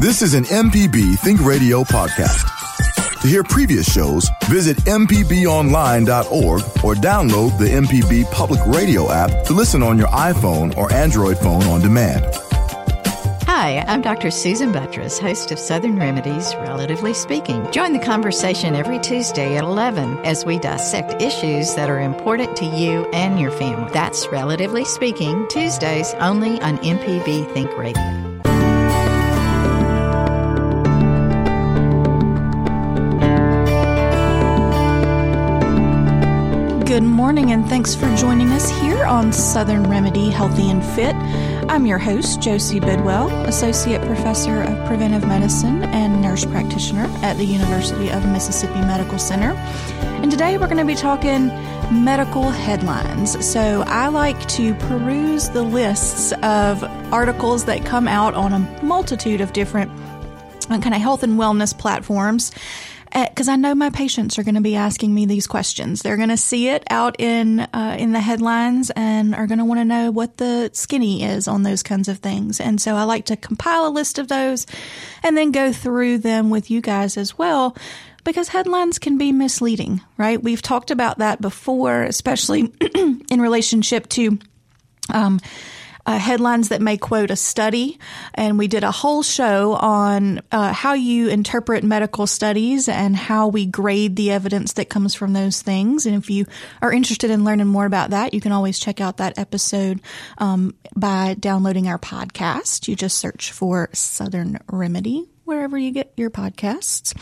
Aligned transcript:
This 0.00 0.22
is 0.22 0.34
an 0.34 0.44
MPB 0.44 1.18
Think 1.18 1.44
Radio 1.44 1.82
podcast. 1.82 2.46
To 3.20 3.26
hear 3.26 3.42
previous 3.42 3.92
shows, 3.92 4.30
visit 4.44 4.76
MPBOnline.org 4.84 6.60
or 6.84 6.94
download 6.94 7.58
the 7.58 7.64
MPB 7.64 8.30
Public 8.30 8.60
Radio 8.66 9.10
app 9.10 9.44
to 9.46 9.52
listen 9.52 9.82
on 9.82 9.98
your 9.98 10.06
iPhone 10.06 10.76
or 10.76 10.92
Android 10.92 11.36
phone 11.38 11.64
on 11.64 11.80
demand. 11.80 12.24
Hi, 13.42 13.84
I'm 13.88 14.00
Dr. 14.00 14.30
Susan 14.30 14.72
Buttross, 14.72 15.18
host 15.18 15.50
of 15.50 15.58
Southern 15.58 15.98
Remedies, 15.98 16.54
Relatively 16.60 17.12
Speaking. 17.12 17.68
Join 17.72 17.92
the 17.92 17.98
conversation 17.98 18.76
every 18.76 19.00
Tuesday 19.00 19.56
at 19.56 19.64
11 19.64 20.24
as 20.24 20.44
we 20.44 20.60
dissect 20.60 21.20
issues 21.20 21.74
that 21.74 21.90
are 21.90 21.98
important 21.98 22.56
to 22.58 22.64
you 22.64 23.04
and 23.12 23.40
your 23.40 23.50
family. 23.50 23.90
That's 23.92 24.28
Relatively 24.28 24.84
Speaking, 24.84 25.48
Tuesdays 25.48 26.14
only 26.20 26.60
on 26.60 26.78
MPB 26.78 27.52
Think 27.52 27.76
Radio. 27.76 28.27
Good 36.98 37.04
morning, 37.04 37.52
and 37.52 37.64
thanks 37.68 37.94
for 37.94 38.12
joining 38.16 38.48
us 38.48 38.68
here 38.68 39.04
on 39.04 39.32
Southern 39.32 39.88
Remedy 39.88 40.30
Healthy 40.30 40.68
and 40.68 40.84
Fit. 40.84 41.14
I'm 41.70 41.86
your 41.86 41.96
host, 41.96 42.42
Josie 42.42 42.80
Bidwell, 42.80 43.30
Associate 43.46 44.04
Professor 44.04 44.62
of 44.62 44.84
Preventive 44.84 45.24
Medicine 45.24 45.84
and 45.84 46.20
Nurse 46.20 46.44
Practitioner 46.44 47.04
at 47.22 47.36
the 47.36 47.44
University 47.44 48.10
of 48.10 48.26
Mississippi 48.26 48.80
Medical 48.80 49.16
Center. 49.16 49.52
And 50.22 50.28
today 50.28 50.58
we're 50.58 50.66
going 50.66 50.78
to 50.78 50.84
be 50.84 50.96
talking 50.96 51.46
medical 52.04 52.50
headlines. 52.50 53.46
So 53.46 53.84
I 53.86 54.08
like 54.08 54.48
to 54.48 54.74
peruse 54.74 55.50
the 55.50 55.62
lists 55.62 56.32
of 56.42 56.82
articles 57.12 57.66
that 57.66 57.84
come 57.86 58.08
out 58.08 58.34
on 58.34 58.52
a 58.52 58.82
multitude 58.82 59.40
of 59.40 59.52
different 59.52 59.88
uh, 60.68 60.80
kind 60.80 60.96
of 60.96 61.00
health 61.00 61.22
and 61.22 61.38
wellness 61.38 61.78
platforms 61.78 62.50
because 63.12 63.48
uh, 63.48 63.52
I 63.52 63.56
know 63.56 63.74
my 63.74 63.90
patients 63.90 64.38
are 64.38 64.42
going 64.42 64.54
to 64.54 64.60
be 64.60 64.76
asking 64.76 65.14
me 65.14 65.26
these 65.26 65.46
questions. 65.46 66.02
They're 66.02 66.16
going 66.16 66.28
to 66.28 66.36
see 66.36 66.68
it 66.68 66.84
out 66.90 67.16
in 67.18 67.60
uh, 67.60 67.96
in 67.98 68.12
the 68.12 68.20
headlines 68.20 68.90
and 68.90 69.34
are 69.34 69.46
going 69.46 69.58
to 69.58 69.64
want 69.64 69.80
to 69.80 69.84
know 69.84 70.10
what 70.10 70.36
the 70.36 70.70
skinny 70.72 71.24
is 71.24 71.48
on 71.48 71.62
those 71.62 71.82
kinds 71.82 72.08
of 72.08 72.18
things. 72.18 72.60
And 72.60 72.80
so 72.80 72.96
I 72.96 73.04
like 73.04 73.26
to 73.26 73.36
compile 73.36 73.86
a 73.86 73.90
list 73.90 74.18
of 74.18 74.28
those 74.28 74.66
and 75.22 75.36
then 75.36 75.52
go 75.52 75.72
through 75.72 76.18
them 76.18 76.50
with 76.50 76.70
you 76.70 76.80
guys 76.80 77.16
as 77.16 77.36
well. 77.38 77.76
Because 78.24 78.48
headlines 78.48 78.98
can 78.98 79.16
be 79.16 79.32
misleading, 79.32 80.02
right? 80.18 80.42
We've 80.42 80.60
talked 80.60 80.90
about 80.90 81.18
that 81.18 81.40
before, 81.40 82.02
especially 82.02 82.72
in 82.94 83.40
relationship 83.40 84.08
to 84.10 84.38
um, 85.12 85.40
uh, 86.08 86.18
headlines 86.18 86.70
that 86.70 86.80
may 86.80 86.96
quote 86.96 87.30
a 87.30 87.36
study. 87.36 87.98
And 88.32 88.58
we 88.58 88.66
did 88.66 88.82
a 88.82 88.90
whole 88.90 89.22
show 89.22 89.74
on 89.74 90.40
uh, 90.50 90.72
how 90.72 90.94
you 90.94 91.28
interpret 91.28 91.84
medical 91.84 92.26
studies 92.26 92.88
and 92.88 93.14
how 93.14 93.48
we 93.48 93.66
grade 93.66 94.16
the 94.16 94.30
evidence 94.30 94.72
that 94.74 94.88
comes 94.88 95.14
from 95.14 95.34
those 95.34 95.60
things. 95.60 96.06
And 96.06 96.16
if 96.16 96.30
you 96.30 96.46
are 96.80 96.90
interested 96.90 97.30
in 97.30 97.44
learning 97.44 97.66
more 97.66 97.84
about 97.84 98.10
that, 98.10 98.32
you 98.32 98.40
can 98.40 98.52
always 98.52 98.78
check 98.78 99.02
out 99.02 99.18
that 99.18 99.38
episode 99.38 100.00
um, 100.38 100.74
by 100.96 101.36
downloading 101.38 101.88
our 101.88 101.98
podcast. 101.98 102.88
You 102.88 102.96
just 102.96 103.18
search 103.18 103.52
for 103.52 103.90
Southern 103.92 104.60
Remedy 104.66 105.28
wherever 105.48 105.76
you 105.78 105.90
get 105.90 106.12
your 106.14 106.30
podcasts. 106.30 107.16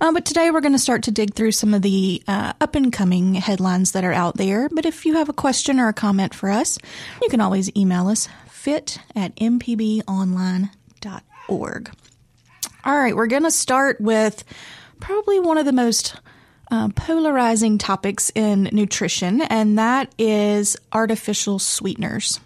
Uh, 0.00 0.12
but 0.12 0.24
today 0.24 0.52
we're 0.52 0.60
going 0.60 0.72
to 0.72 0.78
start 0.78 1.02
to 1.02 1.10
dig 1.10 1.34
through 1.34 1.50
some 1.50 1.74
of 1.74 1.82
the 1.82 2.22
uh, 2.28 2.52
up 2.60 2.76
and 2.76 2.92
coming 2.92 3.34
headlines 3.34 3.90
that 3.90 4.04
are 4.04 4.12
out 4.12 4.36
there. 4.36 4.68
But 4.70 4.86
if 4.86 5.04
you 5.04 5.14
have 5.14 5.28
a 5.28 5.32
question 5.32 5.80
or 5.80 5.88
a 5.88 5.92
comment 5.92 6.32
for 6.32 6.48
us, 6.48 6.78
you 7.20 7.28
can 7.28 7.40
always 7.40 7.74
email 7.76 8.06
us 8.06 8.28
fit 8.48 9.00
at 9.16 9.34
mpbonline.org. 9.36 10.70
All 12.84 12.96
right, 12.96 13.16
we're 13.16 13.26
going 13.26 13.42
to 13.42 13.50
start 13.50 14.00
with 14.00 14.44
probably 15.00 15.40
one 15.40 15.58
of 15.58 15.66
the 15.66 15.72
most 15.72 16.14
uh, 16.70 16.88
polarizing 16.94 17.78
topics 17.78 18.30
in 18.36 18.68
nutrition, 18.72 19.42
and 19.42 19.78
that 19.78 20.14
is 20.18 20.76
artificial 20.92 21.58
sweeteners. 21.58 22.38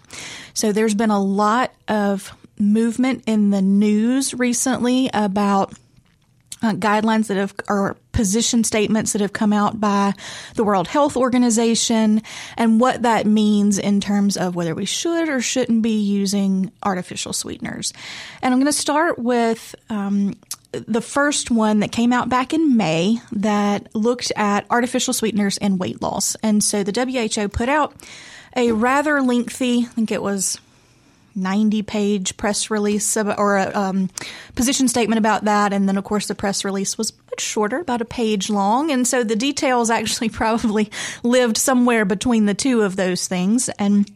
So, 0.53 0.71
there's 0.71 0.95
been 0.95 1.11
a 1.11 1.21
lot 1.21 1.73
of 1.87 2.35
movement 2.59 3.23
in 3.27 3.49
the 3.49 3.61
news 3.61 4.33
recently 4.33 5.09
about 5.13 5.73
uh, 6.61 6.73
guidelines 6.73 7.27
that 7.27 7.37
have 7.37 7.53
or 7.69 7.97
position 8.11 8.63
statements 8.63 9.13
that 9.13 9.21
have 9.21 9.33
come 9.33 9.53
out 9.53 9.79
by 9.79 10.13
the 10.55 10.63
World 10.63 10.87
Health 10.87 11.15
Organization 11.15 12.21
and 12.57 12.79
what 12.79 13.03
that 13.03 13.27
means 13.27 13.77
in 13.77 14.01
terms 14.01 14.37
of 14.37 14.55
whether 14.55 14.73
we 14.73 14.85
should 14.85 15.29
or 15.29 15.39
shouldn't 15.39 15.83
be 15.83 15.99
using 15.99 16.71
artificial 16.81 17.31
sweeteners. 17.31 17.93
And 18.41 18.53
I'm 18.53 18.59
going 18.59 18.71
to 18.71 18.77
start 18.77 19.19
with 19.19 19.75
um, 19.89 20.33
the 20.71 21.01
first 21.01 21.51
one 21.51 21.79
that 21.81 21.91
came 21.91 22.11
out 22.11 22.27
back 22.27 22.53
in 22.53 22.75
May 22.75 23.19
that 23.31 23.95
looked 23.95 24.31
at 24.35 24.65
artificial 24.69 25.13
sweeteners 25.13 25.57
and 25.57 25.79
weight 25.79 26.01
loss. 26.01 26.35
And 26.41 26.63
so 26.63 26.83
the 26.83 26.91
WHO 26.91 27.49
put 27.49 27.69
out 27.69 27.93
a 28.55 28.71
rather 28.71 29.21
lengthy, 29.21 29.81
I 29.81 29.85
think 29.85 30.11
it 30.11 30.21
was 30.23 30.59
90 31.37 31.83
page 31.83 32.35
press 32.35 32.69
release 32.69 33.15
or 33.15 33.57
a 33.57 33.71
um, 33.77 34.09
position 34.55 34.87
statement 34.87 35.19
about 35.19 35.45
that. 35.45 35.71
And 35.71 35.87
then, 35.87 35.97
of 35.97 36.03
course, 36.03 36.27
the 36.27 36.35
press 36.35 36.65
release 36.65 36.97
was 36.97 37.13
much 37.29 37.41
shorter, 37.41 37.79
about 37.79 38.01
a 38.01 38.05
page 38.05 38.49
long. 38.49 38.91
And 38.91 39.07
so 39.07 39.23
the 39.23 39.35
details 39.35 39.89
actually 39.89 40.29
probably 40.29 40.91
lived 41.23 41.57
somewhere 41.57 42.03
between 42.05 42.45
the 42.45 42.53
two 42.53 42.81
of 42.81 42.95
those 42.95 43.27
things. 43.27 43.69
And 43.69 44.09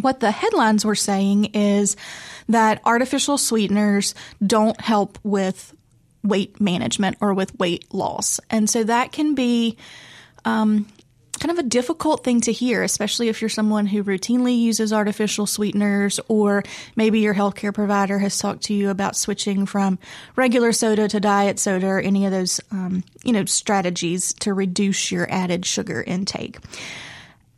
what 0.00 0.20
the 0.20 0.30
headlines 0.30 0.84
were 0.84 0.94
saying 0.94 1.46
is 1.54 1.96
that 2.48 2.80
artificial 2.84 3.38
sweeteners 3.38 4.14
don't 4.44 4.80
help 4.80 5.18
with 5.22 5.74
weight 6.22 6.60
management 6.60 7.16
or 7.20 7.32
with 7.32 7.58
weight 7.58 7.92
loss. 7.94 8.40
And 8.50 8.68
so 8.68 8.84
that 8.84 9.12
can 9.12 9.34
be 9.34 9.76
um, 10.44 10.86
kind 11.38 11.50
of 11.50 11.64
a 11.64 11.68
difficult 11.68 12.24
thing 12.24 12.40
to 12.42 12.52
hear, 12.52 12.82
especially 12.82 13.28
if 13.28 13.40
you're 13.40 13.48
someone 13.48 13.86
who 13.86 14.04
routinely 14.04 14.58
uses 14.58 14.92
artificial 14.92 15.46
sweeteners, 15.46 16.20
or 16.28 16.62
maybe 16.96 17.20
your 17.20 17.34
healthcare 17.34 17.72
provider 17.72 18.18
has 18.18 18.38
talked 18.38 18.64
to 18.64 18.74
you 18.74 18.90
about 18.90 19.16
switching 19.16 19.66
from 19.66 19.98
regular 20.36 20.72
soda 20.72 21.08
to 21.08 21.20
diet 21.20 21.58
soda, 21.58 21.86
or 21.86 22.00
any 22.00 22.26
of 22.26 22.32
those, 22.32 22.60
um, 22.70 23.02
you 23.24 23.32
know, 23.32 23.44
strategies 23.44 24.32
to 24.34 24.52
reduce 24.52 25.10
your 25.10 25.30
added 25.30 25.64
sugar 25.64 26.02
intake. 26.02 26.58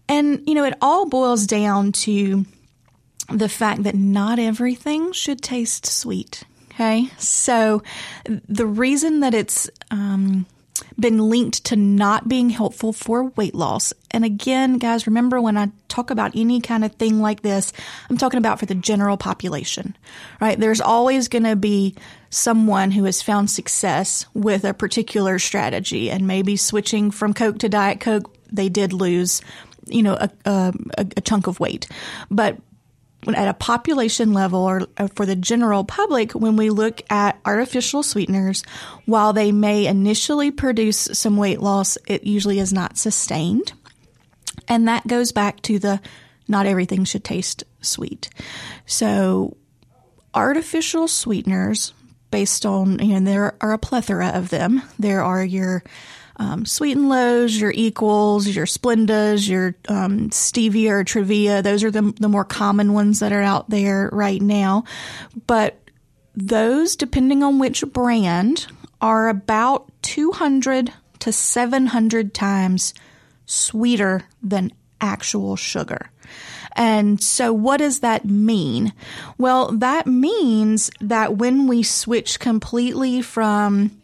And, 0.08 0.42
you 0.46 0.54
know, 0.54 0.64
it 0.64 0.74
all 0.80 1.06
boils 1.06 1.46
down 1.46 1.92
to 1.92 2.44
the 3.28 3.48
fact 3.48 3.84
that 3.84 3.94
not 3.94 4.38
everything 4.38 5.12
should 5.12 5.40
taste 5.40 5.86
sweet. 5.86 6.42
Okay. 6.72 7.08
So 7.18 7.82
the 8.24 8.66
reason 8.66 9.20
that 9.20 9.34
it's, 9.34 9.70
um, 9.90 10.46
been 11.00 11.18
linked 11.30 11.64
to 11.64 11.76
not 11.76 12.28
being 12.28 12.50
helpful 12.50 12.92
for 12.92 13.24
weight 13.30 13.54
loss. 13.54 13.92
And 14.10 14.24
again, 14.24 14.78
guys, 14.78 15.06
remember 15.06 15.40
when 15.40 15.56
I 15.56 15.70
talk 15.88 16.10
about 16.10 16.32
any 16.34 16.60
kind 16.60 16.84
of 16.84 16.94
thing 16.94 17.20
like 17.20 17.42
this, 17.42 17.72
I'm 18.08 18.16
talking 18.16 18.38
about 18.38 18.58
for 18.58 18.66
the 18.66 18.74
general 18.74 19.16
population, 19.16 19.96
right? 20.40 20.58
There's 20.58 20.80
always 20.80 21.28
going 21.28 21.44
to 21.44 21.56
be 21.56 21.94
someone 22.30 22.90
who 22.90 23.04
has 23.04 23.22
found 23.22 23.50
success 23.50 24.26
with 24.34 24.64
a 24.64 24.74
particular 24.74 25.38
strategy 25.38 26.10
and 26.10 26.26
maybe 26.26 26.56
switching 26.56 27.10
from 27.10 27.34
Coke 27.34 27.58
to 27.58 27.68
Diet 27.68 28.00
Coke, 28.00 28.34
they 28.52 28.68
did 28.68 28.92
lose, 28.92 29.42
you 29.86 30.02
know, 30.02 30.14
a, 30.14 30.30
a, 30.44 30.72
a 31.16 31.20
chunk 31.20 31.46
of 31.46 31.60
weight. 31.60 31.88
But 32.30 32.58
at 33.28 33.48
a 33.48 33.54
population 33.54 34.32
level 34.32 34.60
or, 34.60 34.82
uh, 34.96 35.08
for 35.14 35.26
the 35.26 35.36
general 35.36 35.84
public, 35.84 36.32
when 36.32 36.56
we 36.56 36.70
look 36.70 37.02
at 37.10 37.38
artificial 37.44 38.02
sweeteners, 38.02 38.62
while 39.04 39.32
they 39.32 39.52
may 39.52 39.86
initially 39.86 40.50
produce 40.50 41.08
some 41.12 41.36
weight 41.36 41.60
loss, 41.60 41.98
it 42.06 42.24
usually 42.24 42.58
is 42.58 42.72
not 42.72 42.96
sustained. 42.96 43.72
And 44.68 44.88
that 44.88 45.06
goes 45.06 45.32
back 45.32 45.60
to 45.62 45.78
the 45.78 46.00
not 46.48 46.66
everything 46.66 47.04
should 47.04 47.24
taste 47.24 47.64
sweet. 47.80 48.28
So, 48.86 49.56
artificial 50.34 51.06
sweeteners, 51.06 51.92
based 52.30 52.64
on, 52.64 52.98
you 52.98 53.20
know, 53.20 53.30
there 53.30 53.56
are 53.60 53.72
a 53.72 53.78
plethora 53.78 54.28
of 54.28 54.50
them. 54.50 54.82
There 54.98 55.22
are 55.22 55.44
your 55.44 55.82
um, 56.40 56.64
sweet 56.64 56.96
and 56.96 57.10
lows, 57.10 57.60
your 57.60 57.70
equals, 57.74 58.48
your 58.48 58.64
splendas, 58.64 59.46
your 59.46 59.76
um, 59.88 60.30
stevia 60.30 60.90
or 60.90 61.04
Truvia. 61.04 61.62
Those 61.62 61.84
are 61.84 61.90
the, 61.90 62.14
the 62.18 62.30
more 62.30 62.46
common 62.46 62.94
ones 62.94 63.20
that 63.20 63.30
are 63.30 63.42
out 63.42 63.68
there 63.68 64.08
right 64.10 64.40
now. 64.40 64.84
But 65.46 65.78
those, 66.34 66.96
depending 66.96 67.42
on 67.42 67.58
which 67.58 67.84
brand, 67.92 68.66
are 69.02 69.28
about 69.28 69.92
200 70.00 70.90
to 71.18 71.30
700 71.30 72.32
times 72.32 72.94
sweeter 73.44 74.22
than 74.42 74.72
actual 74.98 75.56
sugar. 75.56 76.10
And 76.74 77.22
so, 77.22 77.52
what 77.52 77.78
does 77.78 78.00
that 78.00 78.24
mean? 78.24 78.94
Well, 79.36 79.72
that 79.72 80.06
means 80.06 80.90
that 81.02 81.36
when 81.36 81.66
we 81.66 81.82
switch 81.82 82.40
completely 82.40 83.20
from 83.20 83.99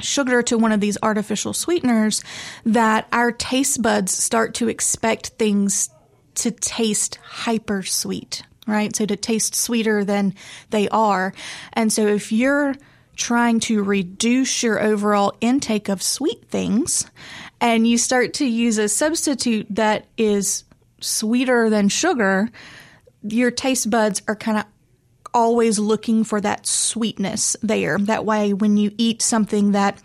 sugar 0.00 0.42
to 0.42 0.58
one 0.58 0.72
of 0.72 0.80
these 0.80 0.98
artificial 1.02 1.52
sweeteners, 1.52 2.22
that 2.64 3.06
our 3.12 3.32
taste 3.32 3.82
buds 3.82 4.12
start 4.12 4.54
to 4.54 4.68
expect 4.68 5.28
things 5.28 5.90
to 6.36 6.50
taste 6.50 7.18
hyper 7.22 7.82
sweet, 7.82 8.42
right? 8.66 8.94
So 8.94 9.06
to 9.06 9.16
taste 9.16 9.54
sweeter 9.54 10.04
than 10.04 10.34
they 10.70 10.88
are. 10.88 11.32
And 11.72 11.92
so 11.92 12.06
if 12.06 12.32
you're 12.32 12.74
trying 13.16 13.60
to 13.60 13.82
reduce 13.82 14.62
your 14.62 14.80
overall 14.82 15.34
intake 15.40 15.88
of 15.88 16.02
sweet 16.02 16.44
things 16.48 17.10
and 17.60 17.86
you 17.86 17.96
start 17.96 18.34
to 18.34 18.44
use 18.46 18.76
a 18.76 18.88
substitute 18.88 19.66
that 19.70 20.06
is 20.18 20.64
sweeter 21.00 21.70
than 21.70 21.88
sugar, 21.88 22.50
your 23.22 23.50
taste 23.50 23.88
buds 23.88 24.22
are 24.28 24.36
kind 24.36 24.58
of 24.58 24.64
always 25.36 25.78
looking 25.78 26.24
for 26.24 26.40
that 26.40 26.66
sweetness 26.66 27.56
there. 27.62 27.98
That 27.98 28.24
way, 28.24 28.54
when 28.54 28.78
you 28.78 28.90
eat 28.96 29.20
something 29.20 29.72
that 29.72 30.00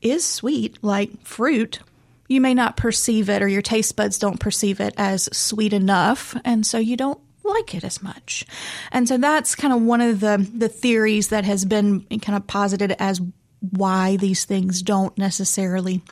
is 0.00 0.26
sweet, 0.26 0.82
like 0.82 1.22
fruit, 1.22 1.80
you 2.26 2.40
may 2.40 2.54
not 2.54 2.78
perceive 2.78 3.28
it 3.28 3.42
or 3.42 3.48
your 3.48 3.60
taste 3.60 3.96
buds 3.96 4.18
don't 4.18 4.40
perceive 4.40 4.80
it 4.80 4.94
as 4.96 5.28
sweet 5.36 5.74
enough. 5.74 6.34
And 6.42 6.64
so 6.64 6.78
you 6.78 6.96
don't 6.96 7.20
like 7.44 7.74
it 7.74 7.84
as 7.84 8.02
much. 8.02 8.46
And 8.90 9.06
so 9.06 9.18
that's 9.18 9.54
kind 9.54 9.74
of 9.74 9.82
one 9.82 10.00
of 10.00 10.20
the, 10.20 10.48
the 10.56 10.70
theories 10.70 11.28
that 11.28 11.44
has 11.44 11.66
been 11.66 12.00
kind 12.22 12.36
of 12.36 12.46
posited 12.46 12.96
as 12.98 13.20
why 13.60 14.16
these 14.16 14.46
things 14.46 14.80
don't 14.80 15.16
necessarily 15.18 16.02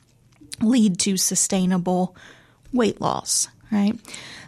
lead 0.61 0.99
to 0.99 1.17
sustainable 1.17 2.15
weight 2.75 3.01
loss, 3.01 3.49
right? 3.71 3.99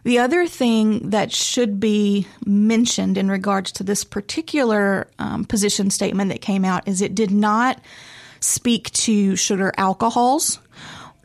The 0.05 0.19
other 0.19 0.46
thing 0.46 1.11
that 1.11 1.32
should 1.32 1.78
be 1.78 2.26
mentioned 2.44 3.19
in 3.19 3.31
regards 3.31 3.72
to 3.72 3.84
this 3.84 4.05
particular 4.05 5.08
um, 5.19 5.44
position 5.44 5.90
statement 5.90 6.31
that 6.31 6.40
came 6.40 6.64
out 6.64 6.88
is 6.88 7.02
it 7.02 7.14
did 7.14 7.31
not 7.31 7.81
speak 8.40 8.90
to 8.93 9.37
sugar 9.37 9.72
alcohols, 9.76 10.58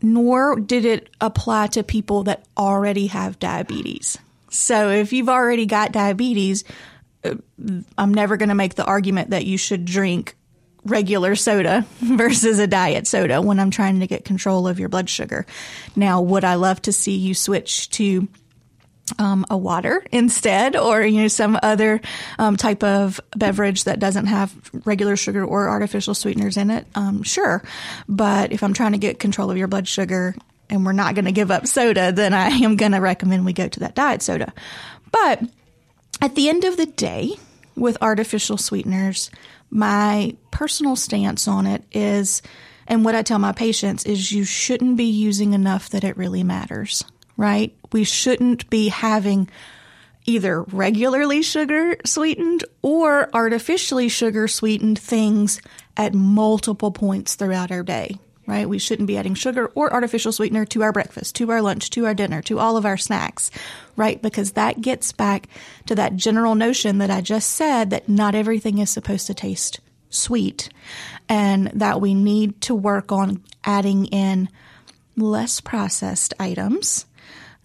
nor 0.01 0.59
did 0.59 0.85
it 0.85 1.09
apply 1.21 1.67
to 1.67 1.83
people 1.83 2.23
that 2.23 2.45
already 2.57 3.07
have 3.07 3.39
diabetes. 3.39 4.17
So 4.49 4.89
if 4.89 5.13
you've 5.13 5.29
already 5.29 5.65
got 5.65 5.91
diabetes, 5.91 6.63
uh, 7.23 7.35
I'm 7.97 8.13
never 8.13 8.37
going 8.37 8.49
to 8.49 8.55
make 8.55 8.75
the 8.75 8.85
argument 8.85 9.29
that 9.29 9.45
you 9.45 9.57
should 9.57 9.85
drink 9.85 10.35
regular 10.85 11.35
soda 11.35 11.85
versus 11.99 12.59
a 12.59 12.67
diet 12.67 13.07
soda 13.07 13.41
when 13.41 13.59
I'm 13.59 13.71
trying 13.71 13.99
to 13.99 14.07
get 14.07 14.23
control 14.23 14.67
of 14.67 14.79
your 14.79 14.89
blood 14.89 15.09
sugar. 15.09 15.45
Now, 15.95 16.21
would 16.21 16.43
I 16.43 16.55
love 16.55 16.81
to 16.83 16.93
see 16.93 17.17
you 17.17 17.33
switch 17.33 17.89
to 17.91 18.27
um, 19.19 19.45
a 19.49 19.57
water 19.57 20.03
instead, 20.11 20.75
or 20.75 21.01
you 21.03 21.21
know 21.21 21.27
some 21.27 21.59
other 21.61 22.01
um, 22.39 22.57
type 22.57 22.83
of 22.83 23.19
beverage 23.35 23.83
that 23.83 23.99
doesn't 23.99 24.25
have 24.25 24.53
regular 24.85 25.15
sugar 25.15 25.45
or 25.45 25.69
artificial 25.69 26.15
sweeteners 26.15 26.57
in 26.57 26.71
it. 26.71 26.87
Um, 26.95 27.23
sure, 27.23 27.63
but 28.07 28.51
if 28.51 28.63
I'm 28.63 28.73
trying 28.73 28.93
to 28.93 28.97
get 28.97 29.19
control 29.19 29.51
of 29.51 29.57
your 29.57 29.67
blood 29.67 29.87
sugar 29.87 30.35
and 30.69 30.85
we're 30.85 30.93
not 30.93 31.13
going 31.13 31.25
to 31.25 31.31
give 31.31 31.51
up 31.51 31.67
soda, 31.67 32.11
then 32.11 32.33
I 32.33 32.47
am 32.47 32.75
going 32.75 32.93
to 32.93 32.99
recommend 32.99 33.45
we 33.45 33.53
go 33.53 33.67
to 33.67 33.81
that 33.81 33.95
diet 33.95 34.21
soda. 34.23 34.51
But 35.11 35.43
at 36.21 36.35
the 36.35 36.49
end 36.49 36.63
of 36.63 36.77
the 36.77 36.87
day, 36.87 37.33
with 37.75 37.97
artificial 38.01 38.57
sweeteners, 38.57 39.31
my 39.69 40.35
personal 40.51 40.95
stance 40.95 41.47
on 41.47 41.65
it 41.67 41.83
is, 41.91 42.41
and 42.87 43.03
what 43.03 43.15
I 43.15 43.21
tell 43.21 43.39
my 43.39 43.51
patients 43.51 44.05
is, 44.05 44.31
you 44.31 44.43
shouldn't 44.43 44.97
be 44.97 45.05
using 45.05 45.53
enough 45.53 45.89
that 45.89 46.03
it 46.03 46.17
really 46.17 46.43
matters 46.43 47.03
right? 47.37 47.75
We 47.91 48.03
shouldn't 48.03 48.69
be 48.69 48.89
having 48.89 49.49
either 50.25 50.63
regularly 50.63 51.41
sugar 51.41 51.97
sweetened 52.05 52.63
or 52.81 53.29
artificially 53.33 54.09
sugar 54.09 54.47
sweetened 54.47 54.97
things 54.97 55.61
at 55.95 56.13
multiple 56.13 56.91
points 56.91 57.35
throughout 57.35 57.71
our 57.71 57.83
day, 57.83 58.17
right? 58.47 58.67
We 58.67 58.79
shouldn't 58.79 59.07
be 59.07 59.17
adding 59.17 59.35
sugar 59.35 59.71
or 59.75 59.91
artificial 59.91 60.31
sweetener 60.31 60.65
to 60.65 60.83
our 60.83 60.91
breakfast, 60.91 61.35
to 61.35 61.51
our 61.51 61.61
lunch, 61.61 61.89
to 61.91 62.05
our 62.05 62.13
dinner, 62.13 62.41
to 62.43 62.59
all 62.59 62.77
of 62.77 62.85
our 62.85 62.97
snacks, 62.97 63.51
right? 63.95 64.21
Because 64.21 64.53
that 64.53 64.81
gets 64.81 65.11
back 65.11 65.47
to 65.87 65.95
that 65.95 66.15
general 66.15 66.55
notion 66.55 66.99
that 66.99 67.09
I 67.09 67.21
just 67.21 67.51
said 67.51 67.89
that 67.89 68.09
not 68.09 68.35
everything 68.35 68.77
is 68.77 68.89
supposed 68.89 69.27
to 69.27 69.33
taste 69.33 69.79
sweet 70.09 70.69
and 71.27 71.67
that 71.67 72.01
we 72.01 72.13
need 72.13 72.61
to 72.61 72.75
work 72.75 73.11
on 73.11 73.43
adding 73.63 74.05
in 74.07 74.49
less 75.17 75.61
processed 75.61 76.33
items 76.39 77.05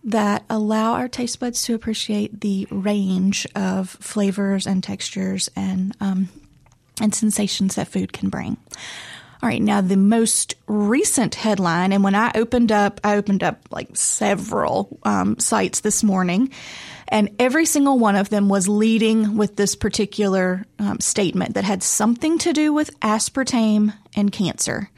that 0.05 0.45
allow 0.49 0.95
our 0.95 1.09
taste 1.09 1.41
buds 1.41 1.65
to 1.65 1.75
appreciate 1.75 2.41
the 2.41 2.67
range 2.71 3.47
of 3.55 3.91
flavors 3.91 4.67
and 4.67 4.83
textures 4.83 5.51
and 5.55 5.95
um, 6.01 6.29
and 7.01 7.15
sensations 7.15 7.77
that 7.77 7.89
food 7.89 8.13
can 8.13 8.29
bring. 8.29 8.57
All 9.43 9.49
right, 9.49 9.63
now 9.63 9.81
the 9.81 9.97
most 9.97 10.55
recent 10.67 11.35
headline, 11.35 11.95
and 11.95 12.05
when 12.05 12.15
I 12.15 12.31
opened 12.35 12.71
up, 12.71 13.01
I 13.03 13.17
opened 13.17 13.43
up 13.43 13.69
like 13.71 13.97
several 13.97 14.99
um, 15.03 15.39
sites 15.39 15.81
this 15.81 16.03
morning, 16.03 16.51
and 17.09 17.35
every 17.39 17.65
single 17.65 17.99
one 17.99 18.17
of 18.17 18.29
them 18.29 18.51
was 18.51 18.69
leading 18.69 19.39
with 19.39 19.57
this 19.57 19.75
particular 19.75 20.67
um, 20.79 21.01
statement 21.01 21.55
that 21.55 21.65
had 21.65 21.83
something 21.83 22.37
to 22.39 22.53
do 22.53 22.75
with 22.75 22.99
aspartame 23.01 23.95
and 24.15 24.31
cancer. 24.31 24.91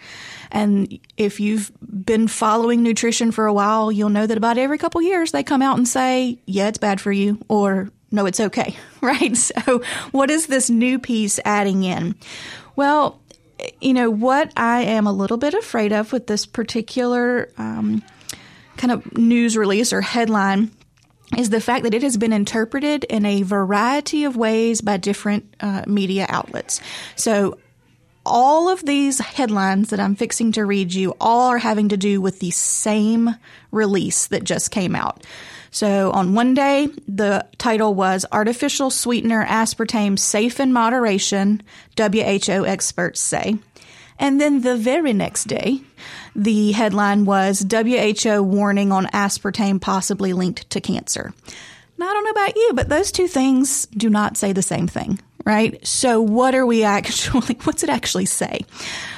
And 0.50 0.99
if 1.17 1.39
you've 1.39 1.71
been 1.81 2.27
following 2.27 2.83
nutrition 2.83 3.31
for 3.31 3.47
a 3.47 3.53
while, 3.53 3.93
you'll 3.93 4.09
know 4.11 4.27
that 4.27 4.37
about 4.37 4.59
every 4.59 4.77
couple 4.77 5.00
years 5.03 5.31
they 5.31 5.44
come 5.44 5.62
out 5.62 5.79
and 5.79 5.87
say, 5.87 6.41
yeah, 6.47 6.67
it's 6.67 6.79
bad 6.79 7.00
for 7.00 7.12
you, 7.12 7.39
or 7.49 7.91
no, 8.11 8.27
it's 8.27 8.41
okay, 8.41 8.77
right? 9.00 9.37
So, 9.37 9.83
what 10.11 10.33
is 10.33 10.49
this 10.49 10.69
new 10.69 10.99
piece 10.99 11.39
adding 11.44 11.85
in? 11.85 12.17
Well, 12.75 13.21
you 13.81 13.94
know, 13.94 14.11
what 14.11 14.53
I 14.56 14.82
am 14.82 15.06
a 15.06 15.12
little 15.12 15.37
bit 15.37 15.55
afraid 15.55 15.93
of 15.93 16.12
with 16.12 16.26
this 16.26 16.47
particular 16.47 17.50
um, 17.59 18.03
kind 18.76 18.93
of 18.93 19.17
news 19.17 19.56
release 19.56 19.93
or 19.93 20.00
headline 20.00 20.70
is 21.37 21.50
the 21.50 21.61
fact 21.61 21.85
that 21.85 21.94
it 21.94 22.03
has 22.03 22.17
been 22.17 22.32
interpreted 22.32 23.05
in 23.05 23.25
a 23.25 23.43
variety 23.43 24.25
of 24.25 24.37
ways 24.37 24.81
by 24.81 24.97
different 24.97 25.55
uh, 25.61 25.82
media 25.87 26.26
outlets. 26.29 26.81
So 27.17 27.59
all 28.25 28.69
of 28.69 28.84
these 28.84 29.19
headlines 29.19 29.91
that 29.91 30.01
I'm 30.01 30.15
fixing 30.15 30.53
to 30.53 30.65
read 30.65 30.93
you 30.93 31.17
all 31.20 31.48
are 31.48 31.58
having 31.58 31.89
to 31.89 31.96
do 31.96 32.20
with 32.20 32.39
the 32.39 32.51
same 32.51 33.34
release 33.70 34.27
that 34.29 34.44
just 34.44 34.70
came 34.70 34.94
out. 34.94 35.25
So 35.72 36.12
on 36.12 36.34
one 36.34 36.52
day, 36.52 36.88
the 37.08 37.46
title 37.56 37.94
was 37.94 38.26
Artificial 38.31 38.91
Sweetener 38.91 39.44
Aspartame 39.46 40.19
Safe 40.19 40.60
in 40.60 40.70
Moderation, 40.72 41.62
WHO 41.96 42.67
Experts 42.67 43.20
Say. 43.20 43.56
And 44.19 44.38
then 44.38 44.60
the 44.60 44.76
very 44.76 45.14
next 45.14 45.44
day, 45.44 45.81
the 46.36 46.72
headline 46.72 47.24
was 47.24 47.67
WHO 47.69 48.43
Warning 48.43 48.93
on 48.93 49.06
Aspartame 49.06 49.81
Possibly 49.81 50.34
Linked 50.34 50.69
to 50.70 50.81
Cancer. 50.81 51.32
Now, 51.96 52.10
I 52.10 52.12
don't 52.12 52.24
know 52.24 52.31
about 52.31 52.56
you, 52.56 52.72
but 52.74 52.91
those 52.91 53.10
two 53.10 53.26
things 53.26 53.86
do 53.86 54.10
not 54.10 54.36
say 54.36 54.52
the 54.52 54.62
same 54.62 54.86
thing 54.86 55.20
right? 55.44 55.84
So 55.87 56.20
what 56.20 56.55
are 56.55 56.67
we 56.67 56.84
actually, 56.84 57.56
what's 57.65 57.82
it 57.82 57.91
actually 57.91 58.27
say? 58.27 58.61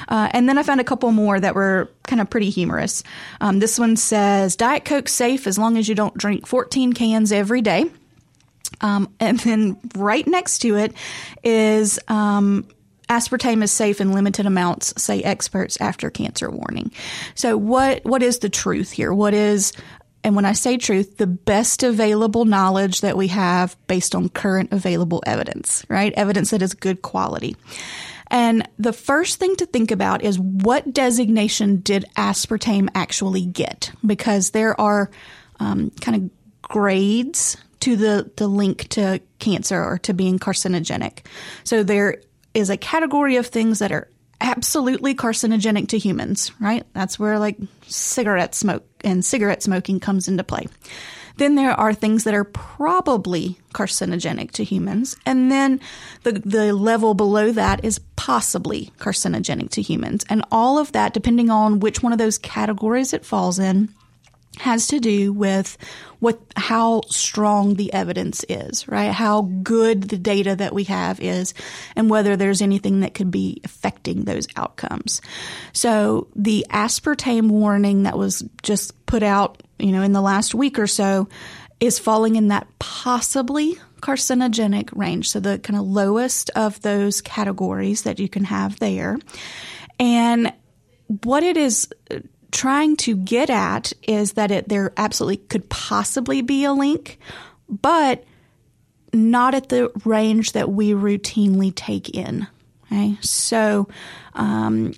Uh, 0.07 0.29
and 0.31 0.47
then 0.47 0.57
I 0.57 0.63
found 0.63 0.81
a 0.81 0.83
couple 0.83 1.11
more 1.11 1.39
that 1.39 1.55
were 1.55 1.89
kind 2.03 2.21
of 2.21 2.29
pretty 2.29 2.49
humorous. 2.49 3.03
Um, 3.41 3.59
this 3.59 3.79
one 3.79 3.95
says 3.95 4.55
Diet 4.55 4.85
Coke 4.85 5.07
safe 5.07 5.47
as 5.47 5.57
long 5.57 5.77
as 5.77 5.87
you 5.87 5.95
don't 5.95 6.15
drink 6.17 6.47
14 6.47 6.93
cans 6.93 7.31
every 7.31 7.61
day. 7.61 7.85
Um, 8.81 9.13
and 9.19 9.39
then 9.39 9.77
right 9.95 10.25
next 10.27 10.59
to 10.59 10.75
it 10.75 10.93
is 11.43 11.99
um, 12.07 12.67
aspartame 13.09 13.63
is 13.63 13.71
safe 13.71 14.01
in 14.01 14.11
limited 14.11 14.45
amounts, 14.45 15.01
say 15.01 15.21
experts 15.21 15.77
after 15.79 16.09
cancer 16.09 16.49
warning. 16.49 16.91
So 17.35 17.57
what 17.57 18.03
what 18.05 18.23
is 18.23 18.39
the 18.39 18.49
truth 18.49 18.91
here? 18.91 19.13
What 19.13 19.33
is 19.33 19.73
and 20.25 20.35
when 20.35 20.43
I 20.43 20.53
say 20.53 20.77
truth, 20.77 21.17
the 21.17 21.27
best 21.27 21.83
available 21.83 22.45
knowledge 22.45 23.01
that 23.01 23.15
we 23.15 23.27
have 23.27 23.77
based 23.85 24.15
on 24.15 24.27
current 24.27 24.71
available 24.71 25.21
evidence, 25.23 25.85
right? 25.87 26.11
Evidence 26.13 26.49
that 26.49 26.63
is 26.63 26.73
good 26.73 27.03
quality. 27.03 27.55
And 28.31 28.67
the 28.79 28.91
first 28.91 29.37
thing 29.37 29.55
to 29.57 29.67
think 29.67 29.91
about 29.91 30.23
is 30.23 30.39
what 30.39 30.91
designation 30.91 31.81
did 31.81 32.05
aspartame 32.17 32.89
actually 32.95 33.45
get? 33.45 33.91
Because 34.03 34.49
there 34.49 34.81
are 34.81 35.11
um, 35.59 35.91
kind 36.01 36.23
of 36.23 36.61
grades 36.63 37.55
to 37.81 37.95
the, 37.95 38.31
the 38.35 38.47
link 38.47 38.87
to 38.89 39.21
cancer 39.37 39.79
or 39.79 39.99
to 39.99 40.13
being 40.15 40.39
carcinogenic. 40.39 41.19
So 41.63 41.83
there 41.83 42.23
is 42.55 42.71
a 42.71 42.77
category 42.77 43.35
of 43.35 43.45
things 43.45 43.77
that 43.77 43.91
are 43.91 44.07
absolutely 44.41 45.15
carcinogenic 45.15 45.89
to 45.89 45.97
humans, 45.97 46.51
right? 46.59 46.85
That's 46.93 47.17
where 47.19 47.39
like 47.39 47.57
cigarette 47.87 48.55
smoke 48.55 48.85
and 49.03 49.23
cigarette 49.23 49.63
smoking 49.63 49.99
comes 49.99 50.27
into 50.27 50.43
play. 50.43 50.67
Then 51.37 51.55
there 51.55 51.71
are 51.71 51.93
things 51.93 52.23
that 52.23 52.33
are 52.33 52.45
probably 52.45 53.57
carcinogenic 53.73 54.51
to 54.51 54.63
humans. 54.63 55.17
And 55.25 55.51
then 55.51 55.81
the, 56.23 56.33
the 56.33 56.73
level 56.73 57.13
below 57.13 57.51
that 57.51 57.83
is 57.83 57.99
possibly 58.15 58.91
carcinogenic 58.99 59.71
to 59.71 59.81
humans. 59.81 60.25
And 60.29 60.43
all 60.51 60.77
of 60.79 60.93
that, 60.93 61.13
depending 61.13 61.49
on 61.49 61.81
which 61.81 62.01
one 62.01 62.13
of 62.13 62.19
those 62.19 62.37
categories 62.37 63.13
it 63.13 63.25
falls 63.25 63.59
in, 63.59 63.93
has 64.59 64.87
to 64.87 64.99
do 64.99 65.33
with 65.33 65.77
what 66.19 66.39
how 66.55 67.01
strong 67.07 67.75
the 67.75 67.93
evidence 67.93 68.43
is, 68.49 68.87
right? 68.87 69.11
How 69.11 69.43
good 69.63 70.03
the 70.03 70.17
data 70.17 70.55
that 70.55 70.73
we 70.73 70.85
have 70.85 71.19
is 71.19 71.53
and 71.95 72.09
whether 72.09 72.35
there's 72.35 72.61
anything 72.61 73.01
that 73.01 73.13
could 73.13 73.31
be 73.31 73.61
affecting 73.63 74.23
those 74.23 74.47
outcomes. 74.55 75.21
So 75.73 76.27
the 76.35 76.65
aspartame 76.69 77.49
warning 77.49 78.03
that 78.03 78.17
was 78.17 78.43
just 78.63 79.05
put 79.05 79.23
out, 79.23 79.61
you 79.77 79.91
know, 79.91 80.01
in 80.01 80.13
the 80.13 80.21
last 80.21 80.55
week 80.55 80.79
or 80.79 80.87
so 80.87 81.27
is 81.79 81.99
falling 81.99 82.35
in 82.35 82.47
that 82.47 82.67
possibly 82.79 83.77
carcinogenic 84.01 84.89
range. 84.95 85.29
So 85.29 85.39
the 85.39 85.59
kind 85.59 85.79
of 85.79 85.85
lowest 85.85 86.49
of 86.51 86.81
those 86.81 87.21
categories 87.21 88.03
that 88.03 88.19
you 88.19 88.29
can 88.29 88.45
have 88.45 88.79
there. 88.79 89.17
And 89.99 90.53
what 91.23 91.43
it 91.43 91.57
is 91.57 91.87
trying 92.55 92.95
to 92.95 93.17
get 93.17 93.49
at 93.49 93.91
is 94.03 94.33
that 94.33 94.49
it, 94.49 94.69
there 94.69 94.93
absolutely 94.95 95.37
could 95.37 95.69
possibly 95.69 96.41
be 96.41 96.63
a 96.63 96.71
link, 96.71 97.19
but 97.67 98.23
not 99.11 99.53
at 99.53 99.67
the 99.69 99.91
range 100.05 100.53
that 100.53 100.71
we 100.71 100.91
routinely 100.91 101.75
take 101.75 102.09
in. 102.09 102.47
Okay, 102.85 103.17
so 103.19 103.89
um, 104.35 104.93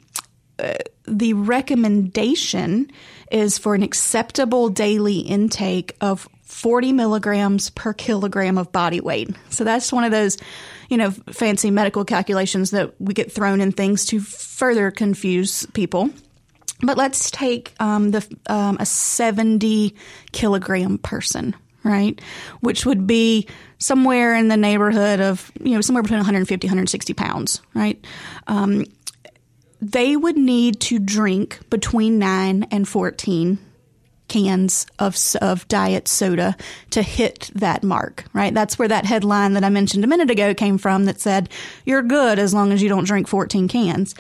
uh, 0.59 0.75
the 1.07 1.33
recommendation 1.33 2.91
is 3.31 3.57
for 3.57 3.73
an 3.73 3.81
acceptable 3.81 4.69
daily 4.69 5.19
intake 5.19 5.95
of 5.99 6.29
40 6.43 6.93
milligrams 6.93 7.71
per 7.71 7.91
kilogram 7.93 8.59
of 8.59 8.71
body 8.71 9.01
weight. 9.01 9.29
So 9.49 9.63
that's 9.63 9.91
one 9.91 10.03
of 10.03 10.11
those, 10.11 10.37
you 10.89 10.97
know, 10.97 11.09
fancy 11.11 11.71
medical 11.71 12.05
calculations 12.05 12.69
that 12.71 12.93
we 13.01 13.15
get 13.15 13.31
thrown 13.31 13.61
in 13.61 13.71
things 13.71 14.05
to 14.07 14.19
further 14.19 14.91
confuse 14.91 15.65
people. 15.67 16.11
But 16.79 16.98
let's 16.98 17.31
take 17.31 17.74
um, 17.79 18.12
the 18.12 18.38
um, 18.48 18.77
a 18.79 18.86
70 18.86 19.96
kilogram 20.31 20.98
person, 21.00 21.55
right? 21.84 22.19
Which 22.60 22.86
would 22.86 23.07
be 23.07 23.48
somewhere 23.79 24.36
in 24.36 24.48
the 24.48 24.57
neighborhood 24.57 25.19
of, 25.19 25.51
you 25.62 25.74
know, 25.74 25.81
somewhere 25.81 26.03
between 26.03 26.19
150, 26.19 26.67
160 26.67 27.13
pounds, 27.13 27.62
right? 27.74 28.03
Um, 28.48 28.86
they 29.81 30.15
would 30.15 30.38
need 30.38 30.79
to 30.81 31.00
drink 31.00 31.60
between 31.69 32.19
9 32.19 32.67
and 32.72 32.88
14 32.88 33.60
cans 34.27 34.86
of, 35.00 35.17
of 35.41 35.67
diet 35.67 36.07
soda 36.07 36.55
to 36.89 37.01
hit 37.01 37.50
that 37.55 37.84
mark, 37.84 38.25
right? 38.34 38.53
That's 38.53 38.77
where 38.77 38.88
that 38.88 39.05
headline 39.05 39.53
that 39.53 39.63
I 39.63 39.69
mentioned 39.69 40.03
a 40.03 40.07
minute 40.07 40.29
ago 40.29 40.53
came 40.53 40.77
from 40.77 41.05
that 41.05 41.22
said, 41.22 41.50
you're 41.86 42.01
good 42.01 42.38
as 42.39 42.53
long 42.53 42.72
as 42.72 42.81
you 42.81 42.89
don't 42.89 43.05
drink 43.05 43.27
14 43.27 43.67
cans 43.67 44.15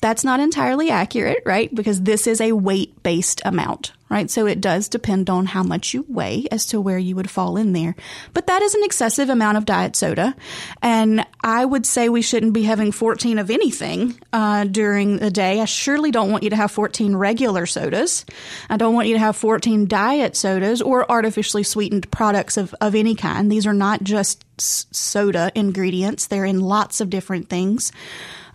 that's 0.00 0.24
not 0.24 0.40
entirely 0.40 0.90
accurate, 0.90 1.42
right? 1.44 1.74
Because 1.74 2.02
this 2.02 2.26
is 2.26 2.40
a 2.40 2.52
weight 2.52 3.02
based 3.02 3.42
amount, 3.44 3.92
right? 4.08 4.30
So 4.30 4.46
it 4.46 4.60
does 4.60 4.88
depend 4.88 5.30
on 5.30 5.46
how 5.46 5.62
much 5.62 5.94
you 5.94 6.04
weigh 6.08 6.46
as 6.50 6.66
to 6.66 6.80
where 6.80 6.98
you 6.98 7.16
would 7.16 7.30
fall 7.30 7.56
in 7.56 7.72
there. 7.72 7.94
But 8.34 8.46
that 8.46 8.62
is 8.62 8.74
an 8.74 8.84
excessive 8.84 9.28
amount 9.28 9.58
of 9.58 9.64
diet 9.64 9.96
soda. 9.96 10.36
And 10.82 11.26
I 11.42 11.64
would 11.64 11.86
say 11.86 12.08
we 12.08 12.22
shouldn't 12.22 12.52
be 12.52 12.62
having 12.62 12.92
14 12.92 13.38
of 13.38 13.50
anything 13.50 14.18
uh, 14.32 14.64
during 14.64 15.18
the 15.18 15.30
day. 15.30 15.60
I 15.60 15.64
surely 15.64 16.10
don't 16.10 16.30
want 16.30 16.44
you 16.44 16.50
to 16.50 16.56
have 16.56 16.70
14 16.70 17.16
regular 17.16 17.66
sodas. 17.66 18.24
I 18.68 18.76
don't 18.76 18.94
want 18.94 19.08
you 19.08 19.14
to 19.14 19.20
have 19.20 19.36
14 19.36 19.86
diet 19.86 20.36
sodas 20.36 20.82
or 20.82 21.10
artificially 21.10 21.62
sweetened 21.62 22.10
products 22.10 22.56
of, 22.56 22.74
of 22.80 22.94
any 22.94 23.14
kind. 23.14 23.50
These 23.50 23.66
are 23.66 23.74
not 23.74 24.02
just 24.02 24.44
soda 24.58 25.50
ingredients, 25.54 26.26
they're 26.26 26.44
in 26.44 26.60
lots 26.60 27.00
of 27.00 27.10
different 27.10 27.48
things. 27.48 27.90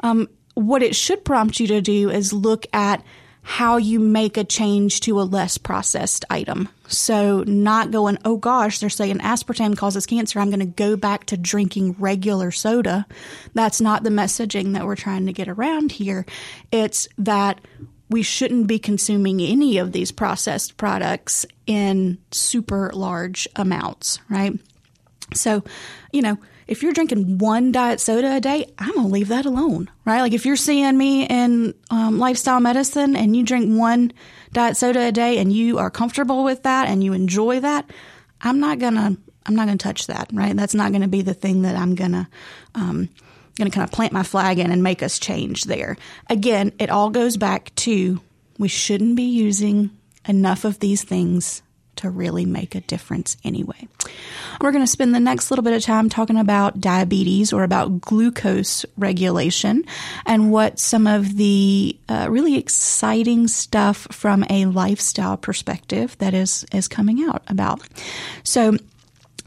Um, 0.02 0.30
what 0.58 0.82
it 0.82 0.96
should 0.96 1.24
prompt 1.24 1.60
you 1.60 1.68
to 1.68 1.82
do 1.82 2.10
is 2.10 2.34
look 2.34 2.66
at 2.74 3.04
how 3.44 3.78
you 3.78 4.00
make 4.00 4.38
a 4.38 4.44
change 4.44 5.00
to 5.02 5.22
a 5.22 5.24
less 5.24 5.58
processed 5.58 6.26
item. 6.30 6.68
So, 6.88 7.44
not 7.44 7.92
going, 7.92 8.18
oh 8.26 8.38
gosh, 8.38 8.80
they're 8.80 8.90
saying 8.90 9.20
aspartame 9.20 9.78
causes 9.78 10.06
cancer. 10.06 10.40
I'm 10.40 10.50
going 10.50 10.60
to 10.60 10.66
go 10.66 10.98
back 10.98 11.28
to 11.28 11.38
drinking 11.38 11.96
regular 12.00 12.52
soda. 12.52 13.06
That's 13.54 13.80
not 13.80 14.04
the 14.04 14.10
messaging 14.10 14.74
that 14.74 14.86
we're 14.86 14.96
trying 14.96 15.28
to 15.28 15.34
get 15.34 15.48
around 15.48 15.92
here. 15.94 16.26
It's 16.72 17.08
that 17.20 17.62
we 18.10 18.24
shouldn't 18.24 18.68
be 18.68 18.80
consuming 18.80 19.40
any 19.40 19.78
of 19.78 19.92
these 19.92 20.12
processed 20.12 20.76
products 20.78 21.46
in 21.68 22.18
super 22.32 22.92
large 22.94 23.48
amounts, 23.56 24.20
right? 24.28 24.54
So, 25.34 25.64
you 26.12 26.22
know, 26.22 26.38
if 26.68 26.84
you're 26.84 26.94
drinking 26.94 27.38
one 27.38 27.72
diet 27.72 28.00
soda 28.00 28.36
a 28.36 28.42
day, 28.42 28.72
I'm 28.78 28.94
gonna 28.94 29.08
leave 29.08 29.30
that 29.30 29.46
alone, 29.46 29.90
right? 30.06 30.22
Like 30.22 30.34
if 30.34 30.46
you're 30.46 30.56
seeing 30.56 30.98
me 30.98 31.26
in 31.26 31.74
um, 31.90 32.20
lifestyle 32.20 32.60
medicine 32.60 33.16
and 33.16 33.36
you 33.36 33.44
drink 33.44 33.78
one 33.78 34.12
diet 34.52 34.78
soda 34.78 35.08
a 35.08 35.12
day 35.12 35.38
and 35.38 35.52
you 35.52 35.78
are 35.78 35.90
comfortable 35.90 36.44
with 36.44 36.64
that 36.64 36.88
and 36.88 37.04
you 37.04 37.14
enjoy 37.14 37.62
that, 37.62 37.90
I'm 38.42 38.60
not 38.60 38.80
gonna 38.80 39.16
I'm 39.46 39.56
not 39.56 39.68
gonna 39.68 39.78
touch 39.78 40.08
that, 40.08 40.30
right? 40.34 40.56
That's 40.56 40.76
not 40.76 40.92
gonna 40.92 41.08
be 41.08 41.22
the 41.22 41.34
thing 41.34 41.62
that 41.62 41.78
I'm 41.78 41.96
gonna 41.96 42.30
um, 42.76 43.10
gonna 43.58 43.72
kind 43.72 43.86
of 43.86 43.92
plant 43.92 44.12
my 44.14 44.24
flag 44.24 44.60
in 44.60 44.72
and 44.72 44.84
make 44.84 45.02
us 45.02 45.20
change 45.20 45.64
there. 45.64 45.98
Again, 46.30 46.74
it 46.80 46.90
all 46.90 47.10
goes 47.10 47.38
back 47.38 47.74
to 47.76 48.20
we 48.60 48.68
shouldn't 48.68 49.16
be 49.16 49.24
using 49.24 49.92
enough 50.28 50.66
of 50.66 50.80
these 50.80 51.04
things 51.04 51.62
to 51.98 52.10
really 52.10 52.46
make 52.46 52.76
a 52.76 52.82
difference 52.82 53.38
anyway. 53.44 53.88
We're 54.62 54.72
going 54.72 54.84
to 54.84 54.92
spend 54.92 55.14
the 55.14 55.20
next 55.20 55.52
little 55.52 55.64
bit 55.64 55.74
of 55.74 55.84
time 55.84 56.10
talking 56.10 56.38
about 56.38 56.80
diabetes 56.80 57.54
or 57.54 57.64
about 57.64 58.02
glucose 58.02 58.86
regulation 58.98 59.86
and 60.26 60.52
what 60.52 60.80
some 60.80 61.08
of 61.08 61.38
the 61.38 61.98
uh, 62.10 62.28
really 62.30 62.58
exciting 62.58 63.48
stuff 63.48 64.08
from 64.12 64.46
a 64.50 64.66
lifestyle 64.66 65.38
perspective 65.38 66.18
that 66.20 66.34
is 66.34 66.66
is 66.74 66.88
coming 66.88 67.24
out 67.24 67.44
about. 67.48 67.82
So 68.44 68.78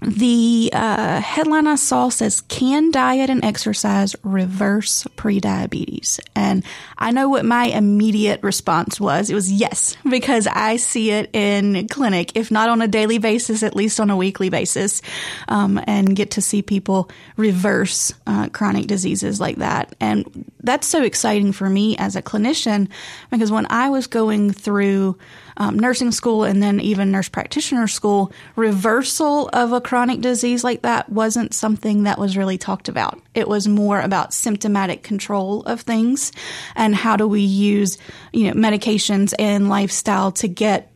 the 0.02 0.70
uh, 0.72 1.20
headline 1.20 1.66
I 1.66 1.74
saw 1.74 2.08
says, 2.08 2.40
Can 2.40 2.90
diet 2.90 3.28
and 3.28 3.44
exercise 3.44 4.16
reverse 4.22 5.04
prediabetes? 5.16 6.20
And 6.34 6.64
I 6.96 7.10
know 7.10 7.28
what 7.28 7.44
my 7.44 7.66
immediate 7.66 8.42
response 8.42 8.98
was. 8.98 9.28
It 9.28 9.34
was 9.34 9.52
yes, 9.52 9.96
because 10.08 10.46
I 10.46 10.76
see 10.76 11.10
it 11.10 11.28
in 11.34 11.86
clinic, 11.88 12.34
if 12.34 12.50
not 12.50 12.70
on 12.70 12.80
a 12.80 12.88
daily 12.88 13.18
basis, 13.18 13.62
at 13.62 13.76
least 13.76 14.00
on 14.00 14.08
a 14.08 14.16
weekly 14.16 14.48
basis, 14.48 15.02
um, 15.48 15.78
and 15.86 16.16
get 16.16 16.32
to 16.32 16.40
see 16.40 16.62
people 16.62 17.10
reverse 17.36 18.14
uh, 18.26 18.48
chronic 18.48 18.86
diseases 18.86 19.38
like 19.38 19.56
that. 19.56 19.94
And 20.00 20.50
that's 20.62 20.86
so 20.86 21.02
exciting 21.02 21.52
for 21.52 21.68
me 21.68 21.96
as 21.98 22.16
a 22.16 22.22
clinician 22.22 22.88
because 23.30 23.50
when 23.50 23.66
I 23.68 23.90
was 23.90 24.06
going 24.06 24.52
through 24.52 25.18
um, 25.60 25.78
nursing 25.78 26.10
school 26.10 26.42
and 26.42 26.62
then 26.62 26.80
even 26.80 27.12
nurse 27.12 27.28
practitioner 27.28 27.86
school, 27.86 28.32
reversal 28.56 29.50
of 29.52 29.72
a 29.72 29.80
chronic 29.80 30.22
disease 30.22 30.64
like 30.64 30.82
that 30.82 31.10
wasn't 31.10 31.52
something 31.52 32.04
that 32.04 32.18
was 32.18 32.34
really 32.36 32.56
talked 32.56 32.88
about. 32.88 33.20
It 33.34 33.46
was 33.46 33.68
more 33.68 34.00
about 34.00 34.32
symptomatic 34.32 35.02
control 35.02 35.62
of 35.64 35.82
things 35.82 36.32
and 36.74 36.94
how 36.94 37.16
do 37.16 37.28
we 37.28 37.42
use, 37.42 37.98
you 38.32 38.44
know, 38.44 38.54
medications 38.54 39.34
and 39.38 39.68
lifestyle 39.68 40.32
to 40.32 40.48
get 40.48 40.90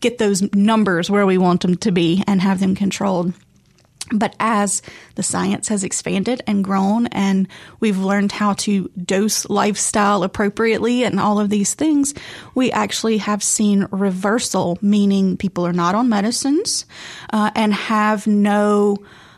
get 0.00 0.18
those 0.18 0.42
numbers 0.54 1.10
where 1.10 1.26
we 1.26 1.36
want 1.38 1.60
them 1.60 1.76
to 1.76 1.90
be 1.90 2.22
and 2.26 2.40
have 2.40 2.60
them 2.60 2.74
controlled. 2.74 3.34
But 4.12 4.34
as 4.40 4.82
the 5.14 5.22
science 5.22 5.68
has 5.68 5.84
expanded 5.84 6.42
and 6.46 6.64
grown, 6.64 7.06
and 7.08 7.48
we've 7.80 7.98
learned 7.98 8.32
how 8.32 8.54
to 8.54 8.90
dose 9.02 9.48
lifestyle 9.48 10.22
appropriately 10.22 11.04
and 11.04 11.20
all 11.20 11.38
of 11.38 11.50
these 11.50 11.74
things, 11.74 12.14
we 12.54 12.70
actually 12.72 13.18
have 13.18 13.42
seen 13.42 13.86
reversal, 13.90 14.78
meaning 14.80 15.36
people 15.36 15.66
are 15.66 15.72
not 15.72 15.94
on 15.94 16.08
medicines 16.08 16.86
uh, 17.32 17.50
and 17.54 17.74
have 17.74 18.26
no 18.26 18.96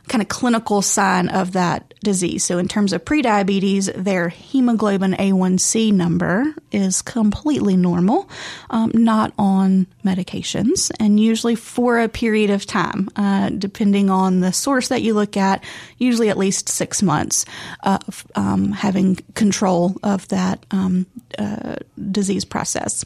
kind 0.09 0.23
of 0.23 0.29
clinical 0.29 0.83
sign 0.83 1.29
of 1.29 1.53
that 1.53 1.90
disease. 2.03 2.45
So, 2.45 2.59
in 2.59 2.69
terms 2.69 2.93
of 2.93 3.05
prediabetes, 3.05 3.93
their 3.95 4.29
hemoglobin 4.29 5.15
A1C 5.15 5.93
number 5.93 6.55
is 6.73 7.03
completely 7.03 7.77
normal, 7.77 8.29
um, 8.71 8.91
not 8.95 9.33
on 9.39 9.87
medications, 10.05 10.91
and 10.99 11.21
usually 11.21 11.55
for 11.55 12.01
a 12.01 12.09
period 12.09 12.51
of 12.51 12.67
time, 12.67 13.09
uh, 13.17 13.51
depending 13.51 14.11
on 14.11 14.41
the 14.41 14.53
source 14.53 14.89
that 14.89 15.03
you 15.03 15.15
look 15.15 15.37
at, 15.37 15.63
usually 15.99 16.31
at 16.31 16.39
least 16.39 16.69
six 16.69 17.03
months 17.03 17.45
of 17.83 18.27
um, 18.35 18.73
having 18.73 19.17
control 19.35 19.97
of 20.03 20.27
that 20.29 20.65
um, 20.71 21.07
uh, 21.39 21.77
disease 22.11 22.45
process. 22.45 23.05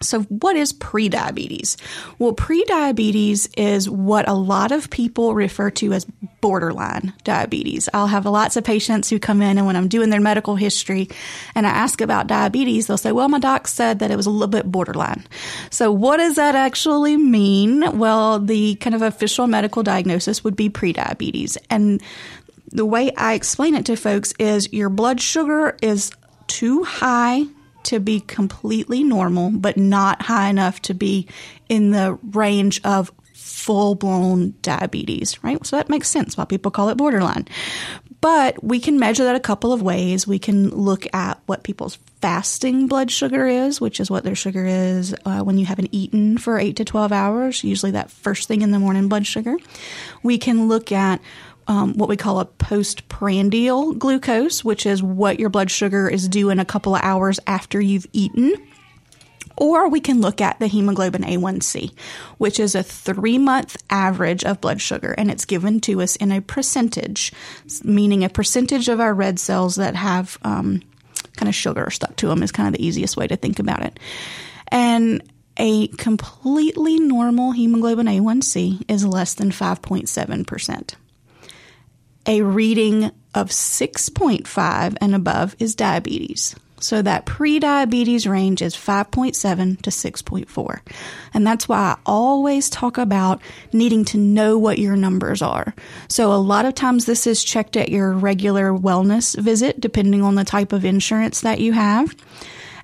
So, 0.00 0.22
what 0.22 0.56
is 0.56 0.72
prediabetes? 0.72 1.76
Well, 2.18 2.32
prediabetes 2.32 3.48
is 3.56 3.90
what 3.90 4.28
a 4.28 4.34
lot 4.34 4.72
of 4.72 4.90
people 4.90 5.34
refer 5.34 5.70
to 5.72 5.92
as 5.92 6.06
borderline 6.40 7.12
diabetes. 7.24 7.88
I'll 7.92 8.06
have 8.06 8.24
lots 8.26 8.56
of 8.56 8.64
patients 8.64 9.10
who 9.10 9.18
come 9.18 9.42
in, 9.42 9.58
and 9.58 9.66
when 9.66 9.76
I'm 9.76 9.88
doing 9.88 10.10
their 10.10 10.20
medical 10.20 10.56
history 10.56 11.08
and 11.54 11.66
I 11.66 11.70
ask 11.70 12.00
about 12.00 12.26
diabetes, 12.26 12.86
they'll 12.86 12.96
say, 12.96 13.12
Well, 13.12 13.28
my 13.28 13.38
doc 13.38 13.66
said 13.66 13.98
that 13.98 14.10
it 14.10 14.16
was 14.16 14.26
a 14.26 14.30
little 14.30 14.48
bit 14.48 14.70
borderline. 14.70 15.26
So, 15.70 15.90
what 15.90 16.18
does 16.18 16.36
that 16.36 16.54
actually 16.54 17.16
mean? 17.16 17.98
Well, 17.98 18.38
the 18.38 18.76
kind 18.76 18.94
of 18.94 19.02
official 19.02 19.46
medical 19.46 19.82
diagnosis 19.82 20.44
would 20.44 20.56
be 20.56 20.70
prediabetes. 20.70 21.56
And 21.70 22.02
the 22.70 22.86
way 22.86 23.12
I 23.16 23.34
explain 23.34 23.74
it 23.74 23.86
to 23.86 23.96
folks 23.96 24.32
is 24.38 24.72
your 24.72 24.90
blood 24.90 25.20
sugar 25.20 25.76
is 25.82 26.12
too 26.46 26.84
high 26.84 27.44
to 27.88 28.00
be 28.00 28.20
completely 28.20 29.02
normal, 29.02 29.50
but 29.50 29.76
not 29.76 30.22
high 30.22 30.48
enough 30.50 30.80
to 30.82 30.94
be 30.94 31.26
in 31.68 31.90
the 31.90 32.18
range 32.32 32.80
of 32.84 33.10
full 33.32 33.94
blown 33.94 34.54
diabetes, 34.62 35.42
right? 35.42 35.64
So 35.66 35.76
that 35.76 35.88
makes 35.88 36.08
sense 36.08 36.36
why 36.36 36.44
people 36.44 36.70
call 36.70 36.90
it 36.90 36.96
borderline. 36.96 37.48
But 38.20 38.62
we 38.62 38.80
can 38.80 38.98
measure 38.98 39.24
that 39.24 39.36
a 39.36 39.40
couple 39.40 39.72
of 39.72 39.80
ways. 39.80 40.26
We 40.26 40.38
can 40.38 40.70
look 40.70 41.06
at 41.14 41.40
what 41.46 41.62
people's 41.62 41.96
fasting 42.20 42.88
blood 42.88 43.10
sugar 43.10 43.46
is, 43.46 43.80
which 43.80 44.00
is 44.00 44.10
what 44.10 44.24
their 44.24 44.34
sugar 44.34 44.66
is 44.66 45.14
uh, 45.24 45.40
when 45.42 45.56
you 45.56 45.64
haven't 45.64 45.90
eaten 45.92 46.36
for 46.36 46.58
8 46.58 46.76
to 46.76 46.84
12 46.84 47.12
hours, 47.12 47.62
usually 47.62 47.92
that 47.92 48.10
first 48.10 48.48
thing 48.48 48.62
in 48.62 48.72
the 48.72 48.78
morning 48.78 49.08
blood 49.08 49.26
sugar. 49.26 49.56
We 50.22 50.36
can 50.36 50.68
look 50.68 50.90
at 50.90 51.20
um, 51.68 51.94
what 51.94 52.08
we 52.08 52.16
call 52.16 52.40
a 52.40 52.46
postprandial 52.46 53.92
glucose, 53.92 54.64
which 54.64 54.86
is 54.86 55.02
what 55.02 55.38
your 55.38 55.50
blood 55.50 55.70
sugar 55.70 56.08
is 56.08 56.26
doing 56.28 56.58
a 56.58 56.64
couple 56.64 56.96
of 56.96 57.02
hours 57.02 57.38
after 57.46 57.80
you've 57.80 58.06
eaten. 58.12 58.54
Or 59.56 59.88
we 59.88 60.00
can 60.00 60.20
look 60.20 60.40
at 60.40 60.60
the 60.60 60.68
hemoglobin 60.68 61.22
A1C, 61.22 61.92
which 62.38 62.60
is 62.60 62.74
a 62.74 62.82
three 62.82 63.38
month 63.38 63.76
average 63.90 64.44
of 64.44 64.60
blood 64.60 64.80
sugar, 64.80 65.14
and 65.18 65.30
it's 65.30 65.44
given 65.44 65.80
to 65.80 66.00
us 66.00 66.16
in 66.16 66.32
a 66.32 66.40
percentage, 66.40 67.32
meaning 67.84 68.24
a 68.24 68.28
percentage 68.28 68.88
of 68.88 69.00
our 69.00 69.12
red 69.12 69.38
cells 69.38 69.74
that 69.76 69.96
have 69.96 70.38
um, 70.42 70.82
kind 71.36 71.48
of 71.48 71.54
sugar 71.54 71.90
stuck 71.90 72.14
to 72.16 72.28
them 72.28 72.42
is 72.42 72.52
kind 72.52 72.68
of 72.68 72.74
the 72.74 72.86
easiest 72.86 73.16
way 73.16 73.26
to 73.26 73.36
think 73.36 73.58
about 73.58 73.82
it. 73.82 73.98
And 74.68 75.22
a 75.56 75.88
completely 75.88 77.00
normal 77.00 77.50
hemoglobin 77.50 78.06
A1C 78.06 78.84
is 78.88 79.04
less 79.04 79.34
than 79.34 79.50
5.7%. 79.50 80.94
A 82.28 82.42
reading 82.42 83.10
of 83.34 83.48
6.5 83.48 84.96
and 85.00 85.14
above 85.14 85.56
is 85.58 85.74
diabetes. 85.74 86.54
So 86.78 87.02
that 87.02 87.24
pre-diabetes 87.24 88.26
range 88.26 88.62
is 88.62 88.76
5.7 88.76 89.80
to 89.82 89.90
6.4. 89.90 90.80
And 91.34 91.46
that's 91.46 91.68
why 91.68 91.78
I 91.78 91.96
always 92.06 92.70
talk 92.70 92.98
about 92.98 93.40
needing 93.72 94.04
to 94.06 94.18
know 94.18 94.58
what 94.58 94.78
your 94.78 94.94
numbers 94.94 95.42
are. 95.42 95.74
So 96.08 96.32
a 96.32 96.34
lot 96.34 96.66
of 96.66 96.74
times 96.74 97.06
this 97.06 97.26
is 97.26 97.42
checked 97.42 97.76
at 97.76 97.88
your 97.88 98.12
regular 98.12 98.72
wellness 98.72 99.36
visit, 99.36 99.80
depending 99.80 100.22
on 100.22 100.34
the 100.34 100.44
type 100.44 100.72
of 100.72 100.84
insurance 100.84 101.40
that 101.40 101.60
you 101.60 101.72
have. 101.72 102.14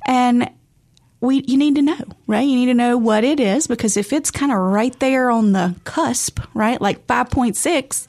And 0.06 0.50
we, 1.20 1.44
you 1.46 1.56
need 1.56 1.76
to 1.76 1.82
know, 1.82 2.00
right? 2.26 2.46
You 2.46 2.56
need 2.56 2.66
to 2.66 2.74
know 2.74 2.98
what 2.98 3.24
it 3.24 3.40
is 3.40 3.66
because 3.66 3.96
if 3.96 4.12
it's 4.12 4.30
kind 4.30 4.52
of 4.52 4.58
right 4.58 4.98
there 5.00 5.30
on 5.30 5.52
the 5.52 5.74
cusp, 5.84 6.40
right? 6.52 6.80
Like 6.80 7.06
5.6, 7.06 8.06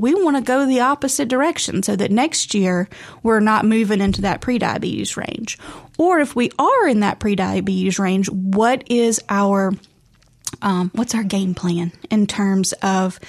we 0.00 0.14
want 0.14 0.36
to 0.36 0.42
go 0.42 0.66
the 0.66 0.80
opposite 0.80 1.28
direction 1.28 1.82
so 1.82 1.94
that 1.96 2.10
next 2.10 2.54
year 2.54 2.88
we're 3.22 3.40
not 3.40 3.64
moving 3.64 4.00
into 4.00 4.22
that 4.22 4.40
prediabetes 4.40 5.16
range. 5.16 5.58
Or 5.98 6.20
if 6.20 6.34
we 6.34 6.50
are 6.58 6.88
in 6.88 7.00
that 7.00 7.20
prediabetes 7.20 7.98
range, 7.98 8.28
what 8.30 8.84
is 8.90 9.20
our 9.28 9.72
um, 10.62 10.90
what's 10.94 11.14
our 11.14 11.22
game 11.22 11.54
plan 11.54 11.92
in 12.10 12.26
terms 12.26 12.72
of 12.82 13.20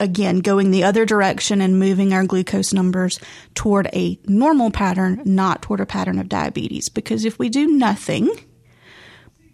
again 0.00 0.38
going 0.38 0.70
the 0.70 0.84
other 0.84 1.04
direction 1.04 1.60
and 1.60 1.78
moving 1.78 2.12
our 2.12 2.24
glucose 2.24 2.72
numbers 2.72 3.20
toward 3.54 3.88
a 3.92 4.18
normal 4.24 4.70
pattern 4.70 5.20
not 5.24 5.62
toward 5.62 5.80
a 5.80 5.86
pattern 5.86 6.18
of 6.18 6.28
diabetes 6.28 6.88
because 6.88 7.24
if 7.24 7.38
we 7.38 7.50
do 7.50 7.66
nothing 7.66 8.30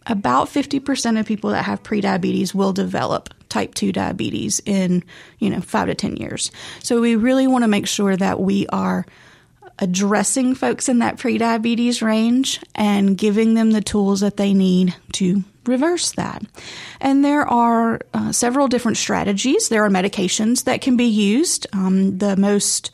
about 0.07 0.49
50% 0.49 1.19
of 1.19 1.27
people 1.27 1.51
that 1.51 1.65
have 1.65 1.83
prediabetes 1.83 2.55
will 2.55 2.73
develop 2.73 3.35
type 3.53 3.75
2 3.75 3.93
diabetes 3.93 4.63
in, 4.65 5.05
you 5.39 5.51
know, 5.51 5.61
5 5.61 5.89
to 5.89 5.95
10 5.95 6.17
years. 6.17 6.51
So 6.83 7.01
we 7.01 7.17
really 7.17 7.47
want 7.47 7.65
to 7.65 7.69
make 7.69 7.87
sure 7.87 8.17
that 8.17 8.41
we 8.41 8.67
are 8.69 9.05
addressing 9.79 10.55
folks 10.55 10.89
in 10.89 11.01
that 11.01 11.19
prediabetes 11.19 12.03
range 12.03 12.61
and 12.75 13.19
giving 13.19 13.55
them 13.55 13.73
the 13.73 13.83
tools 13.83 14.21
that 14.21 14.39
they 14.39 14.55
need 14.55 14.95
to 15.13 15.45
reverse 15.67 16.13
that. 16.13 16.43
And 17.01 17.25
there 17.25 17.47
are 17.47 18.01
uh, 18.15 18.33
several 18.33 18.69
different 18.69 18.97
strategies. 18.97 19.69
There 19.69 19.85
are 19.85 19.91
medications 19.91 20.65
that 20.65 20.81
can 20.81 20.97
be 20.97 21.05
used. 21.05 21.67
Um, 21.75 22.19
the 22.19 22.37
most 22.37 22.91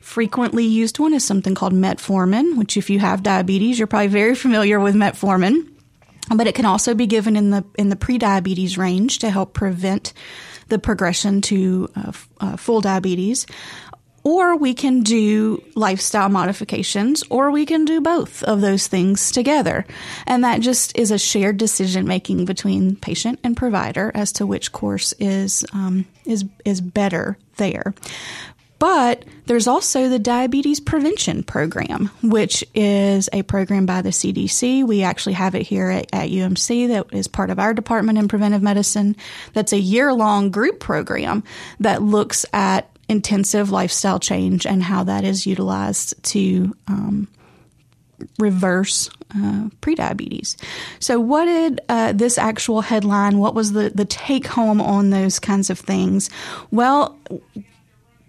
frequently 0.00 0.64
used 0.64 0.98
one 0.98 1.12
is 1.12 1.22
something 1.22 1.54
called 1.54 1.74
metformin, 1.74 2.56
which 2.56 2.78
if 2.78 2.88
you 2.88 2.98
have 2.98 3.22
diabetes, 3.22 3.78
you're 3.78 3.86
probably 3.86 4.08
very 4.08 4.34
familiar 4.34 4.80
with 4.80 4.94
metformin 4.94 5.68
but 6.34 6.46
it 6.46 6.54
can 6.54 6.64
also 6.64 6.94
be 6.94 7.06
given 7.06 7.36
in 7.36 7.50
the 7.50 7.64
in 7.76 7.88
the 7.88 7.96
prediabetes 7.96 8.76
range 8.76 9.18
to 9.18 9.30
help 9.30 9.54
prevent 9.54 10.12
the 10.68 10.78
progression 10.78 11.40
to 11.40 11.88
uh, 11.96 12.12
uh, 12.40 12.56
full 12.56 12.80
diabetes. 12.80 13.46
Or 14.24 14.56
we 14.56 14.74
can 14.74 15.02
do 15.02 15.62
lifestyle 15.74 16.28
modifications, 16.28 17.24
or 17.30 17.50
we 17.50 17.64
can 17.64 17.86
do 17.86 18.02
both 18.02 18.42
of 18.42 18.60
those 18.60 18.86
things 18.86 19.30
together. 19.30 19.86
And 20.26 20.44
that 20.44 20.60
just 20.60 20.98
is 20.98 21.10
a 21.10 21.18
shared 21.18 21.56
decision 21.56 22.06
making 22.06 22.44
between 22.44 22.96
patient 22.96 23.38
and 23.42 23.56
provider 23.56 24.12
as 24.14 24.32
to 24.32 24.46
which 24.46 24.72
course 24.72 25.14
is 25.18 25.64
um, 25.72 26.04
is 26.26 26.44
is 26.64 26.80
better 26.80 27.38
there. 27.56 27.94
But 28.78 29.24
there's 29.46 29.66
also 29.66 30.08
the 30.08 30.18
Diabetes 30.18 30.78
Prevention 30.78 31.42
Program, 31.42 32.10
which 32.22 32.64
is 32.74 33.28
a 33.32 33.42
program 33.42 33.86
by 33.86 34.02
the 34.02 34.10
CDC. 34.10 34.86
We 34.86 35.02
actually 35.02 35.32
have 35.32 35.54
it 35.54 35.62
here 35.62 35.90
at, 35.90 36.06
at 36.12 36.30
UMC 36.30 36.88
that 36.88 37.06
is 37.12 37.26
part 37.26 37.50
of 37.50 37.58
our 37.58 37.74
department 37.74 38.18
in 38.18 38.28
preventive 38.28 38.62
medicine. 38.62 39.16
That's 39.52 39.72
a 39.72 39.78
year 39.78 40.12
long 40.12 40.50
group 40.50 40.78
program 40.78 41.42
that 41.80 42.02
looks 42.02 42.46
at 42.52 42.88
intensive 43.08 43.70
lifestyle 43.70 44.20
change 44.20 44.66
and 44.66 44.82
how 44.82 45.04
that 45.04 45.24
is 45.24 45.46
utilized 45.46 46.22
to 46.22 46.76
um, 46.86 47.26
reverse 48.38 49.08
uh, 49.34 49.68
prediabetes. 49.80 50.56
So, 51.00 51.18
what 51.20 51.46
did 51.46 51.80
uh, 51.88 52.12
this 52.12 52.38
actual 52.38 52.80
headline? 52.80 53.38
What 53.38 53.54
was 53.54 53.72
the 53.72 53.90
the 53.90 54.04
take 54.04 54.46
home 54.46 54.80
on 54.80 55.10
those 55.10 55.38
kinds 55.38 55.70
of 55.70 55.78
things? 55.78 56.30
Well, 56.70 57.18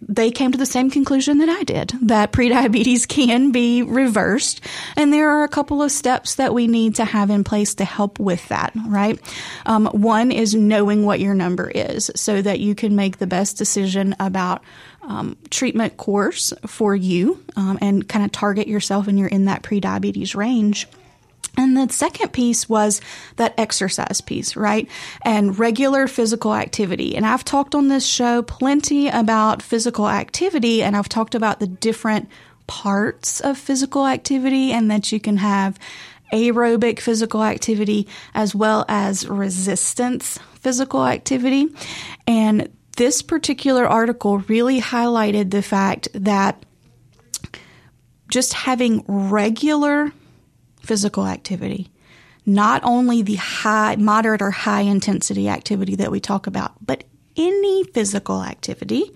they 0.10 0.32
came 0.32 0.52
to 0.52 0.58
the 0.58 0.66
same 0.66 0.90
conclusion 0.90 1.38
that 1.38 1.50
I 1.50 1.64
did 1.64 1.94
that 2.02 2.32
prediabetes 2.32 3.08
can 3.08 3.52
be 3.52 3.84
reversed. 3.84 4.62
And 4.98 5.14
there 5.14 5.30
are 5.30 5.44
a 5.44 5.48
couple 5.48 5.84
of 5.84 5.92
steps 5.92 6.36
that 6.36 6.54
we 6.54 6.66
need 6.68 6.96
to 6.96 7.06
have 7.06 7.30
in 7.30 7.44
place 7.44 7.76
to 7.76 7.86
help 7.86 8.20
with 8.20 8.46
that, 8.50 8.74
right? 8.88 9.20
Um, 9.68 9.86
one 9.86 10.32
is 10.32 10.56
knowing 10.56 11.06
what 11.06 11.20
your 11.20 11.36
number 11.36 11.70
is 11.70 12.10
so 12.16 12.42
that 12.42 12.60
you 12.60 12.74
can 12.74 12.96
make 12.96 13.20
the 13.20 13.28
best 13.28 13.58
decision 13.58 14.16
about 14.20 14.64
um, 15.04 15.38
treatment 15.52 15.96
course 15.98 16.54
for 16.66 16.96
you 16.96 17.44
um, 17.56 17.78
and 17.80 18.08
kind 18.08 18.26
of 18.26 18.32
target 18.32 18.68
yourself 18.68 19.06
when 19.06 19.18
you're 19.18 19.28
in 19.28 19.46
that 19.46 19.62
prediabetes 19.62 20.36
range. 20.36 20.88
And 21.60 21.76
the 21.76 21.94
second 21.94 22.30
piece 22.30 22.70
was 22.70 23.02
that 23.36 23.54
exercise 23.58 24.22
piece, 24.22 24.56
right? 24.56 24.90
And 25.24 25.60
regular 25.60 26.08
physical 26.08 26.56
activity. 26.56 27.18
And 27.18 27.26
I've 27.26 27.44
talked 27.44 27.76
on 27.76 27.90
this 27.90 28.06
show 28.06 28.44
plenty 28.44 29.10
about 29.10 29.62
physical 29.62 30.08
activity 30.08 30.82
and 30.82 30.96
I've 30.96 31.10
talked 31.10 31.36
about 31.36 31.60
the 31.60 31.68
different 31.68 32.30
parts 32.68 33.42
of 33.42 33.58
physical 33.58 34.08
activity 34.08 34.72
and 34.72 34.90
that 34.90 35.12
you 35.12 35.20
can 35.20 35.36
have 35.36 35.78
aerobic 36.32 37.02
physical 37.02 37.44
activity 37.44 38.08
as 38.34 38.56
well 38.56 38.86
as 38.88 39.28
resistance 39.28 40.40
physical 40.54 41.06
activity. 41.06 41.68
And 42.26 42.70
this 42.96 43.22
particular 43.22 43.86
article 43.86 44.38
really 44.48 44.80
highlighted 44.80 45.52
the 45.52 45.62
fact 45.62 46.08
that 46.14 46.64
just 48.30 48.54
having 48.54 49.04
regular 49.08 50.14
physical 50.80 51.26
activity. 51.26 51.92
Not 52.46 52.82
only 52.84 53.22
the 53.22 53.36
high, 53.36 53.96
moderate 53.98 54.42
or 54.42 54.52
high 54.52 54.82
intensity 54.82 55.50
activity 55.50 55.96
that 55.96 56.12
we 56.12 56.20
talk 56.20 56.48
about, 56.48 56.74
but 56.86 57.04
any 57.40 57.84
physical 57.86 58.44
activity 58.44 59.12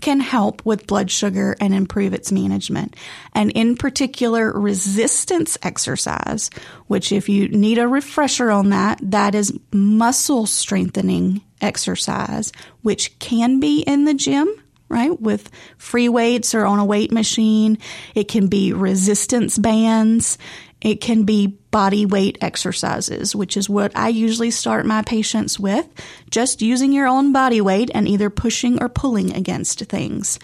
can 0.00 0.20
help 0.20 0.64
with 0.64 0.86
blood 0.86 1.10
sugar 1.10 1.56
and 1.60 1.74
improve 1.74 2.14
its 2.14 2.30
management. 2.30 2.94
And 3.34 3.50
in 3.52 3.76
particular, 3.76 4.52
resistance 4.52 5.58
exercise, 5.62 6.50
which 6.86 7.10
if 7.10 7.28
you 7.28 7.48
need 7.48 7.78
a 7.78 7.88
refresher 7.88 8.50
on 8.50 8.70
that, 8.70 9.00
that 9.02 9.34
is 9.34 9.58
muscle 9.72 10.46
strengthening 10.46 11.42
exercise, 11.60 12.52
which 12.82 13.18
can 13.18 13.60
be 13.60 13.80
in 13.80 14.04
the 14.04 14.14
gym 14.14 14.48
right? 14.90 15.18
With 15.18 15.50
free 15.76 16.08
weights 16.08 16.54
or 16.54 16.66
on 16.66 16.78
a 16.78 16.84
weight 16.84 17.10
machine. 17.10 17.78
It 18.14 18.28
can 18.28 18.46
be 18.46 18.72
resistance 18.72 19.58
bands 19.58 20.38
It 20.84 21.00
can 21.00 21.24
be 21.24 21.46
body 21.70 22.04
weight 22.04 22.36
exercises, 22.42 23.34
which 23.34 23.56
is 23.56 23.70
what 23.70 23.96
I 23.96 24.08
usually 24.10 24.50
start 24.50 24.84
my 24.84 25.00
patients 25.02 25.58
with, 25.58 25.88
just 26.30 26.60
using 26.60 26.92
your 26.92 27.06
own 27.06 27.32
body 27.32 27.62
weight 27.62 27.90
and 27.94 28.06
either 28.06 28.28
pushing 28.28 28.80
or 28.82 28.90
pulling 28.90 29.34
against 29.34 29.80
things. 29.86 30.38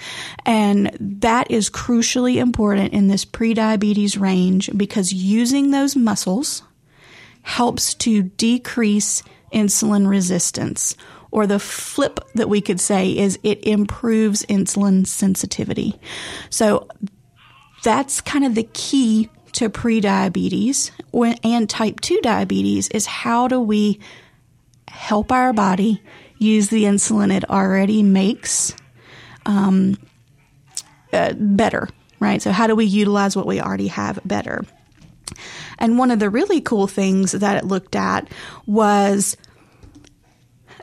And 0.46 0.96
that 0.98 1.50
is 1.50 1.68
crucially 1.68 2.36
important 2.36 2.94
in 2.94 3.08
this 3.08 3.26
prediabetes 3.26 4.18
range 4.18 4.70
because 4.74 5.12
using 5.12 5.70
those 5.70 5.94
muscles 5.94 6.62
helps 7.42 7.92
to 7.94 8.22
decrease 8.22 9.22
insulin 9.52 10.08
resistance. 10.08 10.96
Or 11.30 11.46
the 11.46 11.60
flip 11.60 12.18
that 12.34 12.48
we 12.48 12.60
could 12.62 12.80
say 12.80 13.16
is 13.16 13.38
it 13.42 13.66
improves 13.66 14.44
insulin 14.46 15.06
sensitivity. 15.06 16.00
So 16.48 16.88
that's 17.84 18.20
kind 18.20 18.44
of 18.44 18.54
the 18.54 18.68
key 18.72 19.28
to 19.52 19.68
prediabetes 19.68 20.90
and 21.44 21.68
type 21.68 22.00
2 22.00 22.20
diabetes 22.22 22.88
is 22.88 23.06
how 23.06 23.48
do 23.48 23.60
we 23.60 24.00
help 24.88 25.32
our 25.32 25.52
body 25.52 26.02
use 26.38 26.68
the 26.68 26.84
insulin 26.84 27.32
it 27.32 27.48
already 27.50 28.02
makes 28.02 28.74
um, 29.46 29.96
uh, 31.12 31.32
better, 31.34 31.88
right? 32.18 32.40
So, 32.40 32.52
how 32.52 32.66
do 32.66 32.74
we 32.74 32.84
utilize 32.84 33.36
what 33.36 33.46
we 33.46 33.60
already 33.60 33.88
have 33.88 34.20
better? 34.24 34.64
And 35.78 35.98
one 35.98 36.10
of 36.10 36.18
the 36.18 36.30
really 36.30 36.60
cool 36.60 36.86
things 36.86 37.32
that 37.32 37.56
it 37.56 37.64
looked 37.64 37.96
at 37.96 38.28
was 38.66 39.36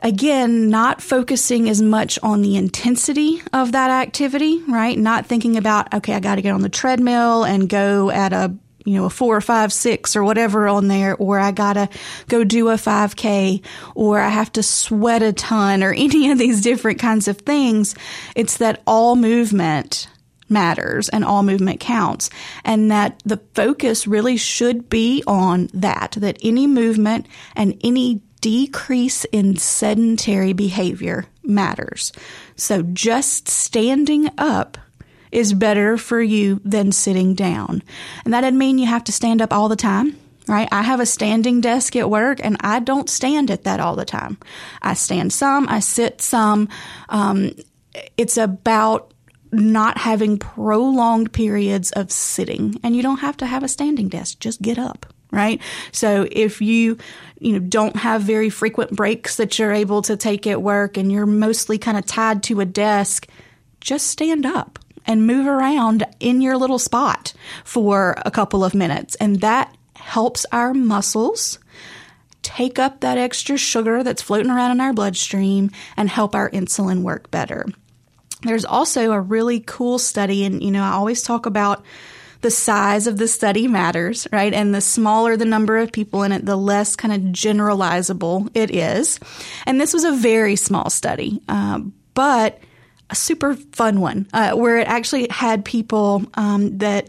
again, 0.02 0.68
not 0.68 1.02
focusing 1.02 1.68
as 1.68 1.82
much 1.82 2.18
on 2.22 2.42
the 2.42 2.56
intensity 2.56 3.42
of 3.52 3.72
that 3.72 3.90
activity, 3.90 4.62
right? 4.68 4.98
Not 4.98 5.26
thinking 5.26 5.56
about, 5.56 5.92
okay, 5.94 6.14
I 6.14 6.20
got 6.20 6.36
to 6.36 6.42
get 6.42 6.52
on 6.52 6.62
the 6.62 6.68
treadmill 6.68 7.44
and 7.44 7.68
go 7.68 8.10
at 8.10 8.32
a 8.32 8.54
you 8.84 8.94
know, 8.94 9.04
a 9.04 9.10
four 9.10 9.36
or 9.36 9.40
five, 9.42 9.70
six 9.70 10.16
or 10.16 10.24
whatever 10.24 10.66
on 10.66 10.88
there, 10.88 11.14
or 11.16 11.38
I 11.38 11.50
gotta 11.50 11.90
go 12.28 12.42
do 12.42 12.70
a 12.70 12.74
5K, 12.76 13.62
or 13.94 14.18
I 14.18 14.30
have 14.30 14.50
to 14.52 14.62
sweat 14.62 15.22
a 15.22 15.34
ton, 15.34 15.82
or 15.82 15.92
any 15.96 16.30
of 16.30 16.38
these 16.38 16.62
different 16.62 16.98
kinds 16.98 17.28
of 17.28 17.36
things. 17.38 17.94
It's 18.34 18.56
that 18.58 18.82
all 18.86 19.14
movement 19.14 20.08
matters 20.48 21.10
and 21.10 21.24
all 21.24 21.42
movement 21.42 21.80
counts. 21.80 22.30
And 22.64 22.90
that 22.90 23.20
the 23.26 23.40
focus 23.54 24.06
really 24.06 24.36
should 24.36 24.88
be 24.88 25.22
on 25.26 25.68
that, 25.74 26.12
that 26.18 26.38
any 26.42 26.66
movement 26.66 27.26
and 27.54 27.78
any 27.84 28.22
decrease 28.40 29.24
in 29.26 29.56
sedentary 29.56 30.52
behavior 30.52 31.26
matters. 31.42 32.12
So 32.56 32.82
just 32.82 33.48
standing 33.48 34.28
up 34.38 34.78
is 35.30 35.52
better 35.52 35.96
for 35.98 36.20
you 36.20 36.60
than 36.64 36.92
sitting 36.92 37.34
down. 37.34 37.82
And 38.24 38.32
that 38.34 38.42
doesn't 38.42 38.58
mean 38.58 38.78
you 38.78 38.86
have 38.86 39.04
to 39.04 39.12
stand 39.12 39.42
up 39.42 39.52
all 39.52 39.68
the 39.68 39.76
time, 39.76 40.16
right? 40.46 40.68
I 40.72 40.82
have 40.82 41.00
a 41.00 41.06
standing 41.06 41.60
desk 41.60 41.96
at 41.96 42.10
work 42.10 42.40
and 42.42 42.56
I 42.60 42.80
don't 42.80 43.10
stand 43.10 43.50
at 43.50 43.64
that 43.64 43.80
all 43.80 43.96
the 43.96 44.04
time. 44.04 44.38
I 44.80 44.94
stand 44.94 45.32
some, 45.32 45.68
I 45.68 45.80
sit 45.80 46.20
some. 46.20 46.68
Um, 47.08 47.52
it's 48.16 48.36
about 48.36 49.12
not 49.50 49.98
having 49.98 50.38
prolonged 50.38 51.32
periods 51.32 51.90
of 51.92 52.12
sitting. 52.12 52.78
And 52.82 52.94
you 52.94 53.02
don't 53.02 53.20
have 53.20 53.36
to 53.38 53.46
have 53.46 53.62
a 53.62 53.68
standing 53.68 54.08
desk, 54.08 54.40
just 54.40 54.62
get 54.62 54.78
up 54.78 55.06
right? 55.30 55.60
So 55.92 56.26
if 56.30 56.60
you, 56.60 56.98
you 57.38 57.52
know, 57.52 57.58
don't 57.58 57.96
have 57.96 58.22
very 58.22 58.50
frequent 58.50 58.92
breaks 58.92 59.36
that 59.36 59.58
you're 59.58 59.72
able 59.72 60.02
to 60.02 60.16
take 60.16 60.46
at 60.46 60.62
work 60.62 60.96
and 60.96 61.12
you're 61.12 61.26
mostly 61.26 61.78
kind 61.78 61.98
of 61.98 62.06
tied 62.06 62.42
to 62.44 62.60
a 62.60 62.64
desk, 62.64 63.26
just 63.80 64.08
stand 64.08 64.46
up 64.46 64.78
and 65.06 65.26
move 65.26 65.46
around 65.46 66.04
in 66.20 66.40
your 66.40 66.56
little 66.56 66.78
spot 66.78 67.32
for 67.64 68.14
a 68.24 68.30
couple 68.30 68.64
of 68.64 68.74
minutes. 68.74 69.14
And 69.16 69.40
that 69.40 69.74
helps 69.94 70.46
our 70.52 70.74
muscles 70.74 71.58
take 72.42 72.78
up 72.78 73.00
that 73.00 73.18
extra 73.18 73.56
sugar 73.56 74.02
that's 74.02 74.22
floating 74.22 74.50
around 74.50 74.70
in 74.70 74.80
our 74.80 74.92
bloodstream 74.92 75.70
and 75.96 76.08
help 76.08 76.34
our 76.34 76.50
insulin 76.50 77.02
work 77.02 77.30
better. 77.30 77.66
There's 78.42 78.64
also 78.64 79.12
a 79.12 79.20
really 79.20 79.60
cool 79.60 79.98
study, 79.98 80.44
and 80.44 80.62
you 80.62 80.70
know, 80.70 80.82
I 80.82 80.92
always 80.92 81.22
talk 81.22 81.46
about 81.46 81.84
the 82.40 82.50
size 82.50 83.06
of 83.06 83.18
the 83.18 83.26
study 83.26 83.66
matters, 83.66 84.28
right? 84.32 84.54
And 84.54 84.74
the 84.74 84.80
smaller 84.80 85.36
the 85.36 85.44
number 85.44 85.78
of 85.78 85.90
people 85.92 86.22
in 86.22 86.32
it, 86.32 86.44
the 86.44 86.56
less 86.56 86.94
kind 86.94 87.12
of 87.12 87.32
generalizable 87.32 88.48
it 88.54 88.70
is. 88.70 89.18
And 89.66 89.80
this 89.80 89.92
was 89.92 90.04
a 90.04 90.12
very 90.12 90.56
small 90.56 90.90
study, 90.90 91.42
uh, 91.48 91.80
but 92.14 92.60
a 93.10 93.14
super 93.14 93.54
fun 93.54 94.00
one 94.00 94.28
uh, 94.32 94.52
where 94.52 94.78
it 94.78 94.86
actually 94.86 95.28
had 95.30 95.64
people 95.64 96.26
um, 96.34 96.78
that 96.78 97.08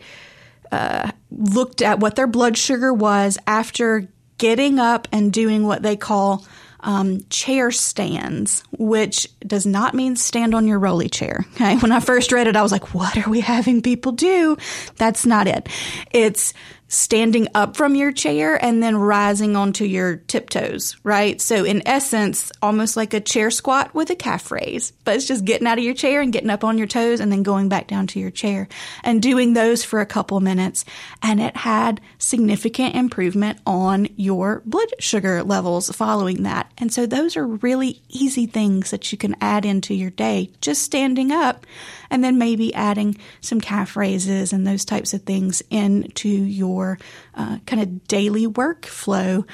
uh, 0.72 1.12
looked 1.32 1.82
at 1.82 2.00
what 2.00 2.16
their 2.16 2.28
blood 2.28 2.58
sugar 2.58 2.94
was 2.94 3.38
after 3.46 4.08
getting 4.38 4.80
up 4.80 5.08
and 5.12 5.34
doing 5.34 5.66
what 5.66 5.84
they 5.84 5.96
call 5.96 6.46
um, 6.82 7.22
chair 7.30 7.72
stands, 7.72 8.64
which 8.72 9.28
does 9.42 9.66
not 9.66 9.94
mean 9.94 10.16
stand 10.16 10.56
on 10.56 10.68
your 10.68 10.80
rolly 10.80 11.10
chair. 11.10 11.46
Okay. 11.56 11.78
When 11.80 11.92
I 11.92 12.00
first 12.00 12.32
read 12.32 12.48
it, 12.48 12.56
I 12.56 12.62
was 12.62 12.72
like, 12.72 12.94
what 12.94 13.18
are 13.18 13.30
we 13.30 13.40
having 13.40 13.82
people 13.82 14.12
do? 14.12 14.58
That's 14.98 15.26
not 15.26 15.48
it. 15.48 15.68
It's 16.12 16.54
standing 16.90 17.48
up 17.54 17.78
from 17.78 17.96
your 17.96 18.12
chair 18.12 18.62
and 18.62 18.82
then 18.82 18.98
rising 18.98 19.56
onto 19.56 19.86
your 19.86 20.18
tiptoes, 20.18 20.98
right? 21.04 21.40
So 21.40 21.64
in 21.64 21.88
essence, 21.88 22.52
almost 22.64 22.98
like 22.98 23.14
a 23.14 23.22
chair 23.22 23.52
squat 23.52 23.94
with 23.94 24.10
a 24.10 24.16
calf 24.16 24.52
raise, 24.52 24.92
but 25.06 25.16
it's 25.16 25.28
just 25.28 25.46
getting 25.46 25.68
out 25.68 25.78
of 25.78 25.84
your 25.84 25.94
chair 25.94 26.20
and 26.20 26.34
getting 26.34 26.50
up 26.50 26.64
on 26.64 26.80
your 26.80 26.88
toes 26.88 27.20
and 27.20 27.32
then 27.32 27.44
going 27.44 27.70
back 27.70 27.88
down 27.88 28.08
to 28.08 28.20
your 28.20 28.32
chair 28.32 28.68
and 29.04 29.22
doing 29.22 29.54
those 29.54 29.84
for 29.84 30.02
a 30.02 30.06
couple 30.06 30.40
minutes. 30.40 30.84
And 31.22 31.40
it 31.40 31.56
had 31.56 32.02
significant 32.18 32.96
improvement 32.96 33.60
on 33.68 34.08
your 34.18 34.64
blood 34.66 34.90
sugar 34.98 35.44
levels 35.44 35.90
following 35.96 36.44
that. 36.44 36.72
And 36.80 36.92
so 36.92 37.06
those 37.06 37.38
are 37.38 37.46
really 37.46 38.02
easy 38.10 38.48
things 38.48 38.90
that 38.90 39.12
you 39.12 39.18
can 39.18 39.36
add 39.42 39.64
into 39.64 39.94
your 39.94 40.10
day, 40.10 40.50
just 40.60 40.82
standing 40.82 41.32
up 41.32 41.68
and 42.12 42.24
then 42.24 42.38
maybe 42.38 42.74
adding 42.74 43.18
some 43.42 43.62
calf 43.62 43.96
raises 43.96 44.54
and 44.54 44.66
those 44.66 44.86
types 44.86 45.14
of 45.14 45.24
things 45.24 45.62
into 45.70 46.30
your 46.30 46.98
uh, 47.36 47.60
kind 47.66 47.82
of 47.82 48.08
daily 48.08 48.48
workflow 48.48 49.46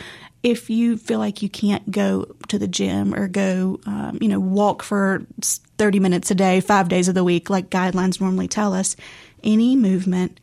if 0.45 0.69
you 0.69 0.95
feel 0.95 1.17
like 1.17 1.41
you 1.41 1.49
can't 1.49 1.89
go 1.89 2.23
to 2.49 2.59
the 2.59 2.67
gym 2.67 3.15
or 3.15 3.27
go, 3.27 3.79
um, 3.87 4.19
you 4.21 4.27
know, 4.27 4.39
walk 4.39 4.83
for 4.83 5.25
30 5.41 5.99
minutes 5.99 6.29
a 6.29 6.35
day, 6.35 6.61
five 6.61 6.87
days 6.87 7.07
of 7.07 7.15
the 7.15 7.23
week, 7.23 7.49
like 7.49 7.71
guidelines 7.71 8.21
normally 8.21 8.47
tell 8.47 8.75
us, 8.75 8.95
any 9.43 9.75
movement 9.75 10.39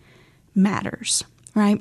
matters, 0.56 1.22
right? 1.54 1.80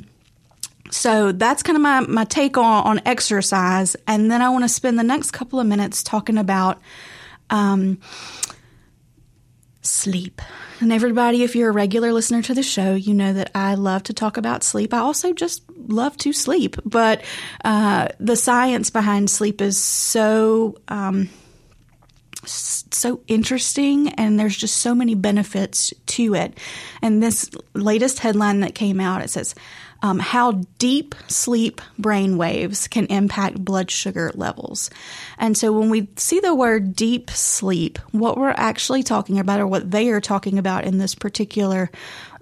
So 0.92 1.32
that's 1.32 1.64
kind 1.64 1.76
of 1.76 1.82
my, 1.82 2.02
my 2.02 2.26
take 2.26 2.58
on, 2.58 2.86
on 2.86 3.02
exercise. 3.08 3.96
And 4.06 4.30
then 4.30 4.44
I 4.44 4.50
want 4.50 4.66
to 4.66 4.70
spend 4.70 5.00
the 5.00 5.04
next 5.04 5.32
couple 5.32 5.60
of 5.60 5.66
minutes 5.66 6.04
talking 6.04 6.38
about 6.38 6.80
um, 7.50 8.00
sleep. 9.82 10.42
And 10.80 10.92
everybody, 10.92 11.44
if 11.44 11.56
you're 11.56 11.70
a 11.70 11.74
regular 11.74 12.14
listener 12.14 12.42
to 12.44 12.54
the 12.54 12.64
show, 12.64 12.96
you 12.96 13.14
know 13.14 13.34
that 13.34 13.52
I 13.56 13.76
love 13.76 14.04
to 14.04 14.14
talk 14.14 14.38
about 14.38 14.64
sleep. 14.64 14.94
I 14.94 15.00
also 15.00 15.34
just 15.34 15.64
love 15.76 16.18
to 16.18 16.34
sleep, 16.34 16.76
but 16.86 17.24
uh, 17.66 18.10
the 18.20 18.36
science 18.36 18.90
behind 18.90 19.30
sleep 19.30 19.62
is 19.62 19.78
so. 19.78 20.78
Um, 20.88 21.30
so 22.44 23.22
interesting 23.28 24.10
and 24.16 24.40
there's 24.40 24.58
just 24.58 24.78
so 24.78 24.96
many 24.96 25.14
benefits 25.14 25.94
to 26.08 26.34
it. 26.34 26.58
And 27.02 27.22
this 27.22 27.52
latest 27.76 28.18
headline 28.18 28.62
that 28.62 28.74
came 28.74 29.00
out, 29.00 29.22
it 29.22 29.30
says, 29.30 29.54
um, 30.02 30.20
how 30.20 30.54
deep 30.78 31.14
sleep 31.28 31.82
brain 32.00 32.38
waves 32.38 32.88
can 32.88 33.06
impact 33.08 33.64
blood 33.64 33.92
sugar 33.92 34.32
levels. 34.34 34.90
And 35.38 35.56
so 35.56 35.72
when 35.72 35.90
we 35.90 36.08
see 36.16 36.40
the 36.40 36.56
word 36.56 36.96
deep 36.96 37.30
sleep, 37.30 38.00
what 38.12 38.38
we're 38.38 38.50
actually 38.50 39.04
talking 39.04 39.40
about, 39.40 39.60
or 39.60 39.68
what 39.68 39.92
they 39.92 40.10
are 40.10 40.22
talking 40.22 40.58
about 40.58 40.86
in 40.86 40.98
this 40.98 41.16
particular 41.16 41.92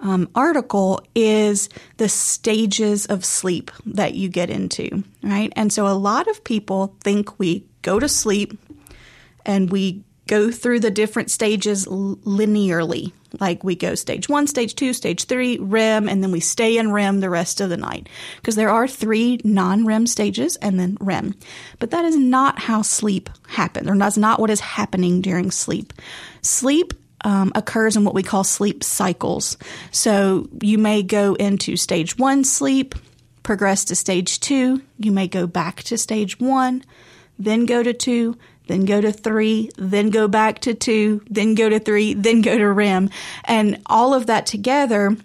um, 0.00 0.28
article, 0.34 1.02
is 1.14 1.68
the 1.98 2.08
stages 2.08 3.06
of 3.06 3.24
sleep 3.24 3.70
that 3.86 4.14
you 4.14 4.28
get 4.28 4.50
into, 4.50 5.04
right? 5.22 5.52
And 5.56 5.72
so 5.72 5.86
a 5.86 5.96
lot 5.96 6.28
of 6.28 6.44
people 6.44 6.96
think 7.02 7.38
we 7.38 7.66
go 7.82 7.98
to 7.98 8.08
sleep 8.08 8.58
and 9.44 9.70
we 9.70 10.04
go 10.30 10.48
through 10.52 10.78
the 10.78 10.92
different 10.92 11.28
stages 11.28 11.86
linearly, 11.86 13.12
like 13.40 13.64
we 13.64 13.74
go 13.74 13.96
stage 13.96 14.28
one, 14.28 14.46
stage 14.46 14.76
two, 14.76 14.92
stage 14.92 15.24
three, 15.24 15.58
REM, 15.58 16.08
and 16.08 16.22
then 16.22 16.30
we 16.30 16.38
stay 16.38 16.78
in 16.78 16.92
REM 16.92 17.18
the 17.18 17.28
rest 17.28 17.60
of 17.60 17.68
the 17.68 17.76
night. 17.76 18.08
Because 18.36 18.54
there 18.54 18.70
are 18.70 18.86
three 18.86 19.40
non 19.42 19.84
REM 19.84 20.06
stages 20.06 20.54
and 20.56 20.78
then 20.78 20.96
REM. 21.00 21.34
But 21.80 21.90
that 21.90 22.04
is 22.04 22.16
not 22.16 22.60
how 22.60 22.82
sleep 22.82 23.28
happens, 23.48 23.88
or 23.88 23.98
that's 23.98 24.16
not 24.16 24.38
what 24.38 24.50
is 24.50 24.60
happening 24.60 25.20
during 25.20 25.50
sleep. 25.50 25.92
Sleep 26.42 26.94
um, 27.24 27.50
occurs 27.56 27.96
in 27.96 28.04
what 28.04 28.14
we 28.14 28.22
call 28.22 28.44
sleep 28.44 28.84
cycles. 28.84 29.58
So 29.90 30.48
you 30.62 30.78
may 30.78 31.02
go 31.02 31.34
into 31.34 31.76
stage 31.76 32.16
one 32.18 32.44
sleep, 32.44 32.94
progress 33.42 33.84
to 33.86 33.96
stage 33.96 34.38
two, 34.38 34.80
you 34.96 35.10
may 35.10 35.26
go 35.26 35.48
back 35.48 35.82
to 35.84 35.98
stage 35.98 36.38
one, 36.38 36.84
then 37.36 37.66
go 37.66 37.82
to 37.82 37.92
two, 37.92 38.36
then 38.70 38.84
go 38.84 39.00
to 39.00 39.12
three, 39.12 39.70
then 39.76 40.10
go 40.10 40.28
back 40.28 40.60
to 40.60 40.74
two, 40.74 41.22
then 41.28 41.54
go 41.54 41.68
to 41.68 41.80
three, 41.80 42.14
then 42.14 42.40
go 42.40 42.56
to 42.56 42.70
REM. 42.70 43.10
And 43.44 43.82
all 43.86 44.14
of 44.14 44.26
that 44.26 44.46
together 44.46 45.16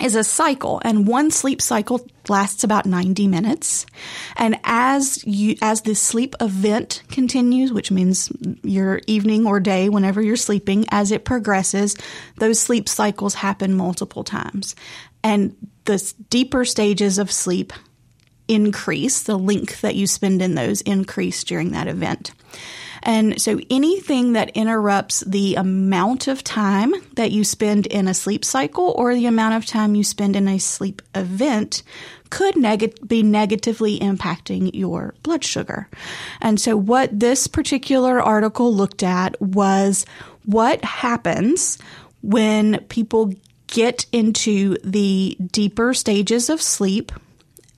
is 0.00 0.14
a 0.14 0.22
cycle. 0.22 0.80
And 0.84 1.06
one 1.06 1.30
sleep 1.30 1.62
cycle 1.62 2.06
lasts 2.28 2.64
about 2.64 2.84
90 2.84 3.28
minutes. 3.28 3.86
And 4.36 4.58
as 4.64 5.24
you 5.24 5.56
as 5.62 5.82
the 5.82 5.94
sleep 5.94 6.34
event 6.40 7.02
continues 7.10 7.72
which 7.72 7.90
means 7.90 8.30
your 8.62 9.00
evening 9.06 9.46
or 9.46 9.58
day 9.60 9.88
whenever 9.88 10.20
you're 10.20 10.36
sleeping 10.36 10.84
as 10.90 11.12
it 11.12 11.24
progresses 11.24 11.96
those 12.36 12.58
sleep 12.58 12.88
cycles 12.88 13.34
happen 13.34 13.74
multiple 13.74 14.24
times. 14.24 14.76
And 15.24 15.56
the 15.84 16.12
deeper 16.28 16.64
stages 16.64 17.18
of 17.18 17.32
sleep 17.32 17.72
increase 18.48 19.22
the 19.22 19.38
length 19.38 19.80
that 19.80 19.94
you 19.94 20.06
spend 20.06 20.40
in 20.40 20.54
those 20.54 20.80
increase 20.82 21.42
during 21.44 21.72
that 21.72 21.88
event 21.88 22.32
and 23.06 23.40
so 23.40 23.60
anything 23.70 24.32
that 24.32 24.50
interrupts 24.50 25.20
the 25.20 25.54
amount 25.54 26.26
of 26.26 26.42
time 26.42 26.92
that 27.14 27.30
you 27.30 27.44
spend 27.44 27.86
in 27.86 28.08
a 28.08 28.14
sleep 28.14 28.44
cycle 28.44 28.92
or 28.96 29.14
the 29.14 29.26
amount 29.26 29.54
of 29.54 29.64
time 29.64 29.94
you 29.94 30.02
spend 30.02 30.34
in 30.34 30.48
a 30.48 30.58
sleep 30.58 31.00
event 31.14 31.84
could 32.30 32.56
neg- 32.56 33.06
be 33.06 33.22
negatively 33.22 34.00
impacting 34.00 34.72
your 34.74 35.14
blood 35.22 35.44
sugar. 35.44 35.88
And 36.40 36.60
so 36.60 36.76
what 36.76 37.18
this 37.18 37.46
particular 37.46 38.20
article 38.20 38.74
looked 38.74 39.04
at 39.04 39.40
was 39.40 40.04
what 40.44 40.84
happens 40.84 41.78
when 42.22 42.80
people 42.88 43.32
get 43.68 44.06
into 44.10 44.78
the 44.82 45.36
deeper 45.52 45.94
stages 45.94 46.50
of 46.50 46.60
sleep 46.60 47.12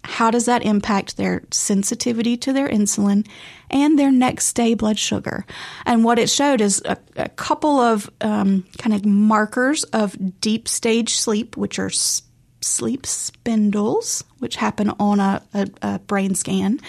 how 0.08 0.30
does 0.30 0.46
that 0.46 0.64
impact 0.64 1.18
their 1.18 1.42
sensitivity 1.50 2.38
to 2.38 2.52
their 2.54 2.66
insulin 2.66 3.26
and 3.70 3.98
their 3.98 4.10
next 4.10 4.54
day 4.54 4.72
blood 4.72 4.98
sugar? 4.98 5.44
And 5.84 6.02
what 6.02 6.18
it 6.18 6.30
showed 6.30 6.62
is 6.62 6.80
a, 6.86 6.96
a 7.16 7.28
couple 7.28 7.78
of 7.78 8.08
um, 8.22 8.64
kind 8.78 8.94
of 8.94 9.04
markers 9.04 9.84
of 9.84 10.40
deep 10.40 10.66
stage 10.66 11.16
sleep, 11.16 11.58
which 11.58 11.78
are 11.78 11.88
s- 11.88 12.22
sleep 12.62 13.04
spindles, 13.04 14.24
which 14.38 14.56
happen 14.56 14.90
on 14.98 15.20
a, 15.20 15.42
a, 15.52 15.68
a 15.82 15.98
brain 15.98 16.34
scan, 16.34 16.80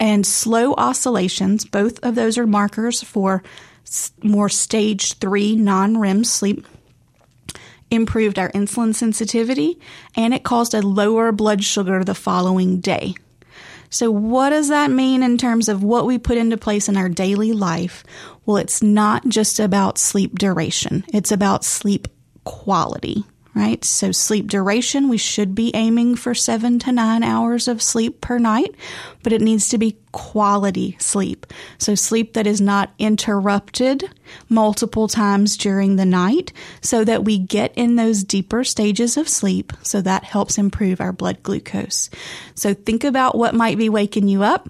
and 0.00 0.26
slow 0.26 0.72
oscillations. 0.74 1.66
Both 1.66 1.98
of 2.02 2.14
those 2.14 2.38
are 2.38 2.46
markers 2.46 3.02
for 3.02 3.42
more 4.22 4.48
stage 4.48 5.18
three 5.18 5.54
non 5.54 5.98
REM 5.98 6.24
sleep 6.24 6.66
improved 7.94 8.38
our 8.38 8.50
insulin 8.52 8.94
sensitivity, 8.94 9.78
and 10.16 10.34
it 10.34 10.44
caused 10.44 10.74
a 10.74 10.82
lower 10.82 11.32
blood 11.32 11.64
sugar 11.64 12.04
the 12.04 12.14
following 12.14 12.80
day. 12.80 13.14
So, 13.90 14.10
what 14.10 14.50
does 14.50 14.68
that 14.68 14.90
mean 14.90 15.22
in 15.22 15.38
terms 15.38 15.68
of 15.68 15.84
what 15.84 16.06
we 16.06 16.18
put 16.18 16.36
into 16.36 16.56
place 16.56 16.88
in 16.88 16.96
our 16.96 17.08
daily 17.08 17.52
life? 17.52 18.04
Well, 18.44 18.56
it's 18.56 18.82
not 18.82 19.26
just 19.28 19.60
about 19.60 19.98
sleep 19.98 20.38
duration, 20.38 21.04
it's 21.12 21.30
about 21.30 21.64
sleep 21.64 22.08
quality 22.44 23.24
right? 23.54 23.84
So 23.84 24.10
sleep 24.10 24.48
duration, 24.48 25.08
we 25.08 25.16
should 25.16 25.54
be 25.54 25.70
aiming 25.74 26.16
for 26.16 26.34
seven 26.34 26.78
to 26.80 26.92
nine 26.92 27.22
hours 27.22 27.68
of 27.68 27.80
sleep 27.80 28.20
per 28.20 28.38
night, 28.38 28.74
but 29.22 29.32
it 29.32 29.40
needs 29.40 29.68
to 29.68 29.78
be 29.78 29.96
quality 30.12 30.96
sleep. 30.98 31.46
So 31.78 31.94
sleep 31.94 32.32
that 32.34 32.46
is 32.46 32.60
not 32.60 32.92
interrupted 32.98 34.10
multiple 34.48 35.06
times 35.06 35.56
during 35.56 35.96
the 35.96 36.04
night 36.04 36.52
so 36.80 37.04
that 37.04 37.24
we 37.24 37.38
get 37.38 37.72
in 37.76 37.96
those 37.96 38.24
deeper 38.24 38.64
stages 38.64 39.16
of 39.16 39.28
sleep. 39.28 39.72
So 39.82 40.00
that 40.00 40.24
helps 40.24 40.58
improve 40.58 41.00
our 41.00 41.12
blood 41.12 41.42
glucose. 41.42 42.10
So 42.54 42.74
think 42.74 43.04
about 43.04 43.36
what 43.36 43.54
might 43.54 43.78
be 43.78 43.88
waking 43.88 44.28
you 44.28 44.42
up. 44.42 44.68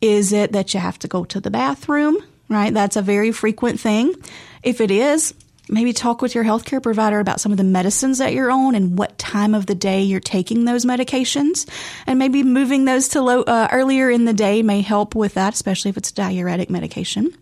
Is 0.00 0.32
it 0.32 0.52
that 0.52 0.74
you 0.74 0.80
have 0.80 0.98
to 1.00 1.08
go 1.08 1.24
to 1.26 1.40
the 1.40 1.50
bathroom? 1.50 2.18
Right? 2.48 2.74
That's 2.74 2.96
a 2.96 3.02
very 3.02 3.32
frequent 3.32 3.80
thing. 3.80 4.14
If 4.62 4.80
it 4.80 4.90
is, 4.90 5.34
maybe 5.68 5.92
talk 5.92 6.22
with 6.22 6.34
your 6.34 6.44
healthcare 6.44 6.82
provider 6.82 7.20
about 7.20 7.40
some 7.40 7.52
of 7.52 7.58
the 7.58 7.64
medicines 7.64 8.18
that 8.18 8.32
you're 8.32 8.50
on 8.50 8.74
and 8.74 8.98
what 8.98 9.18
time 9.18 9.54
of 9.54 9.66
the 9.66 9.74
day 9.74 10.02
you're 10.02 10.20
taking 10.20 10.64
those 10.64 10.84
medications. 10.84 11.68
And 12.06 12.18
maybe 12.18 12.42
moving 12.42 12.84
those 12.84 13.08
to 13.08 13.22
low, 13.22 13.42
uh, 13.42 13.68
earlier 13.72 14.10
in 14.10 14.24
the 14.24 14.34
day 14.34 14.62
may 14.62 14.80
help 14.80 15.14
with 15.14 15.34
that, 15.34 15.54
especially 15.54 15.88
if 15.88 15.96
it's 15.96 16.10
a 16.10 16.14
diuretic 16.14 16.70
medication. 16.70 17.34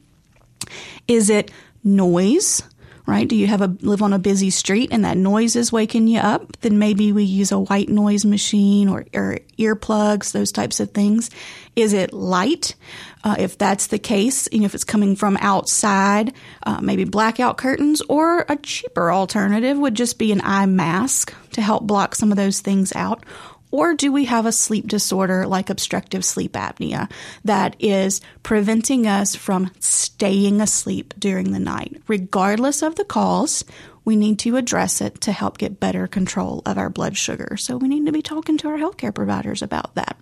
Is 1.09 1.31
it 1.31 1.51
noise? 1.85 2.63
Right? 3.05 3.27
Do 3.27 3.35
you 3.35 3.49
have 3.49 3.63
a 3.63 3.77
live 3.81 4.01
on 4.01 4.13
a 4.13 4.19
busy 4.19 4.51
street 4.51 4.91
and 4.93 5.05
that 5.05 5.17
noise 5.17 5.57
is 5.57 5.73
waking 5.73 6.07
you 6.07 6.21
up? 6.21 6.57
Then 6.61 6.79
maybe 6.79 7.11
we 7.11 7.25
use 7.25 7.51
a 7.51 7.59
white 7.59 7.89
noise 7.89 8.25
machine 8.25 8.89
or, 8.89 9.07
or 9.13 9.39
earplugs, 9.59 10.31
those 10.31 10.53
types 10.53 10.79
of 10.79 10.93
things. 10.93 11.29
Is 11.75 11.95
it 11.95 12.13
light? 12.13 12.77
Uh, 13.25 13.37
if 13.39 13.59
that's 13.59 13.89
the 13.89 13.99
case, 13.99 14.49
you 14.53 14.61
know, 14.61 14.67
if 14.67 14.75
it's 14.75 14.85
coming 14.85 15.17
from 15.17 15.37
outside, 15.41 16.33
uh, 16.65 16.81
maybe 16.81 17.05
blackout 17.05 17.57
curtains 17.57 18.03
or 18.09 18.45
a 18.49 18.57
cheaper 18.57 19.13
alternative 19.13 19.79
would 19.79 19.95
just 19.95 20.19
be 20.19 20.33
an 20.33 20.41
eye 20.45 20.67
mask 20.67 21.35
to 21.53 21.63
help 21.63 21.85
block 21.85 22.15
some 22.15 22.31
of 22.31 22.37
those 22.37 22.61
things 22.61 22.93
out. 22.95 23.25
Or 23.73 23.95
do 23.95 24.13
we 24.13 24.27
have 24.27 24.47
a 24.47 24.53
sleep 24.53 24.87
disorder 24.87 25.47
like 25.47 25.71
obstructive 25.71 26.25
sleep 26.25 26.53
apnea 26.53 27.11
that 27.45 27.75
is 27.81 28.21
preventing 28.45 29.07
us 29.09 29.35
from 29.35 29.73
staying 29.81 30.61
asleep 30.61 31.15
during 31.19 31.51
the 31.51 31.59
night? 31.59 32.01
Regardless 32.07 32.83
of 32.83 32.95
the 32.95 33.05
cause, 33.05 33.65
we 34.05 34.15
need 34.15 34.39
to 34.41 34.57
address 34.57 35.01
it 35.01 35.21
to 35.23 35.33
help 35.33 35.59
get 35.59 35.81
better 35.81 36.07
control 36.07 36.63
of 36.67 36.77
our 36.77 36.91
blood 36.91 37.17
sugar. 37.17 37.57
So 37.57 37.77
we 37.77 37.89
need 37.89 38.07
to 38.07 38.13
be 38.13 38.23
talking 38.23 38.59
to 38.59 38.69
our 38.69 38.79
healthcare 38.79 39.15
providers 39.15 39.63
about 39.63 39.95
that. 39.95 40.17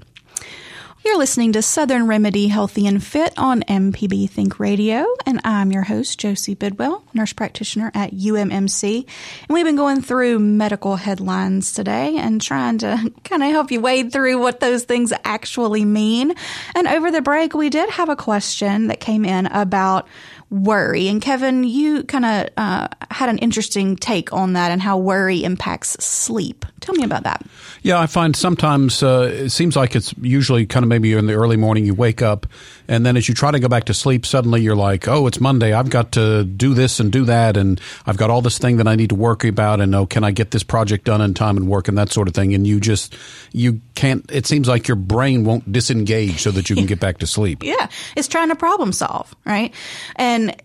You're 1.02 1.16
listening 1.16 1.52
to 1.52 1.62
Southern 1.62 2.06
Remedy 2.06 2.48
Healthy 2.48 2.86
and 2.86 3.02
Fit 3.02 3.32
on 3.38 3.62
MPB 3.62 4.28
Think 4.28 4.60
Radio, 4.60 5.06
and 5.24 5.40
I'm 5.44 5.72
your 5.72 5.84
host, 5.84 6.18
Josie 6.18 6.54
Bidwell, 6.54 7.02
nurse 7.14 7.32
practitioner 7.32 7.90
at 7.94 8.12
UMMC. 8.12 9.06
And 9.48 9.54
we've 9.54 9.64
been 9.64 9.76
going 9.76 10.02
through 10.02 10.40
medical 10.40 10.96
headlines 10.96 11.72
today 11.72 12.18
and 12.18 12.38
trying 12.38 12.76
to 12.78 13.10
kind 13.24 13.42
of 13.42 13.48
help 13.48 13.70
you 13.70 13.80
wade 13.80 14.12
through 14.12 14.40
what 14.40 14.60
those 14.60 14.84
things 14.84 15.10
actually 15.24 15.86
mean. 15.86 16.34
And 16.74 16.86
over 16.86 17.10
the 17.10 17.22
break, 17.22 17.54
we 17.54 17.70
did 17.70 17.88
have 17.88 18.10
a 18.10 18.16
question 18.16 18.88
that 18.88 19.00
came 19.00 19.24
in 19.24 19.46
about 19.46 20.06
worry. 20.50 21.08
And 21.08 21.22
Kevin, 21.22 21.64
you 21.64 22.02
kind 22.04 22.24
of 22.24 22.48
uh, 22.56 22.88
had 23.10 23.28
an 23.28 23.38
interesting 23.38 23.96
take 23.96 24.32
on 24.32 24.54
that 24.54 24.72
and 24.72 24.82
how 24.82 24.98
worry 24.98 25.44
impacts 25.44 25.90
sleep. 26.04 26.66
Tell 26.80 26.94
me 26.94 27.04
about 27.04 27.22
that. 27.22 27.46
Yeah, 27.82 28.00
I 28.00 28.06
find 28.06 28.34
sometimes 28.34 29.02
uh, 29.02 29.30
it 29.32 29.50
seems 29.50 29.76
like 29.76 29.94
it's 29.94 30.12
usually 30.20 30.66
kind 30.66 30.82
of 30.82 30.88
maybe 30.88 31.12
in 31.12 31.26
the 31.26 31.34
early 31.34 31.56
morning 31.56 31.84
you 31.84 31.94
wake 31.94 32.20
up, 32.20 32.46
and 32.90 33.07
then 33.07 33.16
as 33.16 33.29
you 33.29 33.35
try 33.35 33.53
to 33.53 33.61
go 33.61 33.68
back 33.68 33.85
to 33.85 33.94
sleep, 33.94 34.26
suddenly 34.26 34.62
you're 34.62 34.74
like, 34.74 35.07
oh, 35.07 35.29
it's 35.29 35.40
Monday. 35.40 35.72
I've 35.72 35.90
got 35.90 36.11
to 36.12 36.42
do 36.42 36.74
this 36.74 36.98
and 36.98 37.12
do 37.12 37.24
that, 37.26 37.57
and 37.57 37.81
I've 38.05 38.16
got 38.16 38.31
all 38.31 38.42
this 38.42 38.59
thing 38.59 38.79
that 38.79 38.88
I 38.88 38.96
need 38.96 39.11
to 39.11 39.14
work 39.14 39.44
about, 39.44 39.81
and 39.81 39.94
oh, 39.94 40.07
can 40.07 40.24
I 40.24 40.33
get 40.33 40.50
this 40.50 40.64
project 40.64 41.05
done 41.05 41.20
in 41.20 41.33
time 41.33 41.57
and 41.57 41.68
work 41.68 41.87
and 41.87 41.96
that 41.96 42.11
sort 42.11 42.26
of 42.26 42.35
thing, 42.35 42.53
and 42.53 42.66
you 42.66 42.81
just 42.81 43.16
you 43.53 43.81
can't. 43.94 44.29
It 44.33 44.44
seems 44.44 44.66
like 44.66 44.88
your 44.88 44.96
brain 44.96 45.44
won't 45.44 45.70
disengage 45.70 46.42
so 46.42 46.50
that 46.50 46.68
you 46.68 46.74
can 46.74 46.87
get 46.87 46.98
back 46.98 47.18
to 47.18 47.26
sleep. 47.26 47.62
Yeah, 47.70 47.88
it's 48.16 48.26
trying 48.26 48.48
to 48.48 48.57
problem 48.57 48.90
solve, 48.90 49.33
right? 49.44 49.72
And 50.16 50.61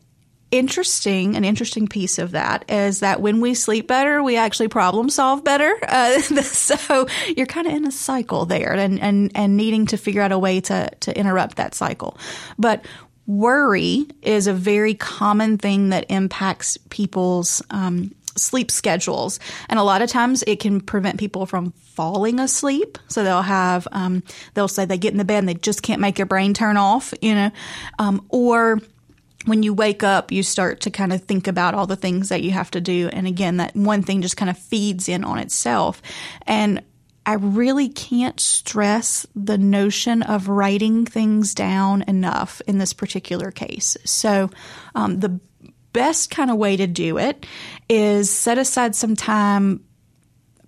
interesting, 0.51 1.35
an 1.35 1.43
interesting 1.43 1.87
piece 1.87 2.19
of 2.19 2.31
that 2.31 2.65
is 2.69 2.99
that 2.99 3.21
when 3.21 3.41
we 3.41 3.53
sleep 3.53 3.87
better, 3.87 4.21
we 4.23 4.37
actually 4.37 4.67
problem 4.67 5.09
solve 5.09 5.43
better. 5.43 5.73
Uh, 5.95 6.19
so 6.41 7.07
you're 7.37 7.45
kind 7.45 7.67
of 7.67 7.73
in 7.73 7.85
a 7.85 7.91
cycle 7.91 8.45
there 8.45 8.73
and, 8.73 8.99
and, 8.99 9.31
and 9.33 9.55
needing 9.55 9.85
to 9.85 9.97
figure 9.97 10.21
out 10.21 10.31
a 10.31 10.37
way 10.37 10.59
to, 10.59 10.89
to 10.99 11.17
interrupt 11.17 11.55
that 11.55 11.73
cycle. 11.73 12.17
But 12.57 12.83
worry 13.25 14.07
is 14.21 14.47
a 14.47 14.53
very 14.53 14.93
common 14.93 15.57
thing 15.57 15.89
that 15.89 16.05
impacts 16.09 16.77
people's, 16.89 17.61
um, 17.69 18.13
sleep 18.35 18.69
schedules. 18.71 19.39
And 19.69 19.79
a 19.79 19.83
lot 19.83 20.01
of 20.01 20.09
times 20.09 20.43
it 20.45 20.59
can 20.59 20.81
prevent 20.81 21.19
people 21.19 21.45
from 21.45 21.71
falling 21.71 22.39
asleep. 22.39 22.97
So 23.07 23.23
they'll 23.23 23.41
have, 23.41 23.87
um, 23.91 24.23
they'll 24.53 24.67
say 24.67 24.85
they 24.85 24.97
get 24.97 25.13
in 25.13 25.17
the 25.17 25.25
bed 25.25 25.39
and 25.39 25.49
they 25.49 25.53
just 25.53 25.81
can't 25.81 26.01
make 26.01 26.15
their 26.15 26.25
brain 26.25 26.53
turn 26.53 26.77
off, 26.77 27.13
you 27.21 27.35
know, 27.35 27.51
um, 27.99 28.25
or 28.29 28.81
when 29.45 29.63
you 29.63 29.73
wake 29.73 30.03
up, 30.03 30.31
you 30.31 30.43
start 30.43 30.81
to 30.81 30.91
kind 30.91 31.13
of 31.13 31.21
think 31.23 31.47
about 31.47 31.73
all 31.73 31.87
the 31.87 31.95
things 31.95 32.29
that 32.29 32.43
you 32.43 32.51
have 32.51 32.71
to 32.71 32.81
do. 32.81 33.09
And 33.11 33.27
again, 33.27 33.57
that 33.57 33.75
one 33.75 34.03
thing 34.03 34.21
just 34.21 34.37
kind 34.37 34.49
of 34.49 34.57
feeds 34.57 35.07
in 35.07 35.23
on 35.23 35.37
itself. 35.39 36.01
And 36.45 36.83
I 37.25 37.33
really 37.33 37.89
can't 37.89 38.39
stress 38.39 39.25
the 39.35 39.57
notion 39.57 40.21
of 40.21 40.47
writing 40.47 41.05
things 41.05 41.55
down 41.55 42.03
enough 42.03 42.61
in 42.67 42.77
this 42.77 42.93
particular 42.93 43.51
case. 43.51 43.97
So, 44.05 44.51
um, 44.93 45.19
the 45.19 45.39
best 45.91 46.29
kind 46.29 46.51
of 46.51 46.57
way 46.57 46.75
to 46.75 46.87
do 46.87 47.17
it 47.17 47.45
is 47.87 48.29
set 48.29 48.57
aside 48.57 48.95
some 48.95 49.15
time 49.15 49.84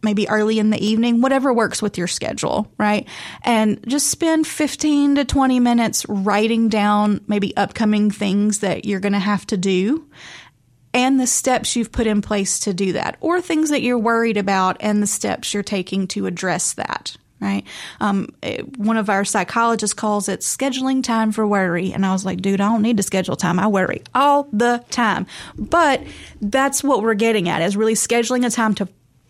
maybe 0.08 0.30
early 0.30 0.58
in 0.58 0.70
the 0.70 0.80
evening, 0.80 1.20
whatever 1.20 1.52
works 1.52 1.82
with 1.82 1.98
your 1.98 2.08
schedule, 2.08 2.72
right? 2.78 3.06
And 3.42 3.86
just 3.90 4.08
spend 4.08 4.48
15 4.48 5.16
to 5.16 5.26
20 5.26 5.60
minutes 5.60 6.06
writing 6.08 6.70
down 6.70 7.20
maybe 7.28 7.56
upcoming 7.58 8.10
things 8.10 8.60
that 8.60 8.86
you're 8.86 9.02
going 9.02 9.12
to 9.12 9.20
have 9.20 9.46
to 9.48 9.58
do 9.58 10.08
and 10.94 11.20
the 11.20 11.28
steps 11.28 11.76
you've 11.76 11.92
put 11.92 12.08
in 12.08 12.22
place 12.22 12.62
to 12.62 12.74
do 12.74 12.94
that, 12.94 13.18
or 13.20 13.42
things 13.42 13.70
that 13.72 13.82
you're 13.82 14.00
worried 14.00 14.38
about 14.38 14.78
and 14.80 15.04
the 15.04 15.08
steps 15.08 15.54
you're 15.54 15.62
taking 15.62 16.08
to 16.08 16.26
address 16.26 16.72
that. 16.74 17.18
Right. 17.42 17.66
Um, 18.00 18.30
it, 18.42 18.80
one 18.80 18.96
of 18.96 19.10
our 19.10 19.26
psychologists 19.26 19.94
calls 19.94 20.30
it 20.30 20.40
scheduling 20.40 21.04
time 21.04 21.34
for 21.34 21.46
worry. 21.46 21.92
And 21.92 22.04
I 22.04 22.14
was 22.14 22.26
like, 22.26 22.42
dude, 22.42 22.62
I 22.62 22.70
don't 22.70 22.82
need 22.82 22.98
to 22.98 23.04
schedule 23.04 23.36
time. 23.36 23.60
I 23.60 23.68
worry 23.68 24.02
all 24.16 24.48
the 24.54 24.84
time. 24.90 25.28
But 25.56 26.02
that's 26.42 26.82
what 26.84 27.04
we're 27.04 27.14
getting 27.14 27.48
at 27.48 27.62
is 27.62 27.78
really 27.78 27.94
scheduling 27.94 28.44
a 28.44 28.50
time 28.50 28.74
to 28.76 28.88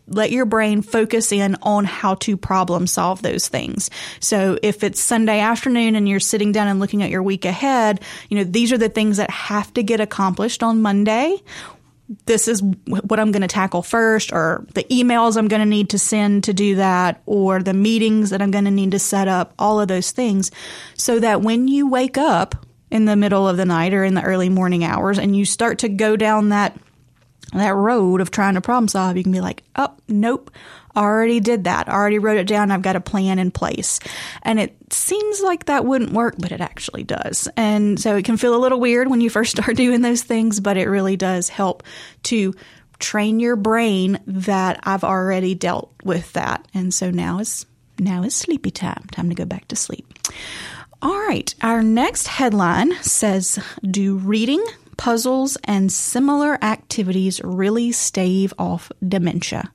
let 0.07 0.31
your 0.31 0.45
brain 0.45 0.81
focus 0.81 1.31
in 1.31 1.55
on 1.61 1.85
how 1.85 2.15
to 2.15 2.37
problem 2.37 2.87
solve 2.87 3.21
those 3.21 3.47
things. 3.47 3.89
So 4.19 4.57
if 4.63 4.83
it's 4.83 4.99
Sunday 4.99 5.39
afternoon 5.39 5.95
and 5.95 6.07
you're 6.07 6.19
sitting 6.19 6.51
down 6.51 6.67
and 6.67 6.79
looking 6.79 7.03
at 7.03 7.09
your 7.09 7.23
week 7.23 7.45
ahead, 7.45 8.01
you 8.29 8.37
know, 8.37 8.43
these 8.43 8.71
are 8.71 8.77
the 8.77 8.89
things 8.89 9.17
that 9.17 9.29
have 9.29 9.73
to 9.73 9.83
get 9.83 9.99
accomplished 9.99 10.63
on 10.63 10.81
Monday 10.81 11.37
this 12.25 12.47
is 12.47 12.63
what 12.85 13.19
I'm 13.19 13.31
going 13.31 13.41
to 13.41 13.47
tackle 13.47 13.83
first, 13.83 14.31
or 14.31 14.65
the 14.73 14.85
emails 14.85 15.35
I'm 15.35 15.49
going 15.49 15.61
to 15.61 15.65
need 15.65 15.89
to 15.89 15.99
send 15.99 16.45
to 16.45 16.53
do 16.53 16.75
that, 16.75 17.21
or 17.25 17.61
the 17.61 17.73
meetings 17.73 18.29
that 18.29 18.41
I'm 18.41 18.51
going 18.51 18.65
to 18.65 18.71
need 18.71 18.91
to 18.91 18.99
set 18.99 19.27
up, 19.27 19.53
all 19.59 19.81
of 19.81 19.87
those 19.87 20.11
things, 20.11 20.51
so 20.95 21.19
that 21.19 21.41
when 21.41 21.67
you 21.67 21.89
wake 21.89 22.17
up 22.17 22.65
in 22.89 23.05
the 23.05 23.17
middle 23.17 23.47
of 23.47 23.57
the 23.57 23.65
night 23.65 23.93
or 23.93 24.03
in 24.03 24.13
the 24.13 24.23
early 24.23 24.47
morning 24.47 24.85
hours 24.85 25.19
and 25.19 25.35
you 25.35 25.43
start 25.43 25.79
to 25.79 25.89
go 25.89 26.15
down 26.15 26.49
that 26.49 26.79
that 27.57 27.75
road 27.75 28.21
of 28.21 28.31
trying 28.31 28.55
to 28.55 28.61
problem 28.61 28.87
solve, 28.87 29.17
you 29.17 29.23
can 29.23 29.31
be 29.31 29.41
like, 29.41 29.63
oh, 29.75 29.93
nope, 30.07 30.51
already 30.95 31.39
did 31.39 31.65
that, 31.65 31.87
already 31.87 32.19
wrote 32.19 32.37
it 32.37 32.47
down, 32.47 32.71
I've 32.71 32.81
got 32.81 32.95
a 32.95 33.01
plan 33.01 33.39
in 33.39 33.51
place. 33.51 33.99
And 34.41 34.59
it 34.59 34.75
seems 34.91 35.41
like 35.41 35.65
that 35.65 35.85
wouldn't 35.85 36.11
work, 36.11 36.35
but 36.39 36.51
it 36.51 36.61
actually 36.61 37.03
does. 37.03 37.47
And 37.55 37.99
so 37.99 38.15
it 38.15 38.25
can 38.25 38.37
feel 38.37 38.55
a 38.55 38.57
little 38.57 38.79
weird 38.79 39.09
when 39.09 39.21
you 39.21 39.29
first 39.29 39.51
start 39.57 39.77
doing 39.77 40.01
those 40.01 40.23
things, 40.23 40.59
but 40.59 40.77
it 40.77 40.89
really 40.89 41.15
does 41.15 41.49
help 41.49 41.83
to 42.23 42.53
train 42.99 43.39
your 43.39 43.55
brain 43.55 44.19
that 44.25 44.79
I've 44.83 45.03
already 45.03 45.53
dealt 45.53 45.93
with 46.03 46.33
that. 46.33 46.67
And 46.73 46.93
so 46.93 47.11
now 47.11 47.39
is 47.39 47.65
now 47.99 48.23
is 48.23 48.35
sleepy 48.35 48.71
time. 48.71 49.05
Time 49.11 49.29
to 49.29 49.35
go 49.35 49.45
back 49.45 49.67
to 49.69 49.75
sleep. 49.75 50.13
All 51.01 51.17
right, 51.19 51.53
our 51.61 51.83
next 51.83 52.27
headline 52.27 52.91
says 53.03 53.59
Do 53.83 54.17
reading, 54.17 54.63
puzzles, 54.97 55.57
and 55.63 55.91
similar 55.91 56.57
activities 56.63 57.39
really 57.43 57.91
stave 57.91 58.53
off 58.57 58.91
dementia. 59.07 59.71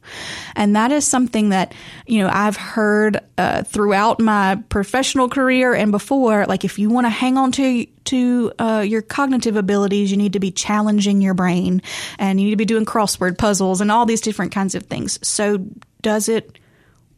And 0.54 0.76
that 0.76 0.92
is 0.92 1.06
something 1.06 1.50
that, 1.50 1.74
you 2.06 2.20
know, 2.20 2.30
I've 2.32 2.56
heard 2.56 3.20
uh, 3.38 3.62
throughout 3.62 4.20
my 4.20 4.56
professional 4.68 5.28
career 5.28 5.74
and 5.74 5.90
before. 5.90 6.44
Like, 6.46 6.64
if 6.64 6.78
you 6.78 6.90
want 6.90 7.06
to 7.06 7.10
hang 7.10 7.38
on 7.38 7.52
to 7.52 7.86
to 8.04 8.52
uh, 8.58 8.84
your 8.86 9.00
cognitive 9.00 9.56
abilities, 9.56 10.10
you 10.10 10.16
need 10.16 10.32
to 10.32 10.40
be 10.40 10.50
challenging 10.50 11.20
your 11.20 11.34
brain 11.34 11.80
and 12.18 12.40
you 12.40 12.46
need 12.46 12.52
to 12.52 12.56
be 12.56 12.64
doing 12.64 12.84
crossword 12.84 13.38
puzzles 13.38 13.80
and 13.80 13.92
all 13.92 14.06
these 14.06 14.20
different 14.20 14.52
kinds 14.52 14.74
of 14.74 14.82
things. 14.84 15.18
So, 15.26 15.64
does 16.02 16.28
it 16.28 16.58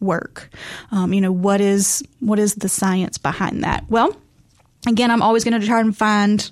work? 0.00 0.50
Um, 0.92 1.12
you 1.12 1.20
know, 1.20 1.32
what 1.32 1.60
is 1.60 2.02
what 2.20 2.38
is 2.38 2.54
the 2.54 2.68
science 2.68 3.18
behind 3.18 3.64
that? 3.64 3.84
Well, 3.88 4.14
again, 4.86 5.10
I'm 5.10 5.22
always 5.22 5.44
going 5.44 5.60
to 5.60 5.66
try 5.66 5.80
and 5.80 5.96
find 5.96 6.50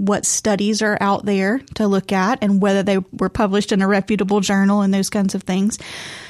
what 0.00 0.24
studies 0.24 0.80
are 0.80 0.96
out 0.98 1.26
there 1.26 1.58
to 1.74 1.86
look 1.86 2.10
at 2.10 2.38
and 2.40 2.62
whether 2.62 2.82
they 2.82 2.96
were 3.12 3.28
published 3.28 3.70
in 3.70 3.82
a 3.82 3.86
reputable 3.86 4.40
journal 4.40 4.80
and 4.80 4.94
those 4.94 5.10
kinds 5.10 5.34
of 5.34 5.42
things. 5.42 5.78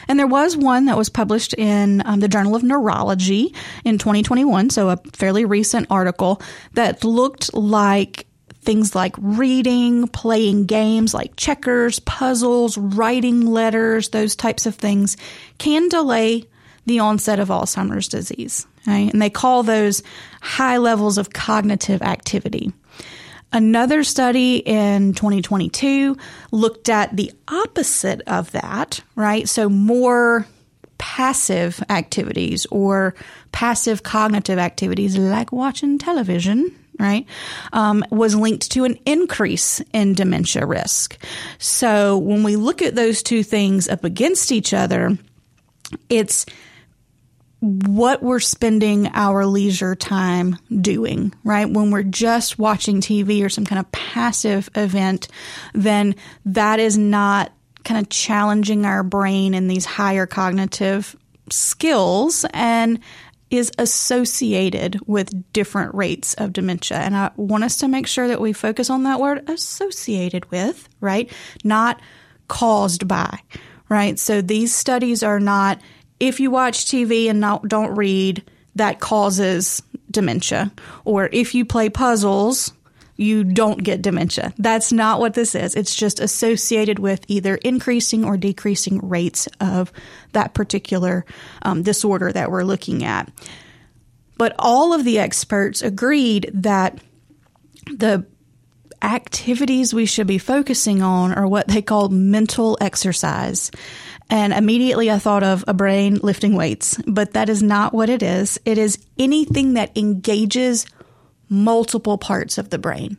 And 0.09 0.19
there 0.19 0.27
was 0.27 0.57
one 0.57 0.87
that 0.87 0.97
was 0.97 1.09
published 1.09 1.55
in 1.55 2.03
um, 2.05 2.19
the 2.19 2.27
Journal 2.27 2.57
of 2.57 2.65
Neurology 2.65 3.55
in 3.85 3.97
2021, 3.97 4.71
so 4.71 4.89
a 4.89 4.97
fairly 5.13 5.45
recent 5.45 5.87
article 5.89 6.43
that 6.73 7.05
looked 7.05 7.55
like 7.55 8.27
things 8.61 8.93
like 8.97 9.15
reading, 9.19 10.09
playing 10.09 10.67
games 10.67 11.15
like 11.15 11.37
checkers, 11.37 12.01
puzzles, 12.01 12.77
writing 12.77 13.47
letters, 13.47 14.09
those 14.09 14.35
types 14.35 14.67
of 14.67 14.75
things 14.75 15.17
can 15.59 15.89
delay 15.89 16.45
the 16.87 16.99
onset 16.99 17.39
of 17.39 17.51
Alzheimer's 17.51 18.09
disease. 18.09 18.67
Right? 18.85 19.13
And 19.13 19.23
they 19.23 19.31
call 19.31 19.63
those 19.63 20.03
high 20.41 20.79
levels 20.79 21.19
of 21.19 21.33
cognitive 21.33 22.03
activity. 22.03 22.73
Another 23.53 24.05
study 24.05 24.59
in 24.59 25.13
2022 25.13 26.17
looked 26.53 26.89
at 26.89 27.17
the 27.17 27.33
opposite 27.49 28.23
of 28.27 28.53
that, 28.53 29.01
right? 29.17 29.49
So 29.49 29.69
more 29.69 30.47
passive 30.99 31.83
activities 31.89 32.67
or 32.67 33.15
passive 33.51 34.03
cognitive 34.05 34.59
activities 34.59 35.17
like 35.17 35.51
watching 35.51 35.99
television, 35.99 36.71
right, 37.01 37.27
um, 37.73 38.05
was 38.11 38.37
linked 38.37 38.71
to 38.71 38.85
an 38.85 38.97
increase 39.05 39.81
in 39.93 40.15
dementia 40.15 40.65
risk. 40.65 41.19
So 41.59 42.19
when 42.19 42.45
we 42.45 42.55
look 42.55 42.83
at 42.83 42.95
those 42.95 43.23
two 43.23 43.43
things 43.43 43.89
up 43.89 44.05
against 44.05 44.53
each 44.53 44.73
other, 44.73 45.19
it's 46.09 46.47
what 47.61 48.23
we're 48.23 48.41
spending 48.41 49.09
our 49.13 49.45
leisure 49.45 49.95
time 49.95 50.57
doing, 50.81 51.35
right? 51.45 51.69
When 51.69 51.91
we're 51.91 52.03
just 52.03 52.59
watching 52.59 53.01
TV 53.01 53.45
or 53.45 53.51
some 53.51 53.67
kind 53.67 53.79
of 53.79 53.91
passive 53.93 54.71
event, 54.75 55.29
then 55.75 56.15
that 56.47 56.81
is 56.81 56.97
not 56.97 57.53
kind 57.85 58.01
of 58.01 58.09
challenging 58.09 58.87
our 58.87 59.03
brain 59.03 59.55
in 59.55 59.69
these 59.69 59.85
higher 59.85 60.27
cognitive 60.27 61.17
skills 61.51 62.47
and 62.53 63.01
is 63.51 63.73
associated 63.79 64.99
with 65.07 65.53
different 65.53 65.95
rates 65.95 66.35
of 66.35 66.53
dementia. 66.53 66.99
And 66.99 67.17
I 67.17 67.31
want 67.37 67.65
us 67.65 67.77
to 67.79 67.89
make 67.89 68.07
sure 68.07 68.29
that 68.29 68.41
we 68.41 68.53
focus 68.53 68.91
on 68.91 69.03
that 69.03 69.21
word 69.21 69.49
associated 69.51 70.51
with, 70.51 70.89
right? 71.01 71.31
Not 71.65 72.01
caused 72.49 73.09
by, 73.09 73.41
right? 73.89 74.19
So 74.19 74.41
these 74.41 74.75
studies 74.75 75.23
are 75.23 75.41
not 75.41 75.81
if 76.21 76.39
you 76.39 76.51
watch 76.51 76.85
TV 76.85 77.29
and 77.29 77.41
not, 77.41 77.67
don't 77.67 77.97
read, 77.97 78.45
that 78.77 79.01
causes 79.01 79.83
dementia. 80.11 80.71
Or 81.05 81.29
if 81.33 81.55
you 81.55 81.65
play 81.65 81.89
puzzles, 81.89 82.73
you 83.17 83.45
don't 83.45 83.83
get 83.83 84.01
dementia. 84.01 84.55
That's 84.57 84.93
not 84.93 85.21
what 85.21 85.35
this 85.35 85.55
is. 85.55 85.75
It's 85.75 85.95
just 85.95 86.21
associated 86.21 86.99
with 86.99 87.25
either 87.29 87.57
increasing 87.57 88.25
or 88.25 88.37
decreasing 88.37 89.07
rates 89.09 89.49
of 89.61 89.93
that 90.33 90.55
particular 90.55 91.25
um, 91.63 91.83
disorder 91.83 92.33
that 92.33 92.51
we're 92.51 92.65
looking 92.65 93.05
at. 93.05 93.31
But 94.39 94.55
all 94.59 94.95
of 94.95 95.05
the 95.05 95.19
experts 95.19 95.83
agreed 95.83 96.51
that 96.55 96.99
the 97.87 98.25
activities 99.03 99.93
we 99.93 100.07
should 100.07 100.27
be 100.27 100.39
focusing 100.39 101.03
on 101.03 101.33
are 101.33 101.47
what 101.47 101.69
they 101.69 101.83
call 101.83 102.09
mental 102.09 102.79
exercise. 102.81 103.71
And 104.31 104.53
immediately 104.53 105.11
I 105.11 105.19
thought 105.19 105.43
of 105.43 105.65
a 105.67 105.75
brain 105.75 106.21
lifting 106.23 106.55
weights, 106.55 107.01
but 107.07 107.33
that 107.33 107.49
is 107.49 107.63
not 107.63 107.93
what 107.93 108.09
it 108.09 108.23
is. 108.23 108.61
It 108.65 108.79
is 108.79 109.05
anything 109.19 109.75
that 109.75 109.97
engages 109.99 110.87
multiple 111.49 112.17
parts 112.17 112.57
of 112.57 112.71
the 112.71 112.79
brain. 112.79 113.19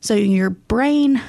So 0.00 0.14
your 0.14 0.50
brain 0.50 1.20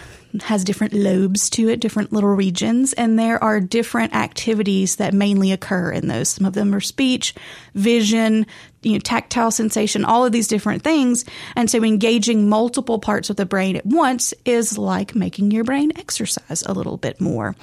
has 0.43 0.63
different 0.63 0.93
lobes 0.93 1.49
to 1.51 1.69
it, 1.69 1.79
different 1.79 2.11
little 2.13 2.33
regions, 2.33 2.93
and 2.93 3.17
there 3.17 3.43
are 3.43 3.59
different 3.59 4.15
activities 4.15 4.97
that 4.97 5.13
mainly 5.13 5.51
occur 5.51 5.91
in 5.91 6.07
those. 6.07 6.29
Some 6.29 6.45
of 6.45 6.53
them 6.53 6.73
are 6.73 6.81
speech, 6.81 7.33
vision, 7.73 8.45
you 8.81 8.93
know, 8.93 8.99
tactile 8.99 9.51
sensation, 9.51 10.05
all 10.05 10.25
of 10.25 10.31
these 10.31 10.47
different 10.47 10.83
things. 10.83 11.25
And 11.55 11.69
so 11.69 11.83
engaging 11.83 12.47
multiple 12.49 12.99
parts 12.99 13.29
of 13.29 13.35
the 13.35 13.45
brain 13.45 13.75
at 13.75 13.85
once 13.85 14.33
is 14.45 14.77
like 14.77 15.15
making 15.15 15.51
your 15.51 15.63
brain 15.63 15.91
exercise 15.95 16.63
a 16.63 16.73
little 16.73 16.97
bit 16.97 17.19
more. 17.19 17.55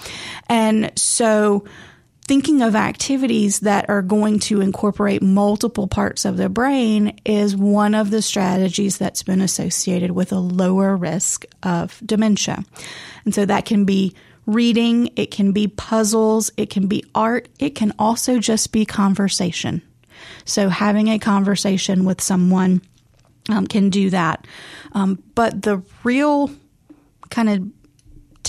And 0.49 0.93
so 0.97 1.65
thinking 2.25 2.63
of 2.63 2.77
activities 2.77 3.61
that 3.61 3.89
are 3.89 4.03
going 4.03 4.39
to 4.39 4.61
incorporate 4.61 5.23
multiple 5.23 5.89
parts 5.89 6.25
of 6.25 6.37
the 6.37 6.49
brain 6.49 7.19
is 7.25 7.57
one 7.57 7.95
of 7.95 8.11
the 8.11 8.23
strategies 8.23 8.97
that's 8.97 9.23
been 9.23 9.41
associated 9.41 10.13
with 10.13 10.33
a 10.33 10.39
lower 10.39 10.97
risk 10.97 11.45
of 11.63 12.01
dementia. 12.05 12.65
And 13.25 13.35
so 13.35 13.45
that 13.47 13.65
can 13.65 13.85
be 13.85 14.15
reading, 14.47 15.11
it 15.17 15.31
can 15.31 15.53
be 15.53 15.69
puzzles, 15.69 16.51
it 16.57 16.71
can 16.71 16.87
be 16.87 17.05
art, 17.15 17.49
it 17.59 17.75
can 17.75 17.93
also 17.99 18.39
just 18.39 18.73
be 18.73 18.85
conversation. 18.85 19.83
So 20.45 20.69
having 20.69 21.09
a 21.09 21.19
conversation 21.19 22.05
with 22.05 22.21
someone 22.21 22.83
um, 23.49 23.67
can 23.67 23.91
do 23.91 24.11
that. 24.11 24.47
Um, 24.93 25.23
but 25.35 25.63
the 25.63 25.83
real 26.05 26.51
kind 27.31 27.49
of 27.49 27.82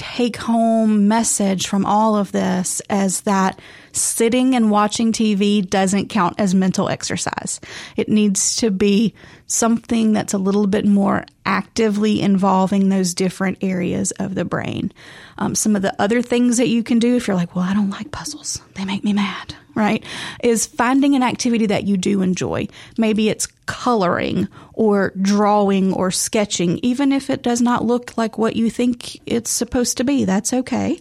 take 0.04 0.36
home 0.36 1.08
message 1.08 1.68
from 1.68 1.86
all 1.86 2.18
of 2.18 2.32
this 2.34 2.82
is 2.90 3.22
that 3.22 3.60
sitting 3.94 4.54
and 4.54 4.70
watching 4.70 5.14
TV 5.14 5.68
doesn't 5.68 6.10
count 6.10 6.36
as 6.40 6.54
mental 6.54 6.90
exercise. 6.90 7.62
It 7.96 8.10
needs 8.10 8.58
to 8.58 8.70
be 8.70 9.14
something 9.48 10.12
that's 10.12 10.34
a 10.34 10.38
little 10.38 10.68
bit 10.68 10.86
more 10.86 11.26
actively 11.46 12.22
involving 12.22 12.90
those 12.90 13.14
different 13.14 13.60
areas 13.62 14.12
of 14.20 14.36
the 14.36 14.44
brain. 14.44 14.92
Um, 15.38 15.56
some 15.56 15.76
of 15.76 15.82
the 15.82 15.96
other 16.02 16.22
things 16.22 16.58
that 16.58 16.68
you 16.68 16.84
can 16.84 17.00
do 17.00 17.16
if 17.16 17.28
you're 17.28 17.38
like, 17.38 17.56
well, 17.56 17.66
I 17.66 17.74
don't 17.74 17.90
like 17.90 18.12
puzzles, 18.12 18.62
they 18.74 18.84
make 18.84 19.06
me 19.06 19.14
mad, 19.14 19.56
right? 19.76 20.04
Is 20.44 20.66
finding 20.66 21.16
an 21.16 21.24
activity 21.24 21.66
that 21.68 21.86
you 21.86 21.98
do 21.98 22.22
enjoy. 22.22 22.68
Maybe 22.98 23.30
it's 23.30 23.48
coloring 23.66 24.48
or 24.74 25.14
drawing 25.22 25.94
or 25.94 26.12
sketching, 26.12 26.80
even 26.84 27.12
if 27.12 27.30
it 27.30 27.42
does 27.42 27.62
not 27.62 27.84
look 27.86 28.18
like 28.18 28.38
what 28.38 28.56
you 28.56 28.70
think 28.70 29.20
it's 29.28 29.50
supposed 29.50 29.98
to 29.98 30.04
be. 30.04 30.26
That's 30.26 30.54
okay. 30.54 31.00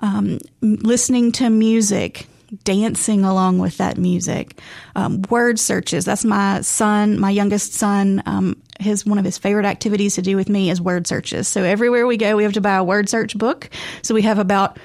Um, 0.00 0.38
listening 0.60 1.32
to 1.32 1.50
music, 1.50 2.26
dancing 2.64 3.24
along 3.24 3.58
with 3.58 3.78
that 3.78 3.96
music. 3.96 4.58
Um, 4.96 5.22
word 5.30 5.58
searches. 5.58 6.04
That's 6.04 6.24
my 6.24 6.62
son, 6.62 7.18
my 7.18 7.30
youngest 7.30 7.74
son. 7.74 8.22
Um, 8.26 8.60
his 8.80 9.04
one 9.04 9.18
of 9.18 9.24
his 9.24 9.38
favorite 9.38 9.66
activities 9.66 10.14
to 10.14 10.22
do 10.22 10.36
with 10.36 10.48
me 10.48 10.70
is 10.70 10.80
word 10.80 11.06
searches. 11.06 11.48
So 11.48 11.62
everywhere 11.62 12.06
we 12.06 12.16
go, 12.16 12.36
we 12.36 12.44
have 12.44 12.54
to 12.54 12.60
buy 12.60 12.76
a 12.76 12.84
word 12.84 13.08
search 13.08 13.36
book. 13.36 13.70
So 14.02 14.14
we 14.14 14.22
have 14.22 14.38
about 14.38 14.78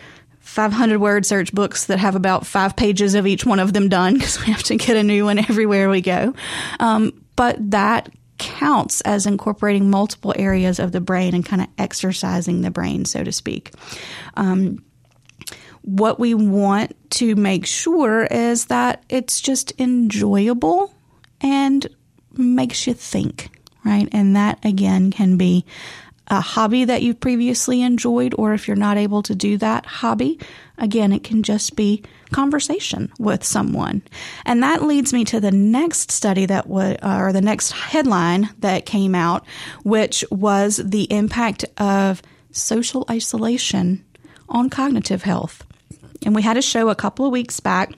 500 0.45 0.99
word 0.99 1.25
search 1.25 1.51
books 1.51 1.85
that 1.85 1.97
have 1.97 2.15
about 2.15 2.45
five 2.45 2.75
pages 2.75 3.15
of 3.15 3.25
each 3.25 3.45
one 3.47 3.59
of 3.59 3.73
them 3.73 3.89
done 3.89 4.13
because 4.13 4.39
we 4.39 4.53
have 4.53 4.61
to 4.63 4.75
get 4.75 4.95
a 4.95 5.01
new 5.01 5.25
one 5.25 5.39
everywhere 5.39 5.89
we 5.89 6.01
go. 6.01 6.35
Um, 6.79 7.19
but 7.35 7.57
that 7.71 8.09
counts 8.37 9.01
as 9.01 9.25
incorporating 9.25 9.89
multiple 9.89 10.33
areas 10.37 10.79
of 10.79 10.91
the 10.91 11.01
brain 11.01 11.33
and 11.33 11.43
kind 11.43 11.63
of 11.63 11.67
exercising 11.79 12.61
the 12.61 12.69
brain, 12.69 13.05
so 13.05 13.23
to 13.23 13.31
speak. 13.31 13.71
Um, 14.35 14.83
what 15.81 16.19
we 16.19 16.35
want 16.35 16.95
to 17.11 17.35
make 17.35 17.65
sure 17.65 18.25
is 18.25 18.65
that 18.65 19.03
it's 19.09 19.41
just 19.41 19.73
enjoyable 19.79 20.93
and 21.41 21.87
makes 22.37 22.85
you 22.85 22.93
think, 22.93 23.49
right? 23.83 24.07
And 24.11 24.35
that 24.35 24.63
again 24.63 25.09
can 25.09 25.37
be 25.37 25.65
a 26.27 26.41
hobby 26.41 26.85
that 26.85 27.01
you've 27.01 27.19
previously 27.19 27.81
enjoyed, 27.81 28.33
or 28.37 28.53
if 28.53 28.67
you're 28.67 28.75
not 28.75 28.97
able 28.97 29.21
to 29.23 29.35
do 29.35 29.57
that 29.57 29.85
hobby, 29.85 30.39
again, 30.77 31.13
it 31.13 31.23
can 31.23 31.43
just 31.43 31.75
be 31.75 32.03
conversation 32.31 33.11
with 33.19 33.43
someone. 33.43 34.01
And 34.45 34.63
that 34.63 34.83
leads 34.83 35.13
me 35.13 35.23
to 35.25 35.39
the 35.39 35.51
next 35.51 36.11
study 36.11 36.45
that 36.47 36.67
was, 36.67 36.97
uh, 37.01 37.17
or 37.19 37.31
the 37.31 37.41
next 37.41 37.71
headline 37.71 38.49
that 38.59 38.85
came 38.85 39.15
out, 39.15 39.45
which 39.83 40.23
was 40.31 40.77
the 40.77 41.11
impact 41.11 41.65
of 41.77 42.21
social 42.51 43.05
isolation 43.09 44.03
on 44.49 44.69
cognitive 44.69 45.23
health. 45.23 45.63
And 46.25 46.33
we 46.33 46.41
had 46.41 46.57
a 46.57 46.61
show 46.61 46.89
a 46.89 46.95
couple 46.95 47.25
of 47.25 47.31
weeks 47.31 47.59
back 47.59 47.91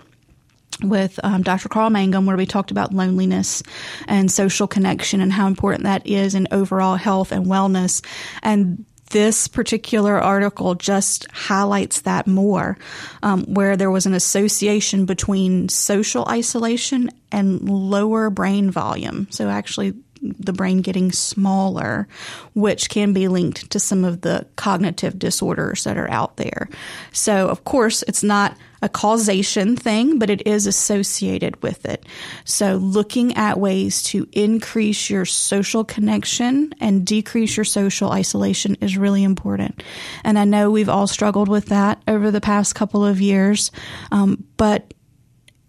with 0.84 1.19
um, 1.23 1.41
Dr. 1.41 1.69
Carl 1.69 1.89
Mangum, 1.89 2.25
where 2.25 2.38
we 2.38 2.45
talked 2.45 2.71
about 2.71 2.93
loneliness 2.93 3.63
and 4.07 4.32
social 4.32 4.67
connection 4.67 5.21
and 5.21 5.32
how 5.32 5.47
important 5.47 5.84
that 5.84 6.05
is 6.05 6.36
in 6.36 6.47
overall 6.51 6.95
health 6.95 7.32
and 7.32 7.45
wellness. 7.45 8.03
And 8.43 8.86
this 9.09 9.47
particular 9.47 10.19
article 10.19 10.75
just 10.75 11.30
highlights 11.32 12.01
that 12.01 12.28
more, 12.28 12.78
um, 13.23 13.45
where 13.45 13.78
there 13.78 13.91
was 13.91 14.05
an 14.05 14.13
association 14.13 15.05
between 15.05 15.69
social 15.69 16.25
isolation 16.28 17.09
and 17.32 17.69
lower 17.69 18.30
brain 18.30 18.69
volume. 18.69 19.28
So, 19.30 19.49
actually, 19.49 19.93
the 20.22 20.53
brain 20.53 20.82
getting 20.82 21.11
smaller, 21.11 22.07
which 22.53 22.89
can 22.89 23.13
be 23.13 23.28
linked 23.28 23.70
to 23.72 23.80
some 23.80 24.03
of 24.03 24.22
the 24.22 24.47
cognitive 24.55 25.18
disorders 25.20 25.84
that 25.84 25.97
are 25.97 26.09
out 26.09 26.38
there. 26.38 26.70
So, 27.11 27.47
of 27.47 27.63
course, 27.63 28.03
it's 28.03 28.24
not 28.24 28.57
a 28.82 28.89
causation 28.89 29.76
thing, 29.76 30.20
but 30.20 30.30
it 30.30 30.45
is 30.45 30.68
associated 30.68 31.61
with 31.63 31.86
it. 31.86 32.05
So, 32.45 32.76
looking 32.76 33.36
at 33.36 33.59
ways 33.59 34.03
to 34.03 34.28
increase 34.32 35.09
your 35.09 35.26
social 35.26 35.84
connection 35.84 36.74
and 36.80 37.05
decrease 37.05 37.57
your 37.57 37.65
social 37.65 38.11
isolation 38.11 38.76
is 38.82 38.97
really 38.97 39.24
important. 39.24 39.84
And 40.24 40.38
I 40.38 40.45
know 40.45 40.70
we've 40.70 40.89
all 40.89 41.07
struggled 41.07 41.49
with 41.49 41.68
that 41.68 42.01
over 42.07 42.32
the 42.32 42.41
past 42.41 42.76
couple 42.76 43.05
of 43.05 43.20
years. 43.20 43.72
Um, 44.11 44.43
but 44.57 44.93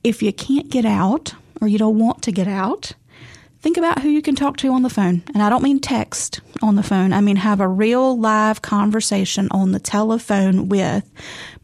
if 0.04 0.22
you 0.22 0.32
can't 0.32 0.68
get 0.68 0.84
out 0.84 1.34
or 1.60 1.68
you 1.68 1.78
don't 1.78 1.98
want 1.98 2.22
to 2.22 2.32
get 2.32 2.48
out, 2.48 2.92
think 3.60 3.76
about 3.76 4.02
who 4.02 4.08
you 4.08 4.22
can 4.22 4.36
talk 4.36 4.56
to 4.58 4.72
on 4.72 4.82
the 4.82 4.90
phone. 4.90 5.22
And 5.34 5.42
I 5.42 5.50
don't 5.50 5.62
mean 5.62 5.80
text 5.80 6.40
on 6.62 6.76
the 6.76 6.82
phone, 6.82 7.12
I 7.12 7.20
mean 7.20 7.36
have 7.36 7.60
a 7.60 7.68
real 7.68 8.18
live 8.18 8.62
conversation 8.62 9.48
on 9.50 9.72
the 9.72 9.80
telephone 9.80 10.68
with, 10.68 11.08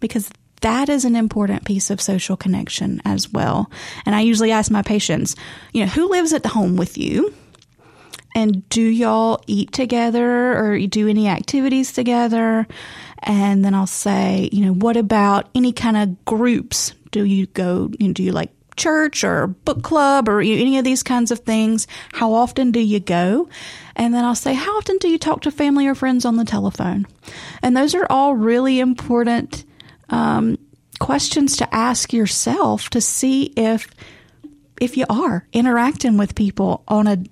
because 0.00 0.30
that 0.60 0.88
is 0.88 1.04
an 1.04 1.14
important 1.14 1.64
piece 1.64 1.90
of 1.90 2.00
social 2.00 2.36
connection 2.36 3.02
as 3.04 3.30
well. 3.30 3.70
And 4.06 4.14
I 4.14 4.22
usually 4.22 4.50
ask 4.50 4.70
my 4.70 4.82
patients, 4.82 5.36
you 5.72 5.82
know, 5.82 5.90
who 5.90 6.08
lives 6.08 6.32
at 6.32 6.42
the 6.42 6.48
home 6.48 6.76
with 6.76 6.96
you? 6.96 7.34
And 8.34 8.68
do 8.68 8.82
y'all 8.82 9.42
eat 9.46 9.72
together 9.72 10.56
or 10.56 10.78
do 10.86 11.06
any 11.06 11.28
activities 11.28 11.92
together? 11.92 12.66
And 13.22 13.64
then 13.64 13.74
I'll 13.74 13.86
say, 13.86 14.48
you 14.52 14.64
know, 14.64 14.72
what 14.72 14.96
about 14.96 15.48
any 15.54 15.72
kind 15.72 15.96
of 15.96 16.24
groups? 16.24 16.94
Do 17.12 17.24
you 17.24 17.46
go, 17.46 17.90
you 18.00 18.08
know, 18.08 18.12
do 18.12 18.22
you 18.22 18.32
like 18.32 18.50
church 18.76 19.24
or 19.24 19.48
book 19.48 19.82
club 19.82 20.28
or 20.28 20.40
any 20.40 20.78
of 20.78 20.84
these 20.84 21.02
kinds 21.02 21.30
of 21.30 21.40
things? 21.40 21.86
How 22.12 22.32
often 22.32 22.70
do 22.70 22.80
you 22.80 23.00
go? 23.00 23.48
And 23.96 24.12
then 24.12 24.24
I'll 24.24 24.34
say, 24.34 24.54
how 24.54 24.76
often 24.76 24.98
do 24.98 25.08
you 25.08 25.18
talk 25.18 25.42
to 25.42 25.50
family 25.50 25.86
or 25.86 25.94
friends 25.94 26.24
on 26.24 26.36
the 26.36 26.44
telephone? 26.44 27.06
And 27.62 27.76
those 27.76 27.94
are 27.94 28.06
all 28.10 28.34
really 28.34 28.80
important 28.80 29.64
um, 30.10 30.58
questions 30.98 31.56
to 31.58 31.74
ask 31.74 32.12
yourself 32.12 32.90
to 32.90 33.00
see 33.00 33.52
if 33.56 33.88
if 34.80 34.96
you 34.96 35.06
are 35.08 35.46
interacting 35.52 36.16
with 36.16 36.34
people 36.34 36.82
on 36.88 37.06
a 37.06 37.22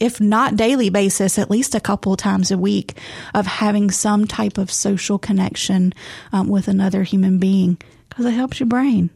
if 0.00 0.18
not 0.18 0.56
daily 0.56 0.88
basis, 0.88 1.38
at 1.38 1.50
least 1.50 1.74
a 1.74 1.80
couple 1.80 2.16
times 2.16 2.50
a 2.50 2.56
week 2.56 2.96
of 3.34 3.46
having 3.46 3.90
some 3.90 4.26
type 4.26 4.56
of 4.56 4.70
social 4.70 5.18
connection 5.18 5.92
um, 6.32 6.48
with 6.48 6.68
another 6.68 7.02
human 7.02 7.38
being 7.38 7.76
because 8.10 8.26
it 8.26 8.32
helps 8.32 8.60
your 8.60 8.66
brain 8.66 9.08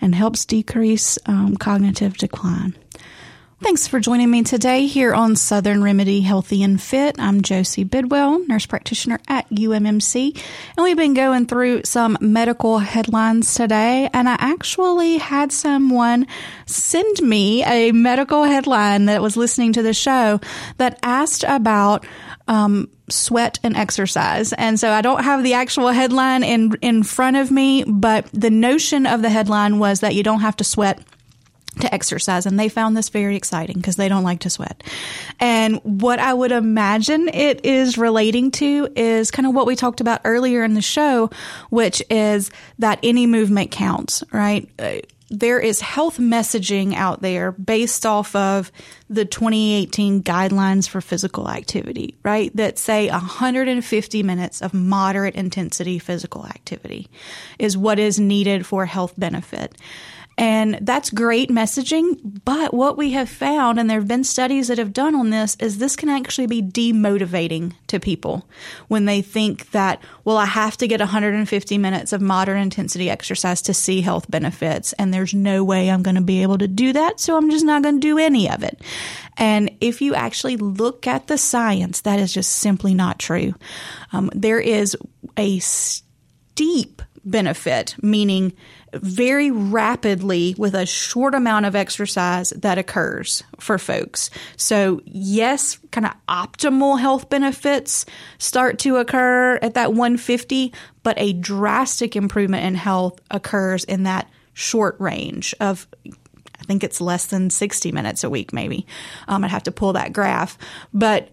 and 0.00 0.14
helps 0.14 0.44
decrease 0.44 1.18
um, 1.26 1.56
cognitive 1.56 2.18
decline. 2.18 2.76
Thanks 3.62 3.86
for 3.86 4.00
joining 4.00 4.30
me 4.30 4.42
today 4.42 4.86
here 4.86 5.12
on 5.12 5.36
Southern 5.36 5.82
Remedy 5.82 6.22
Healthy 6.22 6.62
and 6.62 6.80
Fit. 6.80 7.16
I'm 7.18 7.42
Josie 7.42 7.84
Bidwell, 7.84 8.38
nurse 8.46 8.64
practitioner 8.64 9.20
at 9.28 9.50
UMMC, 9.50 10.34
and 10.76 10.82
we've 10.82 10.96
been 10.96 11.12
going 11.12 11.44
through 11.44 11.82
some 11.84 12.16
medical 12.22 12.78
headlines 12.78 13.54
today. 13.54 14.08
And 14.14 14.30
I 14.30 14.36
actually 14.38 15.18
had 15.18 15.52
someone 15.52 16.26
send 16.64 17.20
me 17.20 17.62
a 17.62 17.92
medical 17.92 18.44
headline 18.44 19.04
that 19.04 19.20
was 19.20 19.36
listening 19.36 19.74
to 19.74 19.82
the 19.82 19.92
show 19.92 20.40
that 20.78 20.98
asked 21.02 21.44
about 21.46 22.06
um, 22.50 22.88
sweat 23.08 23.60
and 23.62 23.76
exercise. 23.76 24.52
And 24.52 24.78
so 24.78 24.90
I 24.90 25.00
don't 25.00 25.22
have 25.22 25.42
the 25.42 25.54
actual 25.54 25.88
headline 25.88 26.42
in 26.42 26.72
in 26.82 27.02
front 27.04 27.36
of 27.36 27.50
me, 27.50 27.84
but 27.84 28.28
the 28.32 28.50
notion 28.50 29.06
of 29.06 29.22
the 29.22 29.30
headline 29.30 29.78
was 29.78 30.00
that 30.00 30.14
you 30.14 30.22
don't 30.22 30.40
have 30.40 30.56
to 30.56 30.64
sweat 30.64 31.00
to 31.78 31.94
exercise 31.94 32.46
and 32.46 32.58
they 32.58 32.68
found 32.68 32.96
this 32.96 33.08
very 33.10 33.36
exciting 33.36 33.76
because 33.76 33.94
they 33.94 34.08
don't 34.08 34.24
like 34.24 34.40
to 34.40 34.50
sweat. 34.50 34.82
And 35.38 35.76
what 35.84 36.18
I 36.18 36.34
would 36.34 36.50
imagine 36.50 37.28
it 37.28 37.64
is 37.64 37.96
relating 37.96 38.50
to 38.52 38.88
is 38.96 39.30
kind 39.30 39.46
of 39.46 39.54
what 39.54 39.68
we 39.68 39.76
talked 39.76 40.00
about 40.00 40.20
earlier 40.24 40.64
in 40.64 40.74
the 40.74 40.82
show, 40.82 41.30
which 41.70 42.02
is 42.10 42.50
that 42.80 42.98
any 43.04 43.26
movement 43.26 43.70
counts, 43.70 44.24
right? 44.32 44.68
There 45.30 45.60
is 45.60 45.80
health 45.80 46.18
messaging 46.18 46.94
out 46.94 47.22
there 47.22 47.52
based 47.52 48.04
off 48.04 48.34
of 48.34 48.72
the 49.08 49.24
2018 49.24 50.22
guidelines 50.24 50.88
for 50.88 51.00
physical 51.00 51.48
activity, 51.48 52.16
right? 52.24 52.54
That 52.56 52.78
say 52.78 53.08
150 53.08 54.22
minutes 54.24 54.60
of 54.60 54.74
moderate 54.74 55.36
intensity 55.36 56.00
physical 56.00 56.46
activity 56.46 57.08
is 57.58 57.76
what 57.76 58.00
is 58.00 58.18
needed 58.18 58.66
for 58.66 58.86
health 58.86 59.14
benefit. 59.16 59.76
And 60.40 60.78
that's 60.80 61.10
great 61.10 61.50
messaging. 61.50 62.18
But 62.46 62.72
what 62.72 62.96
we 62.96 63.10
have 63.10 63.28
found, 63.28 63.78
and 63.78 63.90
there 63.90 63.98
have 63.98 64.08
been 64.08 64.24
studies 64.24 64.68
that 64.68 64.78
have 64.78 64.94
done 64.94 65.14
on 65.14 65.28
this, 65.28 65.54
is 65.60 65.76
this 65.76 65.96
can 65.96 66.08
actually 66.08 66.46
be 66.46 66.62
demotivating 66.62 67.74
to 67.88 68.00
people 68.00 68.48
when 68.88 69.04
they 69.04 69.20
think 69.20 69.70
that, 69.72 70.02
well, 70.24 70.38
I 70.38 70.46
have 70.46 70.78
to 70.78 70.88
get 70.88 71.00
150 71.00 71.76
minutes 71.76 72.14
of 72.14 72.22
moderate 72.22 72.62
intensity 72.62 73.10
exercise 73.10 73.60
to 73.60 73.74
see 73.74 74.00
health 74.00 74.30
benefits. 74.30 74.94
And 74.94 75.12
there's 75.12 75.34
no 75.34 75.62
way 75.62 75.90
I'm 75.90 76.02
going 76.02 76.14
to 76.14 76.22
be 76.22 76.40
able 76.40 76.56
to 76.56 76.68
do 76.68 76.94
that. 76.94 77.20
So 77.20 77.36
I'm 77.36 77.50
just 77.50 77.66
not 77.66 77.82
going 77.82 77.96
to 77.96 78.00
do 78.00 78.16
any 78.16 78.48
of 78.48 78.62
it. 78.62 78.80
And 79.36 79.70
if 79.82 80.00
you 80.00 80.14
actually 80.14 80.56
look 80.56 81.06
at 81.06 81.26
the 81.26 81.36
science, 81.36 82.00
that 82.00 82.18
is 82.18 82.32
just 82.32 82.52
simply 82.52 82.94
not 82.94 83.18
true. 83.18 83.54
Um, 84.14 84.30
there 84.34 84.58
is 84.58 84.96
a 85.36 85.58
steep 85.58 87.02
benefit, 87.24 87.94
meaning 88.02 88.52
very 88.94 89.50
rapidly 89.50 90.54
with 90.58 90.74
a 90.74 90.86
short 90.86 91.34
amount 91.34 91.66
of 91.66 91.76
exercise 91.76 92.50
that 92.50 92.78
occurs 92.78 93.42
for 93.58 93.78
folks. 93.78 94.30
So, 94.56 95.00
yes, 95.04 95.78
kind 95.92 96.06
of 96.06 96.12
optimal 96.28 96.98
health 96.98 97.28
benefits 97.28 98.06
start 98.38 98.78
to 98.80 98.96
occur 98.96 99.58
at 99.62 99.74
that 99.74 99.90
150, 99.90 100.72
but 101.02 101.18
a 101.18 101.32
drastic 101.34 102.16
improvement 102.16 102.64
in 102.64 102.74
health 102.74 103.20
occurs 103.30 103.84
in 103.84 104.04
that 104.04 104.28
short 104.54 104.96
range 104.98 105.54
of 105.60 105.86
I 106.06 106.64
think 106.64 106.84
it's 106.84 107.00
less 107.00 107.26
than 107.26 107.50
60 107.50 107.90
minutes 107.90 108.22
a 108.22 108.30
week, 108.30 108.52
maybe. 108.52 108.86
Um, 109.26 109.42
I'd 109.42 109.50
have 109.50 109.62
to 109.64 109.72
pull 109.72 109.94
that 109.94 110.12
graph. 110.12 110.58
But 110.92 111.30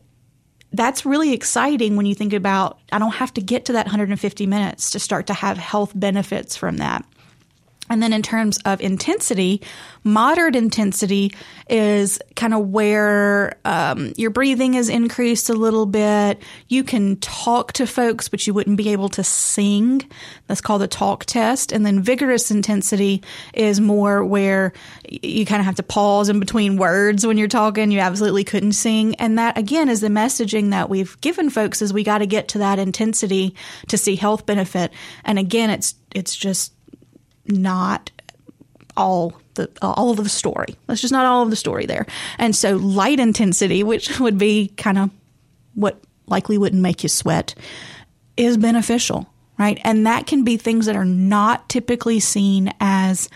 that's 0.78 1.06
really 1.06 1.34
exciting 1.34 1.96
when 1.96 2.06
you 2.06 2.16
think 2.16 2.34
about 2.34 2.80
I 2.92 3.00
don't 3.00 3.12
have 3.12 3.34
to 3.34 3.42
get 3.42 3.66
to 3.66 3.74
that 3.74 3.86
150 3.86 4.46
minutes 4.46 4.92
to 4.92 5.00
start 5.00 5.28
to 5.28 5.34
have 5.34 5.58
health 5.58 5.92
benefits 5.96 6.56
from 6.56 6.78
that. 6.78 7.04
And 7.90 8.02
then 8.04 8.14
in 8.14 8.22
terms 8.22 8.60
of 8.66 8.82
intensity, 8.82 9.62
moderate 10.04 10.56
intensity 10.56 11.34
is 11.70 12.20
kind 12.36 12.54
of 12.54 12.68
where 12.70 13.58
um, 13.66 14.14
your 14.18 14.30
breathing 14.30 14.74
is 14.74 14.90
increased 14.90 15.50
a 15.50 15.54
little 15.54 15.86
bit. 15.86 16.42
You 16.68 16.84
can 16.84 17.18
talk 17.18 17.74
to 17.74 17.88
folks, 17.88 18.30
but 18.30 18.46
you 18.46 18.54
wouldn't 18.54 18.78
be 18.78 18.90
able 18.90 19.10
to 19.10 19.24
sing. 19.24 20.02
That's 20.48 20.62
called 20.62 20.82
a 20.82 20.88
talk 20.88 21.26
test. 21.26 21.72
And 21.72 21.86
then 21.86 22.02
vigorous 22.02 22.52
intensity 22.52 23.24
is 23.54 23.80
more 23.80 24.24
where 24.24 24.74
you 25.10 25.46
kind 25.46 25.60
of 25.60 25.66
have 25.66 25.76
to 25.76 25.84
pause 25.84 26.30
in 26.30 26.40
between 26.40 26.78
words 26.78 27.26
when 27.26 27.38
you're 27.38 27.48
talking. 27.48 27.92
You 27.92 28.00
absolutely 28.00 28.44
couldn't 28.44 28.74
sing. 28.74 29.16
And 29.16 29.38
that 29.38 29.58
again 29.58 29.90
is 29.90 30.02
the 30.02 30.08
messaging 30.08 30.72
that 30.72 30.90
we've 30.90 31.20
given 31.22 31.50
folks 31.50 31.82
is 31.82 31.94
we 31.94 32.04
got 32.04 32.20
to 32.20 32.28
get 32.28 32.50
to 32.50 32.60
that 32.60 32.80
intensity 32.80 33.56
to 33.88 33.98
see 33.98 34.16
health 34.16 34.46
benefit. 34.46 34.92
And 35.24 35.40
again, 35.40 35.70
it's 35.70 35.96
it's 36.14 36.36
just 36.36 36.74
not 37.50 38.12
all 38.96 39.40
the 39.54 39.70
all 39.82 40.12
of 40.12 40.18
the 40.18 40.30
story. 40.30 40.76
That's 40.88 41.02
just 41.02 41.14
not 41.14 41.26
all 41.26 41.44
of 41.44 41.50
the 41.50 41.56
story 41.56 41.86
there. 41.86 42.06
And 42.38 42.56
so 42.56 42.76
light 42.76 43.20
intensity, 43.20 43.84
which 43.84 44.20
would 44.20 44.38
be 44.38 44.70
kind 44.78 44.98
of 44.98 45.10
what 45.76 46.02
likely 46.26 46.58
wouldn't 46.58 46.82
make 46.82 47.04
you 47.04 47.10
sweat, 47.10 47.56
is 48.36 48.58
beneficial, 48.58 49.28
right? 49.58 49.80
And 49.84 50.06
that 50.08 50.28
can 50.28 50.44
be 50.44 50.58
things 50.58 50.86
that 50.88 50.96
are 50.96 51.06
not 51.06 51.70
typically 51.70 52.20
seen 52.20 52.74
as 52.80 53.30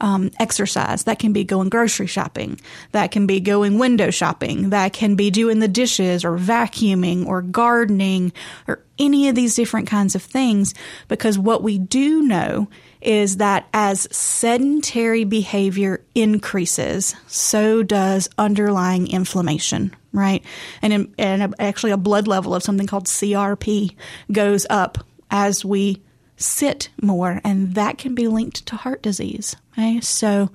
um, 0.00 0.30
exercise. 0.38 1.04
That 1.04 1.18
can 1.18 1.32
be 1.32 1.44
going 1.44 1.68
grocery 1.68 2.06
shopping. 2.06 2.60
That 2.92 3.10
can 3.10 3.26
be 3.26 3.40
going 3.40 3.78
window 3.78 4.10
shopping. 4.10 4.70
That 4.70 4.92
can 4.92 5.14
be 5.14 5.30
doing 5.30 5.60
the 5.60 5.68
dishes 5.68 6.24
or 6.24 6.36
vacuuming 6.36 7.26
or 7.26 7.42
gardening 7.42 8.32
or 8.66 8.80
any 8.98 9.28
of 9.28 9.34
these 9.34 9.54
different 9.54 9.88
kinds 9.88 10.14
of 10.14 10.22
things. 10.22 10.74
Because 11.08 11.38
what 11.38 11.62
we 11.62 11.78
do 11.78 12.22
know 12.22 12.68
is 13.04 13.36
that 13.38 13.68
as 13.72 14.08
sedentary 14.10 15.24
behavior 15.24 16.04
increases, 16.14 17.14
so 17.26 17.82
does 17.82 18.28
underlying 18.38 19.08
inflammation, 19.08 19.94
right? 20.12 20.42
And, 20.82 20.92
in, 20.92 21.14
and 21.18 21.54
actually, 21.58 21.92
a 21.92 21.96
blood 21.96 22.26
level 22.26 22.54
of 22.54 22.62
something 22.62 22.86
called 22.86 23.06
CRP 23.06 23.94
goes 24.32 24.66
up 24.70 24.98
as 25.30 25.64
we 25.64 26.02
sit 26.36 26.88
more, 27.00 27.40
and 27.44 27.74
that 27.74 27.98
can 27.98 28.14
be 28.14 28.28
linked 28.28 28.66
to 28.66 28.76
heart 28.76 29.02
disease. 29.02 29.56
Okay, 29.72 30.00
so 30.00 30.50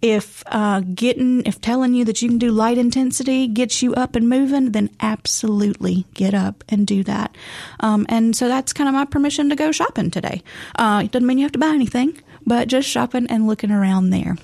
if 0.00 0.44
uh, 0.46 0.80
getting 0.80 1.44
if 1.44 1.60
telling 1.60 1.94
you 1.94 2.04
that 2.04 2.22
you 2.22 2.28
can 2.28 2.38
do 2.38 2.52
light 2.52 2.78
intensity 2.78 3.48
gets 3.48 3.82
you 3.82 3.94
up 3.94 4.14
and 4.14 4.28
moving, 4.28 4.72
then 4.72 4.90
absolutely 5.00 6.06
get 6.14 6.34
up 6.34 6.62
and 6.68 6.86
do 6.86 7.02
that. 7.04 7.34
Um, 7.80 8.06
and 8.08 8.36
so 8.36 8.48
that's 8.48 8.72
kind 8.72 8.88
of 8.88 8.94
my 8.94 9.04
permission 9.04 9.48
to 9.50 9.56
go 9.56 9.72
shopping 9.72 10.10
today. 10.10 10.42
Uh, 10.76 11.02
it 11.04 11.10
doesn't 11.10 11.26
mean 11.26 11.38
you 11.38 11.44
have 11.44 11.52
to 11.52 11.58
buy 11.58 11.68
anything, 11.68 12.20
but 12.46 12.68
just 12.68 12.88
shopping 12.88 13.26
and 13.28 13.46
looking 13.46 13.70
around 13.70 14.10
there. 14.10 14.36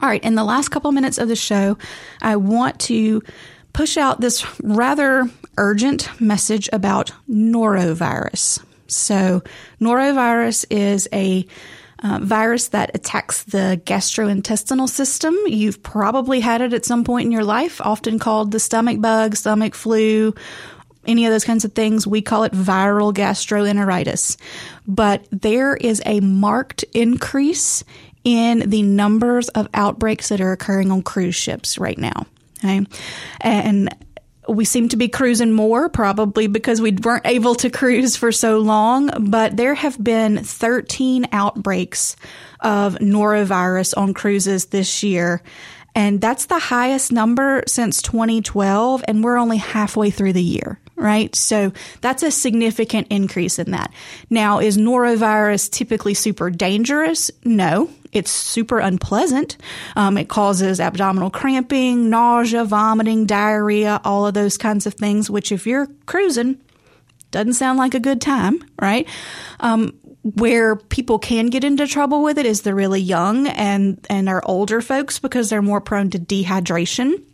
All 0.00 0.08
right, 0.08 0.24
in 0.24 0.36
the 0.36 0.44
last 0.44 0.70
couple 0.70 0.90
minutes 0.90 1.18
of 1.18 1.28
the 1.28 1.36
show, 1.36 1.76
I 2.22 2.36
want 2.36 2.80
to 2.80 3.22
push 3.74 3.98
out 3.98 4.20
this 4.20 4.44
rather 4.60 5.28
urgent 5.58 6.08
message 6.20 6.68
about 6.72 7.12
norovirus. 7.28 8.64
So, 8.86 9.42
norovirus 9.80 10.64
is 10.70 11.08
a 11.12 11.46
uh, 12.02 12.18
virus 12.22 12.68
that 12.68 12.90
attacks 12.94 13.44
the 13.44 13.80
gastrointestinal 13.84 14.88
system. 14.88 15.36
You've 15.46 15.82
probably 15.82 16.40
had 16.40 16.60
it 16.60 16.72
at 16.72 16.84
some 16.84 17.04
point 17.04 17.26
in 17.26 17.32
your 17.32 17.44
life, 17.44 17.80
often 17.80 18.18
called 18.18 18.50
the 18.50 18.60
stomach 18.60 19.00
bug, 19.00 19.36
stomach 19.36 19.74
flu, 19.74 20.34
any 21.06 21.26
of 21.26 21.32
those 21.32 21.44
kinds 21.44 21.64
of 21.64 21.72
things. 21.72 22.06
We 22.06 22.22
call 22.22 22.44
it 22.44 22.52
viral 22.52 23.12
gastroenteritis. 23.14 24.36
But 24.86 25.26
there 25.30 25.76
is 25.76 26.02
a 26.06 26.20
marked 26.20 26.84
increase 26.94 27.84
in 28.24 28.70
the 28.70 28.82
numbers 28.82 29.48
of 29.50 29.68
outbreaks 29.74 30.28
that 30.28 30.40
are 30.40 30.52
occurring 30.52 30.92
on 30.92 31.02
cruise 31.02 31.34
ships 31.34 31.78
right 31.78 31.98
now. 31.98 32.26
Okay. 32.58 32.86
And 33.40 33.94
we 34.52 34.64
seem 34.64 34.88
to 34.90 34.96
be 34.96 35.08
cruising 35.08 35.52
more, 35.52 35.88
probably 35.88 36.46
because 36.46 36.80
we 36.80 36.92
weren't 36.92 37.26
able 37.26 37.54
to 37.56 37.70
cruise 37.70 38.16
for 38.16 38.30
so 38.32 38.58
long. 38.58 39.10
But 39.30 39.56
there 39.56 39.74
have 39.74 40.02
been 40.02 40.44
13 40.44 41.28
outbreaks 41.32 42.16
of 42.60 42.96
norovirus 42.96 43.96
on 43.96 44.14
cruises 44.14 44.66
this 44.66 45.02
year. 45.02 45.42
And 45.94 46.20
that's 46.20 46.46
the 46.46 46.58
highest 46.58 47.12
number 47.12 47.62
since 47.66 48.00
2012. 48.02 49.04
And 49.08 49.24
we're 49.24 49.36
only 49.38 49.58
halfway 49.58 50.10
through 50.10 50.32
the 50.34 50.42
year, 50.42 50.78
right? 50.96 51.34
So 51.34 51.72
that's 52.00 52.22
a 52.22 52.30
significant 52.30 53.08
increase 53.10 53.58
in 53.58 53.72
that. 53.72 53.92
Now, 54.30 54.60
is 54.60 54.78
norovirus 54.78 55.70
typically 55.70 56.14
super 56.14 56.50
dangerous? 56.50 57.30
No, 57.44 57.90
it's 58.12 58.30
super 58.30 58.78
unpleasant. 58.78 59.56
Um, 59.96 60.18
it 60.18 60.28
causes 60.28 60.80
abdominal 60.80 61.30
cramping, 61.30 62.10
nausea, 62.10 62.64
vomiting, 62.64 63.26
diarrhea, 63.26 64.00
all 64.04 64.26
of 64.26 64.34
those 64.34 64.58
kinds 64.58 64.86
of 64.86 64.94
things, 64.94 65.30
which 65.30 65.50
if 65.50 65.66
you're 65.66 65.88
cruising, 66.06 66.60
doesn't 67.30 67.54
sound 67.54 67.78
like 67.78 67.94
a 67.94 68.00
good 68.00 68.20
time, 68.20 68.62
right? 68.80 69.08
Um, 69.60 69.98
where 70.22 70.76
people 70.76 71.18
can 71.18 71.46
get 71.46 71.64
into 71.64 71.86
trouble 71.86 72.22
with 72.22 72.38
it 72.38 72.46
is 72.46 72.62
the 72.62 72.74
really 72.74 73.00
young 73.00 73.48
and, 73.48 74.06
and 74.08 74.28
our 74.28 74.42
older 74.44 74.80
folks 74.80 75.18
because 75.18 75.48
they're 75.50 75.62
more 75.62 75.80
prone 75.80 76.10
to 76.10 76.18
dehydration 76.18 77.24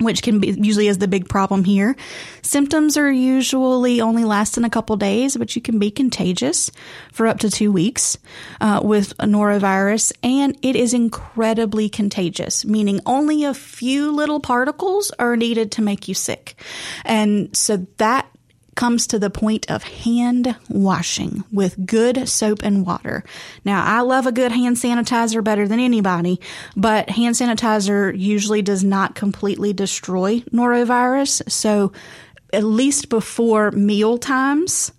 which 0.00 0.22
can 0.22 0.40
be 0.40 0.50
usually 0.50 0.88
is 0.88 0.98
the 0.98 1.08
big 1.08 1.28
problem 1.28 1.64
here. 1.64 1.96
Symptoms 2.42 2.96
are 2.96 3.10
usually 3.10 4.00
only 4.00 4.24
lasting 4.24 4.64
a 4.64 4.70
couple 4.70 4.96
days, 4.96 5.36
but 5.36 5.54
you 5.54 5.62
can 5.62 5.78
be 5.78 5.90
contagious 5.90 6.70
for 7.12 7.26
up 7.26 7.38
to 7.40 7.50
two 7.50 7.70
weeks 7.70 8.18
uh, 8.60 8.80
with 8.82 9.16
norovirus, 9.18 10.12
and 10.22 10.58
it 10.62 10.76
is 10.76 10.94
incredibly 10.94 11.88
contagious, 11.88 12.64
meaning 12.64 13.00
only 13.06 13.44
a 13.44 13.54
few 13.54 14.10
little 14.10 14.40
particles 14.40 15.12
are 15.18 15.36
needed 15.36 15.72
to 15.72 15.82
make 15.82 16.08
you 16.08 16.14
sick. 16.14 16.56
And 17.04 17.54
so 17.56 17.86
that 17.98 18.28
comes 18.74 19.06
to 19.08 19.18
the 19.18 19.30
point 19.30 19.70
of 19.70 19.82
hand 19.82 20.56
washing 20.68 21.44
with 21.52 21.86
good 21.86 22.28
soap 22.28 22.62
and 22.62 22.86
water. 22.86 23.24
Now, 23.64 23.84
I 23.84 24.00
love 24.00 24.26
a 24.26 24.32
good 24.32 24.52
hand 24.52 24.76
sanitizer 24.76 25.42
better 25.42 25.66
than 25.66 25.80
anybody, 25.80 26.40
but 26.76 27.10
hand 27.10 27.36
sanitizer 27.36 28.16
usually 28.16 28.62
does 28.62 28.84
not 28.84 29.14
completely 29.14 29.72
destroy 29.72 30.40
norovirus. 30.52 31.50
So, 31.50 31.92
at 32.52 32.64
least 32.64 33.08
before 33.08 33.72
meal 33.72 34.16
times, 34.16 34.92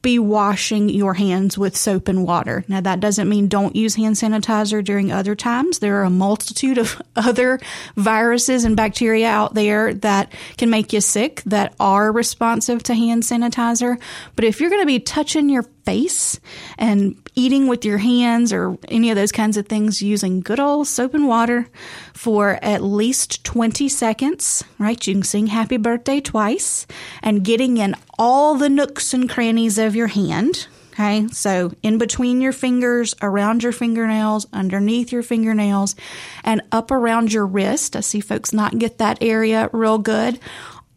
be 0.00 0.18
washing 0.18 0.88
your 0.88 1.14
hands 1.14 1.58
with 1.58 1.76
soap 1.76 2.08
and 2.08 2.24
water. 2.24 2.64
Now, 2.68 2.80
that 2.80 3.00
doesn't 3.00 3.28
mean 3.28 3.48
don't 3.48 3.74
use 3.74 3.96
hand 3.96 4.14
sanitizer 4.14 4.82
during 4.82 5.10
other 5.10 5.34
times. 5.34 5.80
There 5.80 6.00
are 6.00 6.04
a 6.04 6.10
multitude 6.10 6.78
of 6.78 7.00
other 7.16 7.58
viruses 7.96 8.64
and 8.64 8.76
bacteria 8.76 9.28
out 9.28 9.54
there 9.54 9.94
that 9.94 10.32
can 10.56 10.70
make 10.70 10.92
you 10.92 11.00
sick 11.00 11.42
that 11.46 11.74
are 11.80 12.12
responsive 12.12 12.82
to 12.84 12.94
hand 12.94 13.24
sanitizer. 13.24 14.00
But 14.36 14.44
if 14.44 14.60
you're 14.60 14.70
going 14.70 14.82
to 14.82 14.86
be 14.86 15.00
touching 15.00 15.48
your 15.48 15.64
face 15.88 16.38
and 16.76 17.16
eating 17.34 17.66
with 17.66 17.82
your 17.82 17.96
hands 17.96 18.52
or 18.52 18.76
any 18.88 19.08
of 19.08 19.16
those 19.16 19.32
kinds 19.32 19.56
of 19.56 19.66
things 19.66 20.02
using 20.02 20.40
good 20.40 20.60
old 20.60 20.86
soap 20.86 21.14
and 21.14 21.26
water 21.26 21.66
for 22.12 22.58
at 22.60 22.82
least 22.82 23.42
20 23.44 23.88
seconds, 23.88 24.62
right? 24.78 25.06
You 25.06 25.14
can 25.14 25.22
sing 25.22 25.46
happy 25.46 25.78
birthday 25.78 26.20
twice 26.20 26.86
and 27.22 27.42
getting 27.42 27.78
in 27.78 27.94
all 28.18 28.56
the 28.56 28.68
nooks 28.68 29.14
and 29.14 29.30
crannies 29.30 29.78
of 29.78 29.96
your 29.96 30.08
hand. 30.08 30.66
Okay. 30.92 31.26
So 31.28 31.72
in 31.82 31.96
between 31.96 32.42
your 32.42 32.52
fingers, 32.52 33.14
around 33.22 33.62
your 33.62 33.72
fingernails, 33.72 34.46
underneath 34.52 35.10
your 35.10 35.22
fingernails, 35.22 35.96
and 36.44 36.60
up 36.70 36.90
around 36.90 37.32
your 37.32 37.46
wrist. 37.46 37.96
I 37.96 38.00
see 38.00 38.20
folks 38.20 38.52
not 38.52 38.78
get 38.78 38.98
that 38.98 39.22
area 39.22 39.70
real 39.72 39.96
good. 39.96 40.38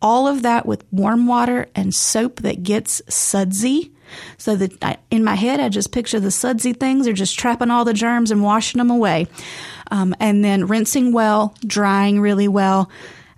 All 0.01 0.27
of 0.27 0.41
that 0.41 0.65
with 0.65 0.83
warm 0.91 1.27
water 1.27 1.67
and 1.75 1.95
soap 1.95 2.41
that 2.41 2.63
gets 2.63 3.01
sudsy 3.07 3.93
so 4.38 4.55
that 4.55 4.84
I, 4.84 4.97
in 5.09 5.24
my 5.24 5.36
head, 5.36 5.59
I 5.59 5.70
just 5.70 5.91
picture 5.91 6.20
the 6.20 6.32
sudsy 6.32 6.74
things 6.74 7.07
are 7.07 7.14
just 7.14 7.38
trapping 7.38 7.72
all 7.72 7.86
the 7.86 7.93
germs 7.93 8.32
and 8.32 8.43
washing 8.43 8.80
them 8.80 8.91
away. 8.91 9.28
Um, 9.89 10.16
and 10.20 10.43
then 10.43 10.68
rinsing 10.68 11.12
well, 11.12 11.53
drying 11.66 12.22
really 12.22 12.47
well, 12.47 12.89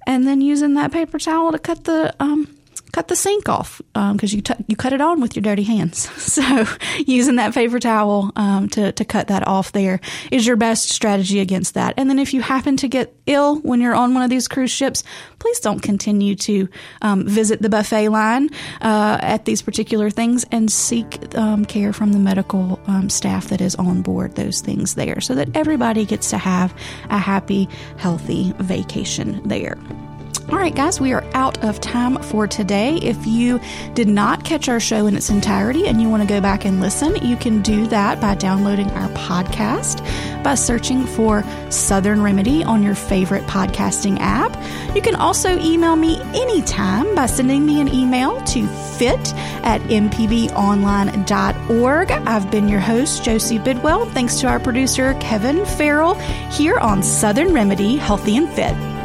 and 0.06 0.28
then 0.28 0.42
using 0.42 0.76
that 0.76 0.92
paper 0.92 1.18
towel 1.18 1.52
to 1.52 1.58
cut 1.58 1.86
the 1.86 2.14
um, 2.20 2.56
cut 2.94 3.08
the 3.08 3.16
sink 3.16 3.50
off 3.50 3.82
because 3.94 4.34
um, 4.34 4.38
you 4.38 4.42
t- 4.42 4.54
you 4.68 4.76
cut 4.76 4.94
it 4.94 5.02
on 5.02 5.20
with 5.20 5.36
your 5.36 5.42
dirty 5.42 5.64
hands. 5.64 6.10
So 6.34 6.66
using 7.06 7.36
that 7.36 7.54
paper 7.54 7.80
towel 7.80 8.32
um, 8.36 8.68
to 8.70 8.92
to 8.92 9.06
cut 9.06 9.28
that 9.28 9.48
off 9.48 9.72
there 9.72 10.00
is 10.32 10.48
your 10.48 10.56
best 10.56 10.90
strategy 10.90 11.40
against 11.42 11.76
that. 11.76 11.94
And 11.98 12.10
then 12.10 12.18
if 12.18 12.34
you 12.34 12.42
happen 12.42 12.78
to 12.78 12.88
get 12.88 13.14
ill 13.28 13.58
when 13.58 13.82
you're 13.82 13.94
on 13.94 14.14
one 14.14 14.24
of 14.24 14.30
these 14.30 14.48
cruise 14.48 14.72
ships, 14.72 15.04
please 15.38 15.60
don't 15.60 15.82
continue 15.82 16.36
to 16.36 16.70
um, 17.02 17.28
visit 17.28 17.62
the 17.62 17.70
buffet 17.70 18.10
line 18.10 18.50
uh, 18.82 19.20
at 19.22 19.46
these 19.46 19.62
particular 19.62 20.10
things 20.10 20.46
and 20.52 20.72
seek 20.72 21.36
um, 21.38 21.66
care 21.66 21.94
from 21.94 22.14
the 22.14 22.20
medical 22.20 22.80
um, 22.88 23.10
staff 23.10 23.50
that 23.50 23.62
is 23.62 23.76
on 23.76 24.02
board 24.02 24.36
those 24.36 24.62
things 24.62 24.96
there, 24.96 25.22
so 25.22 25.36
that 25.36 25.50
everybody 25.56 26.06
gets 26.06 26.30
to 26.30 26.38
have 26.38 26.74
a 27.10 27.18
happy, 27.18 27.68
healthy 27.98 28.54
vacation 28.60 29.42
there. 29.48 29.78
All 30.50 30.60
right, 30.60 30.76
guys, 30.76 31.00
we 31.00 31.14
are 31.14 31.24
out 31.34 31.64
of 31.64 31.80
time 31.80 32.22
for 32.22 32.48
today. 32.48 32.98
If 32.98 33.26
you 33.26 33.60
did 33.94 34.08
not 34.08 34.44
catch 34.44 34.70
our 34.70 34.80
show 34.80 35.08
in 35.08 35.16
its 35.16 35.30
entirety 35.30 35.88
and 35.88 36.02
you 36.02 36.10
want 36.10 36.22
to 36.22 36.28
go 36.28 36.42
back 36.42 36.66
and 36.66 36.82
listen, 36.82 37.16
you 37.26 37.38
can 37.38 37.62
do 37.62 37.88
that 37.88 38.22
by 38.22 38.36
downloading 38.36 38.90
our 38.92 39.10
podcast 39.10 40.04
by 40.44 40.56
searching 40.56 41.06
for 41.06 41.44
Southern 41.70 42.22
Remedy 42.22 42.64
on 42.64 42.84
your 42.84 42.96
favorite 42.96 43.44
podcasting 43.44 44.18
app. 44.20 44.54
You 44.96 45.02
can 45.02 45.16
also 45.16 45.58
email 45.60 45.96
me 45.96 46.20
anytime 46.34 47.16
by 47.16 47.26
sending 47.26 47.66
me 47.66 47.82
an 47.82 47.88
email 47.88 48.42
to 48.42 48.68
fit 48.98 49.34
at 49.64 49.80
mpbonline.org. 49.84 52.12
I've 52.12 52.52
been 52.52 52.68
your 52.68 52.82
host, 52.82 53.24
Josie 53.24 53.60
Bidwell. 53.60 54.06
Thanks 54.08 54.42
to 54.42 54.48
our 54.48 54.60
producer, 54.60 55.14
Kevin 55.16 55.66
Farrell, 55.66 56.16
here 56.52 56.78
on 56.78 57.02
Southern 57.02 57.54
Remedy 57.54 57.96
Healthy 57.96 58.36
and 58.38 58.50
Fit. 58.50 58.93